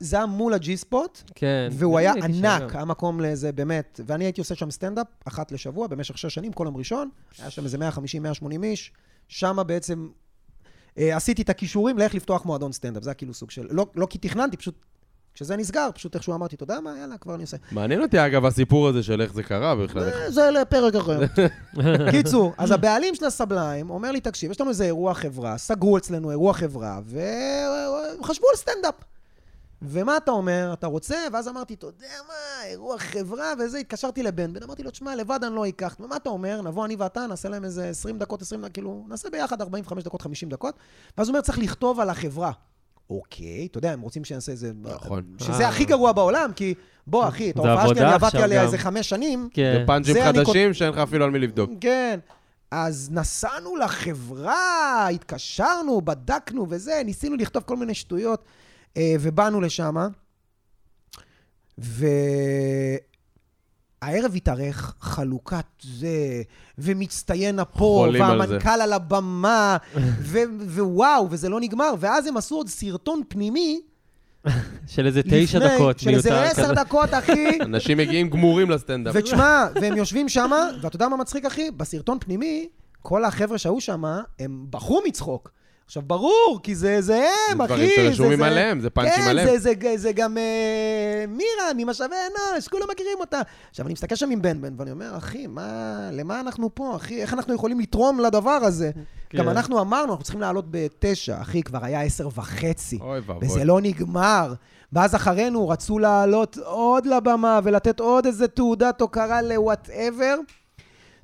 [0.00, 1.22] זה היה מול ה G-Spot,
[5.28, 7.78] אחת לשבוע במשך שש שנים, כל יום ראשון, היה שם איזה
[8.42, 8.92] 150-180 איש,
[9.28, 10.08] שם בעצם
[10.98, 14.06] אה, עשיתי את הכישורים לאיך לפתוח מועדון סטנדאפ, זה היה כאילו סוג של, לא, לא
[14.06, 14.74] כי תכננתי, פשוט,
[15.34, 17.56] כשזה נסגר, פשוט איכשהו אמרתי, אתה יודע מה, יאללה, כבר אני עושה.
[17.72, 20.02] מעניין אותי, אגב, הסיפור הזה של איך זה קרה בכלל.
[20.02, 21.20] אה, זה לפרק אחר.
[22.12, 25.98] קיצור, אז הבעלים של ה Sublime אומר לי, תקשיב, יש לנו איזה אירוע חברה, סגרו
[25.98, 27.00] אצלנו אירוע חברה,
[28.20, 28.94] וחשבו על סטנדאפ.
[29.82, 30.70] ומה אתה אומר?
[30.72, 31.16] אתה רוצה?
[31.32, 35.44] ואז אמרתי, אתה יודע מה, אירוע חברה וזה, התקשרתי לבן בן, אמרתי לו, תשמע, לבד
[35.44, 35.96] אני לא אקח.
[36.00, 36.62] ומה אתה אומר?
[36.62, 40.22] נבוא אני ואתה, נעשה להם איזה 20 דקות, 20 דקות, כאילו, נעשה ביחד 45 דקות,
[40.22, 40.74] 50 דקות.
[41.18, 42.52] ואז הוא אומר, צריך לכתוב על החברה.
[43.10, 44.72] אוקיי, אתה יודע, הם רוצים שנעשה איזה...
[44.82, 45.24] נכון.
[45.38, 45.68] שזה אה.
[45.68, 46.74] הכי גרוע בעולם, כי
[47.06, 48.62] בוא, אחי, את ההופעה שלי, אני עבדתי עליה.
[48.62, 49.48] איזה חמש שנים.
[49.52, 49.84] כן.
[49.88, 51.70] אני חדשים שאין לך אפילו על מי לבדוק.
[51.80, 52.18] כן.
[52.70, 58.44] אז נסענו לחברה, התקשרנו, בדקנו וזה, ניסינו לכתוב כל מיני שטויות,
[59.20, 59.96] ובאנו לשם.
[61.78, 63.00] והערב
[64.34, 66.42] התארך, חלוקת זה,
[66.78, 68.40] ומצטיין הפה, חולים על.
[68.40, 69.76] והמנכ"ל על הבמה,
[70.20, 71.94] ו- ווואו, וזה לא נגמר.
[72.00, 73.80] ואז הם עשו עוד סרטון פנימי,
[74.86, 76.72] של איזה תשע דקות של איזה מיותר עשר.
[76.72, 77.58] דקות, אחי.
[77.60, 79.14] אנשים מגיעים גמורים לסטנדאפ.
[79.18, 80.50] ותשמע, והם יושבים שם,
[80.82, 81.70] ואתה יודע מה מצחיק, אחי?
[81.70, 82.68] בסרטון פנימי,
[83.02, 84.04] כל החבר'ה שהיו שם,
[84.38, 85.50] הם בכו מצחוק.
[85.86, 87.14] עכשיו, ברור, כי זה, זה
[87.50, 87.72] הם, זה אחי.
[87.74, 89.48] דברים שרשומים זה- עליהם, זה פאנצ'ים כן, עליהם.
[89.48, 92.14] זה, זה, זה, זה גם אה, מירה ממשאבי
[92.54, 93.40] אנוש, כולם מכירים אותה.
[93.70, 97.22] עכשיו, אני מסתכל שם עם בן בן, ואני אומר, אחי, מה, למה אנחנו פה, אחי?
[97.22, 98.90] איך אנחנו יכולים לתרום לדבר הזה?
[99.30, 99.38] כן.
[99.38, 102.98] גם אנחנו אמרנו, אנחנו צריכים לעלות בתשע, אחי, כבר היה עשר וחצי.
[103.00, 103.48] אוי ואבוי.
[103.48, 104.54] וזה לא נגמר.
[104.92, 110.36] ואז אחרינו רצו לעלות עוד לבמה ולתת עוד איזה תעודת הוקרה לוואטאבר.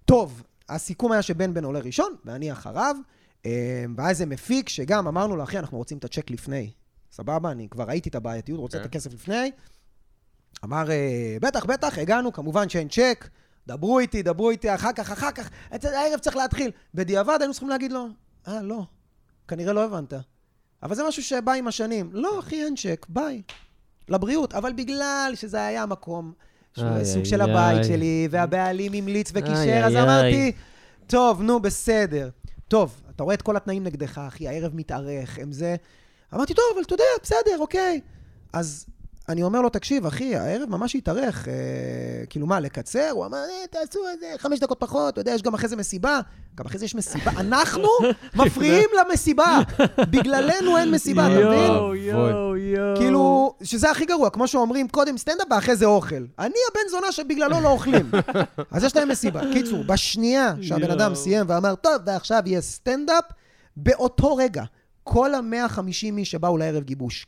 [0.04, 2.96] טוב, הסיכום היה שבן בן עולה ראשון, ואני אחריו.
[3.46, 6.70] אה, והיה איזה מפיק שגם אמרנו לו, אחי, אנחנו רוצים את הצ'ק לפני.
[7.12, 8.88] סבבה, אני כבר ראיתי את הבעייתיות, רוצה את כן.
[8.88, 9.50] הכסף לפני.
[10.64, 13.28] אמר, אה, בטח, בטח, הגענו, כמובן שאין צ'ק,
[13.66, 16.70] דברו איתי, דברו איתי, אחר כך, אחר כך, הערב צריך להתחיל.
[16.94, 18.06] בדיעבד היינו צריכים להגיד לו,
[18.48, 18.82] אה, לא,
[19.48, 20.12] כנראה לא הבנת.
[20.82, 22.10] אבל זה משהו שבא עם השנים.
[22.12, 23.42] לא, אחי, אין צ'ק, ביי.
[24.08, 24.54] לבריאות.
[24.54, 26.32] אבל בגלל שזה היה מקום,
[26.76, 27.84] שהוא איי, סוג איי, של הבית איי.
[27.84, 30.52] שלי, והבעלים המליץ וקישר, אז אמרתי.
[31.06, 32.28] טוב, נו, בסדר.
[32.72, 35.76] טוב, אתה רואה את כל התנאים נגדך, אחי, הערב מתארך, הם זה.
[36.34, 38.00] אמרתי, טוב, אבל אתה יודע, בסדר, אוקיי.
[38.52, 38.86] אז
[39.28, 41.52] אני אומר לו, תקשיב, אחי, הערב ממש התארך, אה,
[42.30, 43.08] כאילו מה, לקצר?
[43.10, 46.20] הוא אמר, אה, תעשו איזה חמש דקות פחות, אתה יודע, יש גם אחרי זה מסיבה.
[46.54, 47.30] גם אחרי זה יש מסיבה.
[47.40, 47.88] אנחנו
[48.34, 49.60] מפריעים למסיבה.
[49.98, 51.70] בגללנו אין מסיבה, אתה מבין?
[51.72, 52.96] יואו, יואו, יואו.
[52.96, 56.24] כאילו, שזה הכי גרוע, כמו שאומרים, קודם סטנדאפ ואחרי זה אוכל.
[56.38, 58.10] אני הבן זונה שבגללו לא אוכלים.
[58.72, 59.40] אז יש להם מסיבה.
[59.52, 60.90] קיצור, בשנייה שהבן.
[60.90, 63.24] אדם סיים ואמר, טוב, ועכשיו יהיה סטנדאפ,
[63.76, 64.64] באותו רגע,
[65.04, 67.26] כל ה-150 איש שבאו לערב גיבוש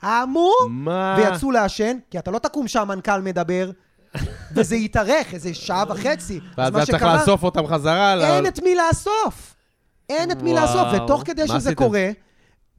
[0.00, 1.16] קמו מה?
[1.18, 3.70] ויצאו לעשן, כי אתה לא תקום שהמנכ"ל מדבר,
[4.54, 6.40] וזה יתארך איזה שעה וחצי.
[6.58, 8.36] ואז היה צריך לאסוף אותם חזרה.
[8.36, 9.54] אין את מי לאסוף.
[10.08, 10.54] אין את מי.
[10.54, 11.74] לאסוף, ותוך כדי שזה?
[11.74, 12.10] קורה,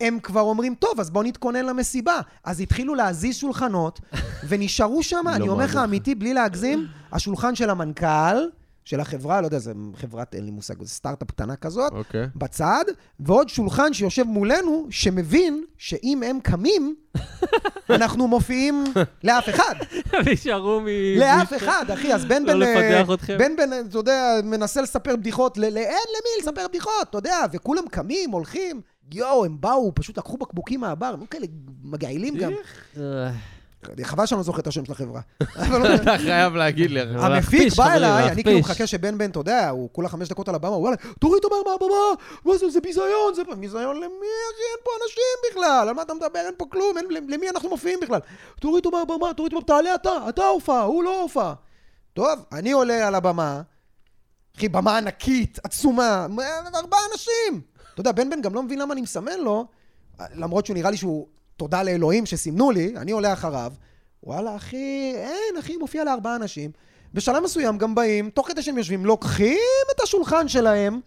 [0.01, 2.19] הם כבר אומרים, טוב, אז בואו נתכונן למסיבה.
[2.43, 3.99] אז התחילו להזיז שולחנות,
[4.47, 5.75] ונשארו שם, לא אני אומר לך.
[5.75, 8.37] אמיתי, בלי להגזים, השולחן של המנכ"ל,
[8.87, 12.27] של החברה, לא יודע, זה חברת, אין לי מושג, זה סטארט-אפ קטנה כזאת, אוקיי.
[12.35, 12.83] בצד,
[13.19, 16.95] ועוד שולחן שיושב מולנו, שמבין שאם הם קמים,
[17.89, 18.83] אנחנו מופיעים
[19.23, 19.75] לאף אחד.
[20.31, 20.85] נשארו מ...
[21.17, 22.59] לאף אחד, אחי, אז בן לא בן...
[22.59, 23.37] לפתח אה, אתכם.
[23.37, 28.31] בן בן, אתה יודע, מנסה לספר בדיחות, אין למי לספר בדיחות, אתה יודע, וכולם קמים,
[28.31, 28.81] הולכים.
[29.13, 31.45] יואו, הם באו, פשוט לקחו בקבוקים מהבר, הם היו כאלה
[31.83, 32.51] מגעילים גם.
[34.03, 35.21] חבל שאני לא זוכר את השם של החברה.
[35.95, 36.99] אתה חייב להגיד לי.
[37.01, 38.59] המפיק בא אליי, אני כאילו.
[38.59, 41.63] מחכה שבן בן, אתה יודע, הוא כולה חמש דקות על הבמה, הוא אומר תוריד אותו
[41.65, 41.95] מהבמה,
[42.45, 46.13] מה זה, זה ביזיון, זה ביזיון למי, אחי, אין פה אנשים בכלל, על מה אתה
[46.13, 46.95] מדבר, אין פה כלום,
[47.27, 48.19] למי אנחנו מופיעים בכלל?
[48.59, 51.53] תוריד אותו מהבמה, תוריד אותו, תעלה אתה, אתה ההופעה, הוא לא ההופעה.
[52.13, 53.61] טוב, אני עולה על הבמה,
[54.57, 56.27] אחי, במה ענקית, עצומה,
[56.75, 57.61] ארבעה אנשים.
[57.93, 59.65] אתה יודע, בן בן גם לא מבין למה אני מסמן לו,
[60.35, 63.73] למרות שהוא נראה לי שהוא, תודה לאלוהים שסימנו לי, אני עולה אחריו.
[64.23, 66.71] וואלה, אחי, אין, אחי, מופיע לארבעה אנשים.
[67.13, 69.57] בשלב מסוים גם באים, תוך כדי שהם יושבים, לוקחים
[69.95, 70.99] את השולחן שלהם,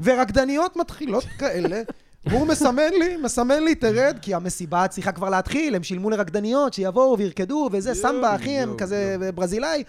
[0.00, 1.82] ורקדניות מתחילות כאלה.
[2.26, 7.18] והוא מסמן לי, מסמן לי, תרד, כי המסיבה צריכה כבר להתחיל, הם שילמו לרקדניות שיבואו
[7.18, 9.84] וירקדו, וזה יואו, סמבה, אחי, הם כזה ברזילאי.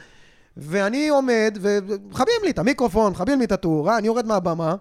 [0.57, 4.76] ואני עומד, ומכבים לי את המיקרופון, מכבים לי את התאורה, אני יורד מהבמה.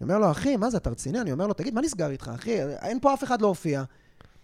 [0.00, 1.20] אני אומר לו, אחי, מה זה, אתה רציני?
[1.20, 2.62] אני אומר לו, תגיד, מה נסגר איתך, אחי?
[2.62, 3.82] אין פה אף אחד לא הופיע.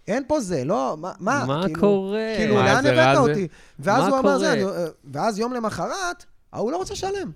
[0.08, 2.18] אין פה זה, לא, מה, מה, מה כאילו, קורה?
[2.36, 3.20] כאילו, מה, לאן הבאת זה?
[3.20, 3.48] אותי?
[3.78, 4.52] ואז מה הוא אמר זה?
[4.52, 4.64] אני-
[5.12, 7.30] ואז יום למחרת, ההוא לא רוצה לשלם.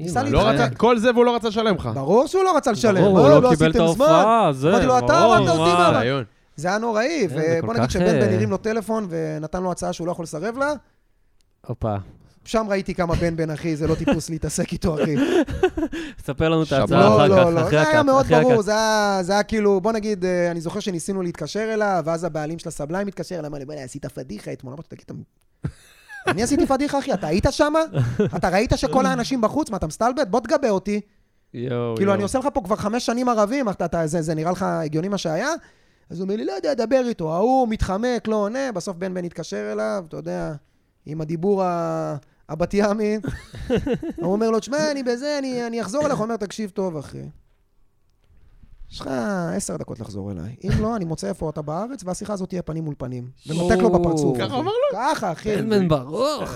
[0.00, 0.40] ניסה לא.
[0.48, 1.90] רצה- כל זה והוא לא רצה לשלם לך.
[1.94, 3.02] ברור שהוא לא רצה לשלם.
[3.02, 5.70] ברור, "אה, הוא לא קיבל את עשיתם זמן." ההופעה, זה, אמרתי לו, אתה הורדת אותי.
[5.72, 6.24] רעיון.
[6.56, 9.92] זה היה נוראי, זה ובוא נגיד שבן אה, בן הרים לו טלפון ונתן לו הצעה
[9.92, 10.72] שהוא לא יכול לסרב לה,
[11.66, 11.96] הופה.
[12.44, 15.14] שם ראיתי כמה בן בן, אחי, זה לא טיפוס להתעסק איתו, אחי.
[16.24, 16.72] ספר לנו את.
[16.72, 18.62] ההצעה לא, אחר לא, כך, לא, אחרי זה היה מאוד ברור.
[18.62, 18.72] זה
[19.32, 23.38] היה, כאילו, בוא נגיד, אה, אני זוכר שניסינו להתקשר אליו, ואז הבעלים של הסבליים התקשר
[23.38, 25.24] אליי, אמר לי, בוא'נה, עשית פדיחה אתמול, אמרתי, תגיד.
[26.26, 27.80] אני עשיתי פדיחה, אחי, אתה היית שמה?
[28.36, 30.28] אתה ראית שכל האנשים בחוץ, מה, אתה מסתלבט?
[30.28, 31.00] בוא תגבה אותי.
[31.54, 32.14] יואו, כאילו.
[32.14, 35.08] אני עושה לך פה כבר חמש שנים ערבים, אתה- אתה- זה זה נראה לך הגיוני
[35.08, 35.48] מה שהיה?
[36.10, 39.24] אז הוא אומר לי, לא יודע, דבר איתו, ההוא מתחמק, לא עונה, בסוף בן בן
[39.24, 40.52] התקשר אליו, אתה יודע,
[41.06, 42.16] עם הדיבור ה-
[42.48, 43.18] הבת ימי.
[44.16, 47.22] הוא אומר לו, תשמע, אני בזה, אני אני אחזור אליך, הוא אומר, תקשיב טוב, אחי.
[48.92, 49.10] יש לך
[49.56, 50.56] עשר דקות לחזור אליי.
[50.64, 53.30] אם לא, אני מוצא איפה אתה בארץ, והשיחה הזאת תהיה פנים מול פנים.
[53.46, 54.38] ומתק לו בפרצוף.
[54.38, 54.58] ככה.
[54.58, 55.62] אמר ככה, אחי.
[55.62, 56.50] בן ברוך.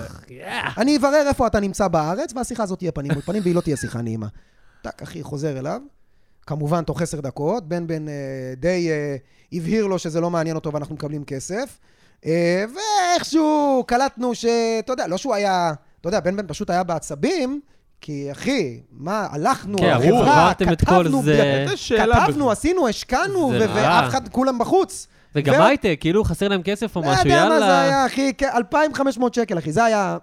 [0.77, 3.77] אני אברר איפה אתה נמצא בארץ, והשיחה הזאת תהיה פנים מול פנים, והיא לא תהיה
[3.77, 4.27] שיחה נעימה.
[4.81, 5.81] טק, אחי, חוזר אליו.
[6.41, 8.13] כמובן, תוך עשר דקות, בן בן אה,
[8.57, 9.15] די אה,
[9.53, 11.79] הבהיר לו שזה לא מעניין אותו ואנחנו מקבלים כסף.
[12.25, 14.45] אה, ואיכשהו קלטנו ש...
[14.79, 15.73] אתה יודע, לא שהוא היה...
[16.01, 17.59] אתה יודע, בן בן פשוט היה בעצבים,
[18.01, 21.65] כי אחי, מה, הלכנו, כן, החברה, עברתם את כל כתבנו, זה.
[21.97, 22.51] כתבנו.
[22.51, 23.65] עשינו, השקענו, ו-.
[23.75, 25.07] ואף אחד, כולם בחוץ.
[25.35, 27.81] וגם ו- הייטק, כאילו חסר להם כסף או לא משהו, יודע מה זה יאללה.
[27.81, 30.17] היה, אחי, כ- 2,500 שקל, אחי, זה היה...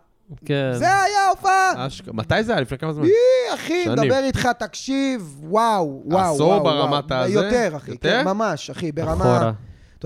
[0.47, 0.71] כן.
[0.75, 1.87] זה היה הופעה.
[1.87, 2.15] אשכרה.
[2.15, 2.61] מתי זה היה?
[2.61, 3.05] לפני כמה זמן?
[3.05, 3.11] אי,
[3.55, 3.85] אחי.
[3.89, 6.65] מדבר איתך, תקשיב, וואו, וואו, עשור וואו.
[6.65, 7.21] ברמת וואו.
[7.23, 7.33] הזה?
[7.33, 8.09] יותר, אחי, יותר?
[8.19, 9.15] כן, ממש, אחי, ברמה...
[9.37, 9.53] אחורה.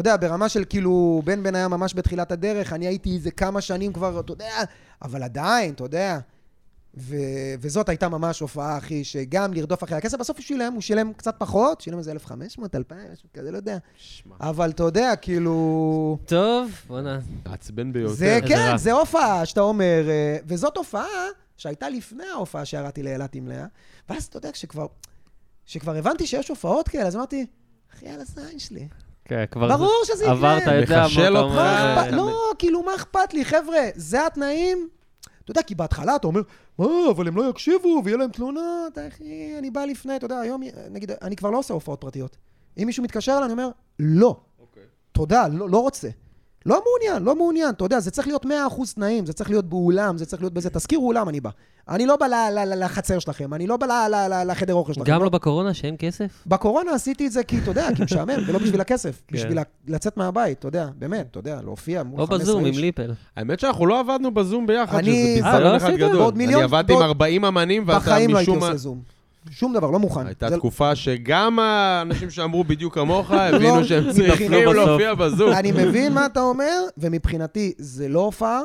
[0.00, 3.60] אתה יודע, ברמה של כאילו, בן בן היה ממש בתחילת הדרך, אני הייתי איזה כמה
[3.60, 4.54] שנים כבר, אתה יודע,
[5.02, 6.18] אבל עדיין, אתה יודע.
[6.96, 11.12] ו- וזאת הייתה ממש הופעה, אחי, שגם לרדוף אחרי הכסף, בסוף הוא שילם, הוא שילם
[11.12, 13.78] קצת פחות, שילם איזה 1,500, 2,000, משהו כזה, לא יודע.
[13.96, 16.18] שמע, אבל אתה יודע, כאילו...
[16.24, 17.20] טוב, בוא'נה.
[17.46, 18.14] מעצבן ביותר.
[18.14, 18.76] זה כן, רע.
[18.76, 21.06] זה הופעה שאתה אומר, אה, וזאת הופעה
[21.56, 23.66] שהייתה לפני ההופעה שירדתי לאילת עם לאה,
[24.08, 24.86] ואז אתה יודע, כשכבר,
[25.66, 27.46] כשכבר הבנתי שיש הופעות כאלה, אז אמרתי,
[27.94, 28.88] אחי, על הזין שלי.
[29.30, 29.76] כן, כבר...
[29.76, 30.36] ברור שזה יקרה.
[30.36, 31.56] עברת, יודע מה מחשל אתה אותך.
[31.56, 32.10] אה?
[32.10, 33.44] לא, כאילו, מה אכפת לי?
[33.44, 34.88] חבר'ה, זה התנאים.
[35.44, 36.40] אתה יודע, כי בהתחלה אתה אומר,
[36.78, 40.62] מה, אבל הם לא יקשיבו, ויהיה להם תלונות, אחי, אני בא לפני, אתה יודע, היום,
[40.90, 42.36] נגיד, אני כבר לא עושה הופעות פרטיות.
[42.78, 43.68] אם מישהו מתקשר אליי, אני אומר,
[43.98, 44.40] לא.
[45.12, 46.08] תודה, לא, לא רוצה.
[46.66, 48.48] לא מעוניין, לא מעוניין, אתה יודע, זה צריך להיות 100%
[48.94, 51.50] תנאים, זה צריך להיות באולם, זה צריך להיות בזה, תזכירו אולם אני בא.
[51.88, 52.26] אני לא בא
[52.76, 54.06] לחצר שלכם, אני לא בא
[54.46, 55.10] לחדר אוכל שלכם.
[55.12, 56.44] גם לא בקורונה שאין כסף?
[56.46, 59.36] בקורונה עשיתי את זה כי, אתה יודע, כי משעמם, ולא בשביל הכסף, כן.
[59.36, 59.58] בשביל
[59.88, 62.78] לצאת מהבית, אתה יודע, באמת, אתה יודע, להופיע מול או 15 בזום עם איש.
[62.78, 63.12] ליפל.
[63.36, 65.90] האמת שאנחנו לא עבדנו בזום ביחד, שזה אה, ביזיון לא אחד?
[65.94, 66.22] גדול.
[66.36, 68.66] אני עבדתי עם בעוד- 40 אמנים, ואתה בחיים לא הייתי משום מה...
[68.66, 69.02] עושה זום.
[69.50, 70.26] שום דבר, לא מוכן.
[70.26, 74.52] הייתה זה- תקופה שגם האנשים שאמרו בדיוק כמוך, הבינו לא, שהם מבחינת- צריכים.
[74.52, 75.52] להופיע בזום.
[75.52, 78.60] אני מבין מה אתה אומר, ומבחינתי זה לא הופעה,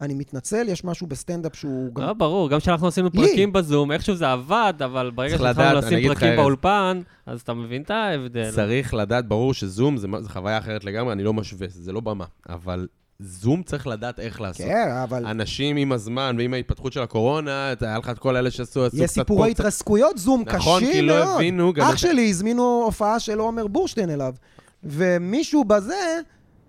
[0.00, 2.02] אני מתנצל, יש משהו בסטנדאפ שהוא גם...
[2.04, 3.12] לא, ברור, גם כשאנחנו עשינו.
[3.12, 6.36] פרקים בזום, איכשהו זה עבד, אבל ברגע שהתחלנו לשים פרקים.
[6.36, 8.50] באולפן, אז אתה מבין את ההבדל.
[8.50, 12.24] צריך לדעת, ברור שזום זה זה חוויה אחרת לגמרי, אני לא משווה, זה לא במה.
[12.48, 12.86] אבל
[13.22, 14.66] זום צריך לדעת איך לעשות.
[14.66, 18.50] כן, אבל אנשים עם הזמן ועם ההתפתחות של הקורונה, אתה- היה לך את כל אלה
[18.50, 21.34] שעשו עשו יש קצת סיפורי פה, קצת- התרסקויות זום נכון, קשים כי לא מאוד.
[21.34, 24.34] הבינו גם אח שלי הזמינו הופעה של עומר בורשטיין אליו,
[24.82, 26.20] ומישהו בזה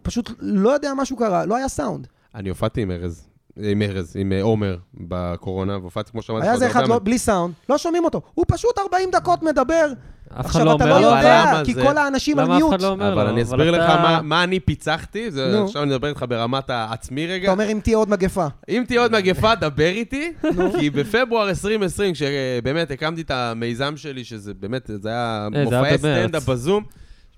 [0.02, 2.08] פשוט לא יודע משהו קרה, לא היה סאונד.
[2.36, 3.29] אני הופעתי עם ארז,
[3.64, 7.54] עם ארז, עם אה, עומר בקורונה, והופעתי, כמו שאמרתי, היה זה אחד לא, בלי סאונד,
[7.70, 8.22] לא שומעים אותו.
[8.34, 9.86] הוא פשוט 40 דקות מדבר.
[10.34, 12.40] אף אחד עכשיו, לא אתה אומר לא לו, אבל יודע, למה כי זה- כל האנשים
[12.40, 12.74] על למה אף מיוט.
[12.74, 13.22] אחד לא אומר לו?
[13.22, 15.66] אבל אני אסביר לך אתה- מה- מה אני פיצחתי, זה- נו.
[15.66, 17.44] עכשיו אני מדבר איתך ברמת העצמי רגע.
[17.44, 18.48] אתה אומר, אם תהיה עוד מגפה.
[18.70, 20.34] אם תהיה עוד מגפה, דבר איתי,
[20.80, 25.98] כי בפברואר 2020, כשבאמת הקמתי את המיזם שלי, שזה באמת, זה היה אה, מופעי.
[25.98, 26.84] סטנדאפ בזום,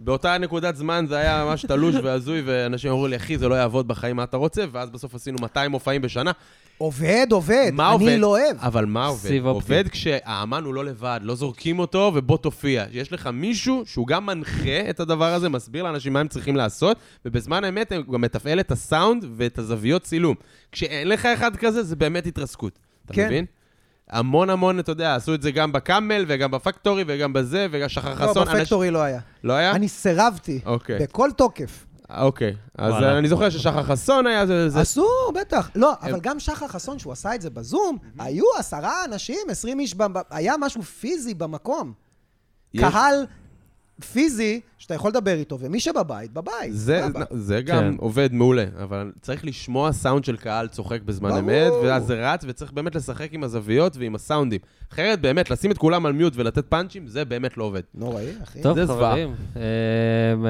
[0.03, 3.87] באותה נקודת זמן זה היה ממש תלוש והזוי, ואנשים אמרו לי, אחי, זה לא יעבוד
[3.87, 4.63] בחיים, מה אתה רוצה?
[4.71, 6.31] ואז בסוף עשינו 200 מופעים בשנה.
[6.77, 7.71] עובד, עובד.
[7.73, 8.17] מה אני עובד?
[8.19, 8.57] לא אוהב.
[8.59, 9.29] אבל מה עובד?
[9.29, 9.73] סיב אופטי.
[9.73, 12.85] עובד כשהאמן הוא לא לבד, לא זורקים אותו ובוא תופיע.
[12.91, 16.97] יש לך מישהו שהוא גם מנחה את הדבר הזה, מסביר לאנשים מה הם צריכים לעשות,
[17.25, 20.35] ובזמן האמת הוא גם מתפעל את הסאונד ואת הזוויות צילום.
[20.71, 22.79] כשאין לך אחד כזה, זה באמת התרסקות.
[23.05, 23.25] אתה כן.
[23.25, 23.45] מבין?
[24.11, 28.09] המון המון, אתה יודע, עשו את זה גם בקאמל וגם בפקטורי וגם בזה, וגם שחר
[28.09, 28.43] לא, חסון.
[28.47, 29.19] אנשים- בפקטורי לא היה.
[29.43, 29.71] לא היה?
[29.71, 30.59] אני סירבתי.
[30.65, 30.99] אוקיי.
[30.99, 31.85] בכל תוקף.
[32.17, 32.55] אוקיי.
[32.77, 33.17] אז וואלה.
[33.17, 34.69] אני זוכר ששחר חסון היה, זה...
[34.69, 35.69] זה- אסור, בטח.
[35.75, 39.79] לא, אבל הם- גם שחר חסון, שהוא עשה את זה בזום, היו עשרה אנשים, עשרים
[39.79, 41.93] איש, ב- ב- היה משהו פיזי במקום.
[42.73, 43.25] יש- קהל
[44.03, 46.69] פיזי שאתה יכול לדבר איתו, ומי שבבית, בבית.
[46.73, 47.05] זה.
[47.31, 47.93] זה גם כן.
[47.97, 51.39] עובד מעולה, אבל צריך לשמוע סאונד של קהל צוחק בזמן ברור.
[51.41, 54.59] אמת, ואז זה רץ, וצריך באמת לשחק עם הזוויות ועם הסאונדים.
[54.93, 57.81] אחרת, באמת, לשים את כולם על מיוט ולתת פאנצ'ים, זה באמת לא עובד.
[57.95, 58.61] נוראי, אחי.
[58.61, 58.87] טוב, זה.
[58.87, 59.61] חברים, אה,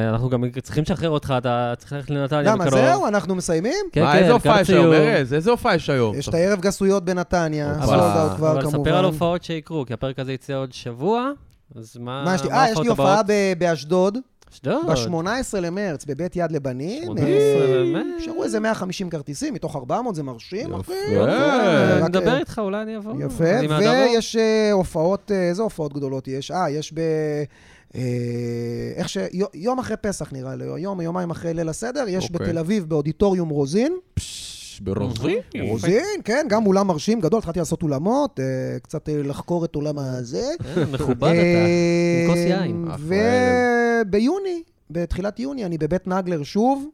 [0.09, 2.41] אנחנו גם צריכים לשחרר אותך, אתה צריך ללכת לנתניה.
[2.53, 2.81] למה, בקרוב.
[2.85, 3.07] זהו?
[3.07, 3.73] אנחנו מסיימים?
[3.91, 4.93] כן, מה, כן, איזה הופעה יש היום.
[4.93, 5.33] ארז?
[5.33, 6.15] איזה הופעה יש היום?
[6.15, 8.79] יש את הערב גסויות בנתניה, אבל- סולד אאוט כבר אבל כמובן.
[8.89, 11.31] ספר על הופעות שיקרו, כי הפרק הזה יצא עוד שבוע,
[11.75, 12.51] אז מה מה יש לי?
[12.51, 13.21] אה, יש לי הופעה
[13.57, 14.17] באשדוד,
[14.53, 14.85] אשדוד.
[14.87, 17.03] ב-18 למרץ, בבית יד לבנים.
[17.03, 18.05] 18 אה, למרץ.
[18.17, 20.79] נשארו איזה 150 כרטיסים, מתוך 400, זה מרשים, יפה.
[20.79, 20.93] אחי.
[21.17, 23.13] אה, אני רק, מדבר אה, איתך, אולי אני אבוא.
[23.25, 23.43] יפה.
[23.79, 26.51] ויש אה, הופעות, אה, איזה הופעות גדולות יש?
[26.51, 26.99] אה, יש ב...
[27.95, 28.01] אה,
[28.95, 29.17] איך ש...
[29.33, 32.47] יו- יום אחרי פסח נראה לי, או יום, יומיים אחרי ליל הסדר, יש אוקיי.
[32.47, 33.93] בתל אביב באודיטוריום רוזין.
[34.13, 35.35] פש, ברוזי?
[35.61, 39.99] רוזין, כן, גם אולם מרשים גדול, התחלתי לעשות אולמות, אה, קצת אה, לחקור את עולם
[39.99, 40.41] הזה.
[40.77, 41.65] אה, מכובד אתה,
[42.25, 42.87] עם כוס יין.
[44.05, 46.89] וביוני, בתחילת יוני, אני בבית נגלר שוב.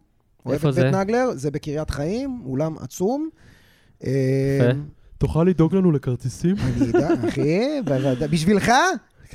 [0.52, 0.84] איפה זה?
[0.84, 3.30] בית נגלר, זה בקריית חיים, אולם עצום.
[4.02, 4.10] יפה.
[5.18, 6.56] תוכל לדאוג לנו לכרטיסים?
[6.60, 8.28] אני אדע, אחי, בוודאי.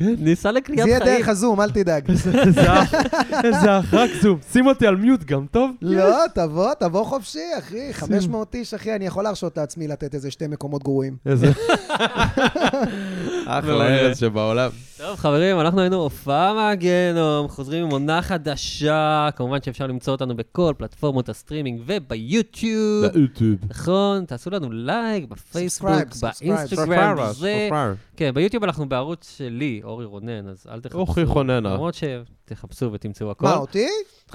[0.00, 1.16] ניסע זה לקריאת יהיה חיים.
[1.16, 2.10] דרך הזום, אל תדאג.
[3.44, 4.38] איזה אחרק זום.
[4.52, 5.70] שים אותי על mute גם, טוב?
[5.82, 7.92] לא, תבוא, תבוא חופשי, אחי.
[7.92, 11.16] 500 איש, אחי, אני יכול להרשות לעצמי לתת איזה שתי מקומות גרועים.
[11.26, 11.46] איזה...
[13.46, 14.70] אחלה ארץ שבעולם.
[15.02, 19.28] טוב, חברים, אנחנו היינו הופעה מהגיהנום, חוזרים עם עונה חדשה.
[19.36, 23.06] כמובן שאפשר למצוא אותנו בכל פלטפורמות הסטרימינג וביוטיוב.
[23.06, 23.58] ביוטיוב.
[23.68, 25.90] נכון, תעשו לנו לייק בפייסבוק.
[26.40, 27.68] באינסטגרם, זה...
[28.16, 30.98] כן, ביוטיוב אנחנו בערוץ שלי, אורי רונן, אז אל תחפשו.
[30.98, 31.74] אוכי חוננה.
[31.74, 31.94] למרות
[32.46, 33.46] שתחפשו ותמצאו הכל.
[33.46, 33.84] מה, אותי?
[33.84, 33.90] אה,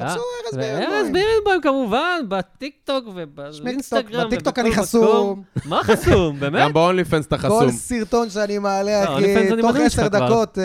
[0.09, 1.13] חפשו ארז בירנבוים.
[1.13, 5.43] בירנבוים כמובן, בטיקטוק ובאינסטגרם בטיקטוק אני חסום.
[5.65, 6.61] מה חסום, באמת?
[6.61, 7.71] גם ב OnlyFans אתה כל חסום.
[7.71, 10.07] סרטון שאני מעלה, לא, אחי, אני תוך עשר.
[10.07, 10.63] דקות, אה,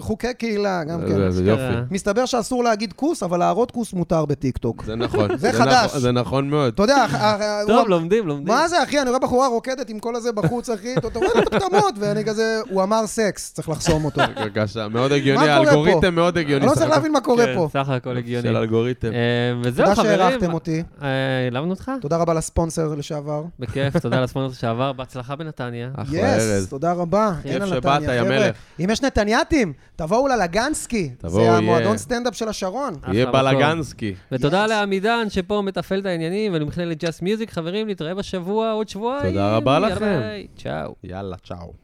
[0.00, 1.30] חוקי קהילה, גם כן.
[1.30, 1.62] זה- יופי.
[1.90, 4.82] מסתבר שאסור להגיד כוס, אבל להראות כוס מותר בטיקטוק.
[4.86, 5.36] זה נכון.
[5.36, 5.90] זה נכון- חדש.
[5.96, 6.72] זה נכון מאוד.
[6.74, 8.54] אתה יודע, אה, טוב, לומדים, לומדים.
[8.54, 9.00] מה זה, אחי?
[9.00, 12.60] אני רואה בחורה רוקדת עם כל הזה בחוץ, אחי, אתה רואה את הפטמות, ואני כזה,
[12.70, 14.20] הוא אמר סקס, צריך לחסום אותו.
[14.40, 15.48] בבקשה, מאוד הגיוני?
[15.48, 16.51] האלגוריתם מאוד הגיוני.
[16.56, 16.90] אני לא צריך.
[16.90, 17.68] להבין מה קורה כן, פה.
[17.72, 18.48] סך הכל הגיוני.
[18.48, 19.12] של אלגוריתם.
[19.12, 19.18] אה,
[19.62, 20.18] וזהו, תודה חברים.
[20.18, 20.82] שהערכתם אותי.
[21.02, 21.08] אה,
[21.44, 21.90] העלמנו אותך?
[22.00, 23.42] תודה רבה לספונסר לשעבר.
[23.58, 25.90] בכיף, תודה לספונסר שעבר, בהצלחה בנתניה.
[25.96, 26.68] אחלה יס, ארז.
[26.68, 27.32] תודה רבה.
[27.42, 28.38] כיף אין על שבאת, נתניה, יא חבר'ה.
[28.38, 28.56] מלך.
[28.80, 31.10] אם יש נתניאתים, תבואו ללגנסקי.
[31.18, 31.56] תבואו, זה יהיה.
[31.56, 32.94] המועדון סטנדאפ של השרון.
[33.12, 33.26] יהיה.
[33.30, 34.14] בלגנסקי.
[34.32, 34.68] ותודה Yes.
[34.68, 37.50] לעמידן שפה מתפעל את העניינים, ולמכללת ג'אסט מיוזיק.
[37.50, 39.28] חברים, נתראה בשבוע, עוד שבועיים.
[39.28, 40.20] תודה רבה לכם.
[40.56, 40.94] צ'או.
[41.04, 41.81] יאללה, צ'או.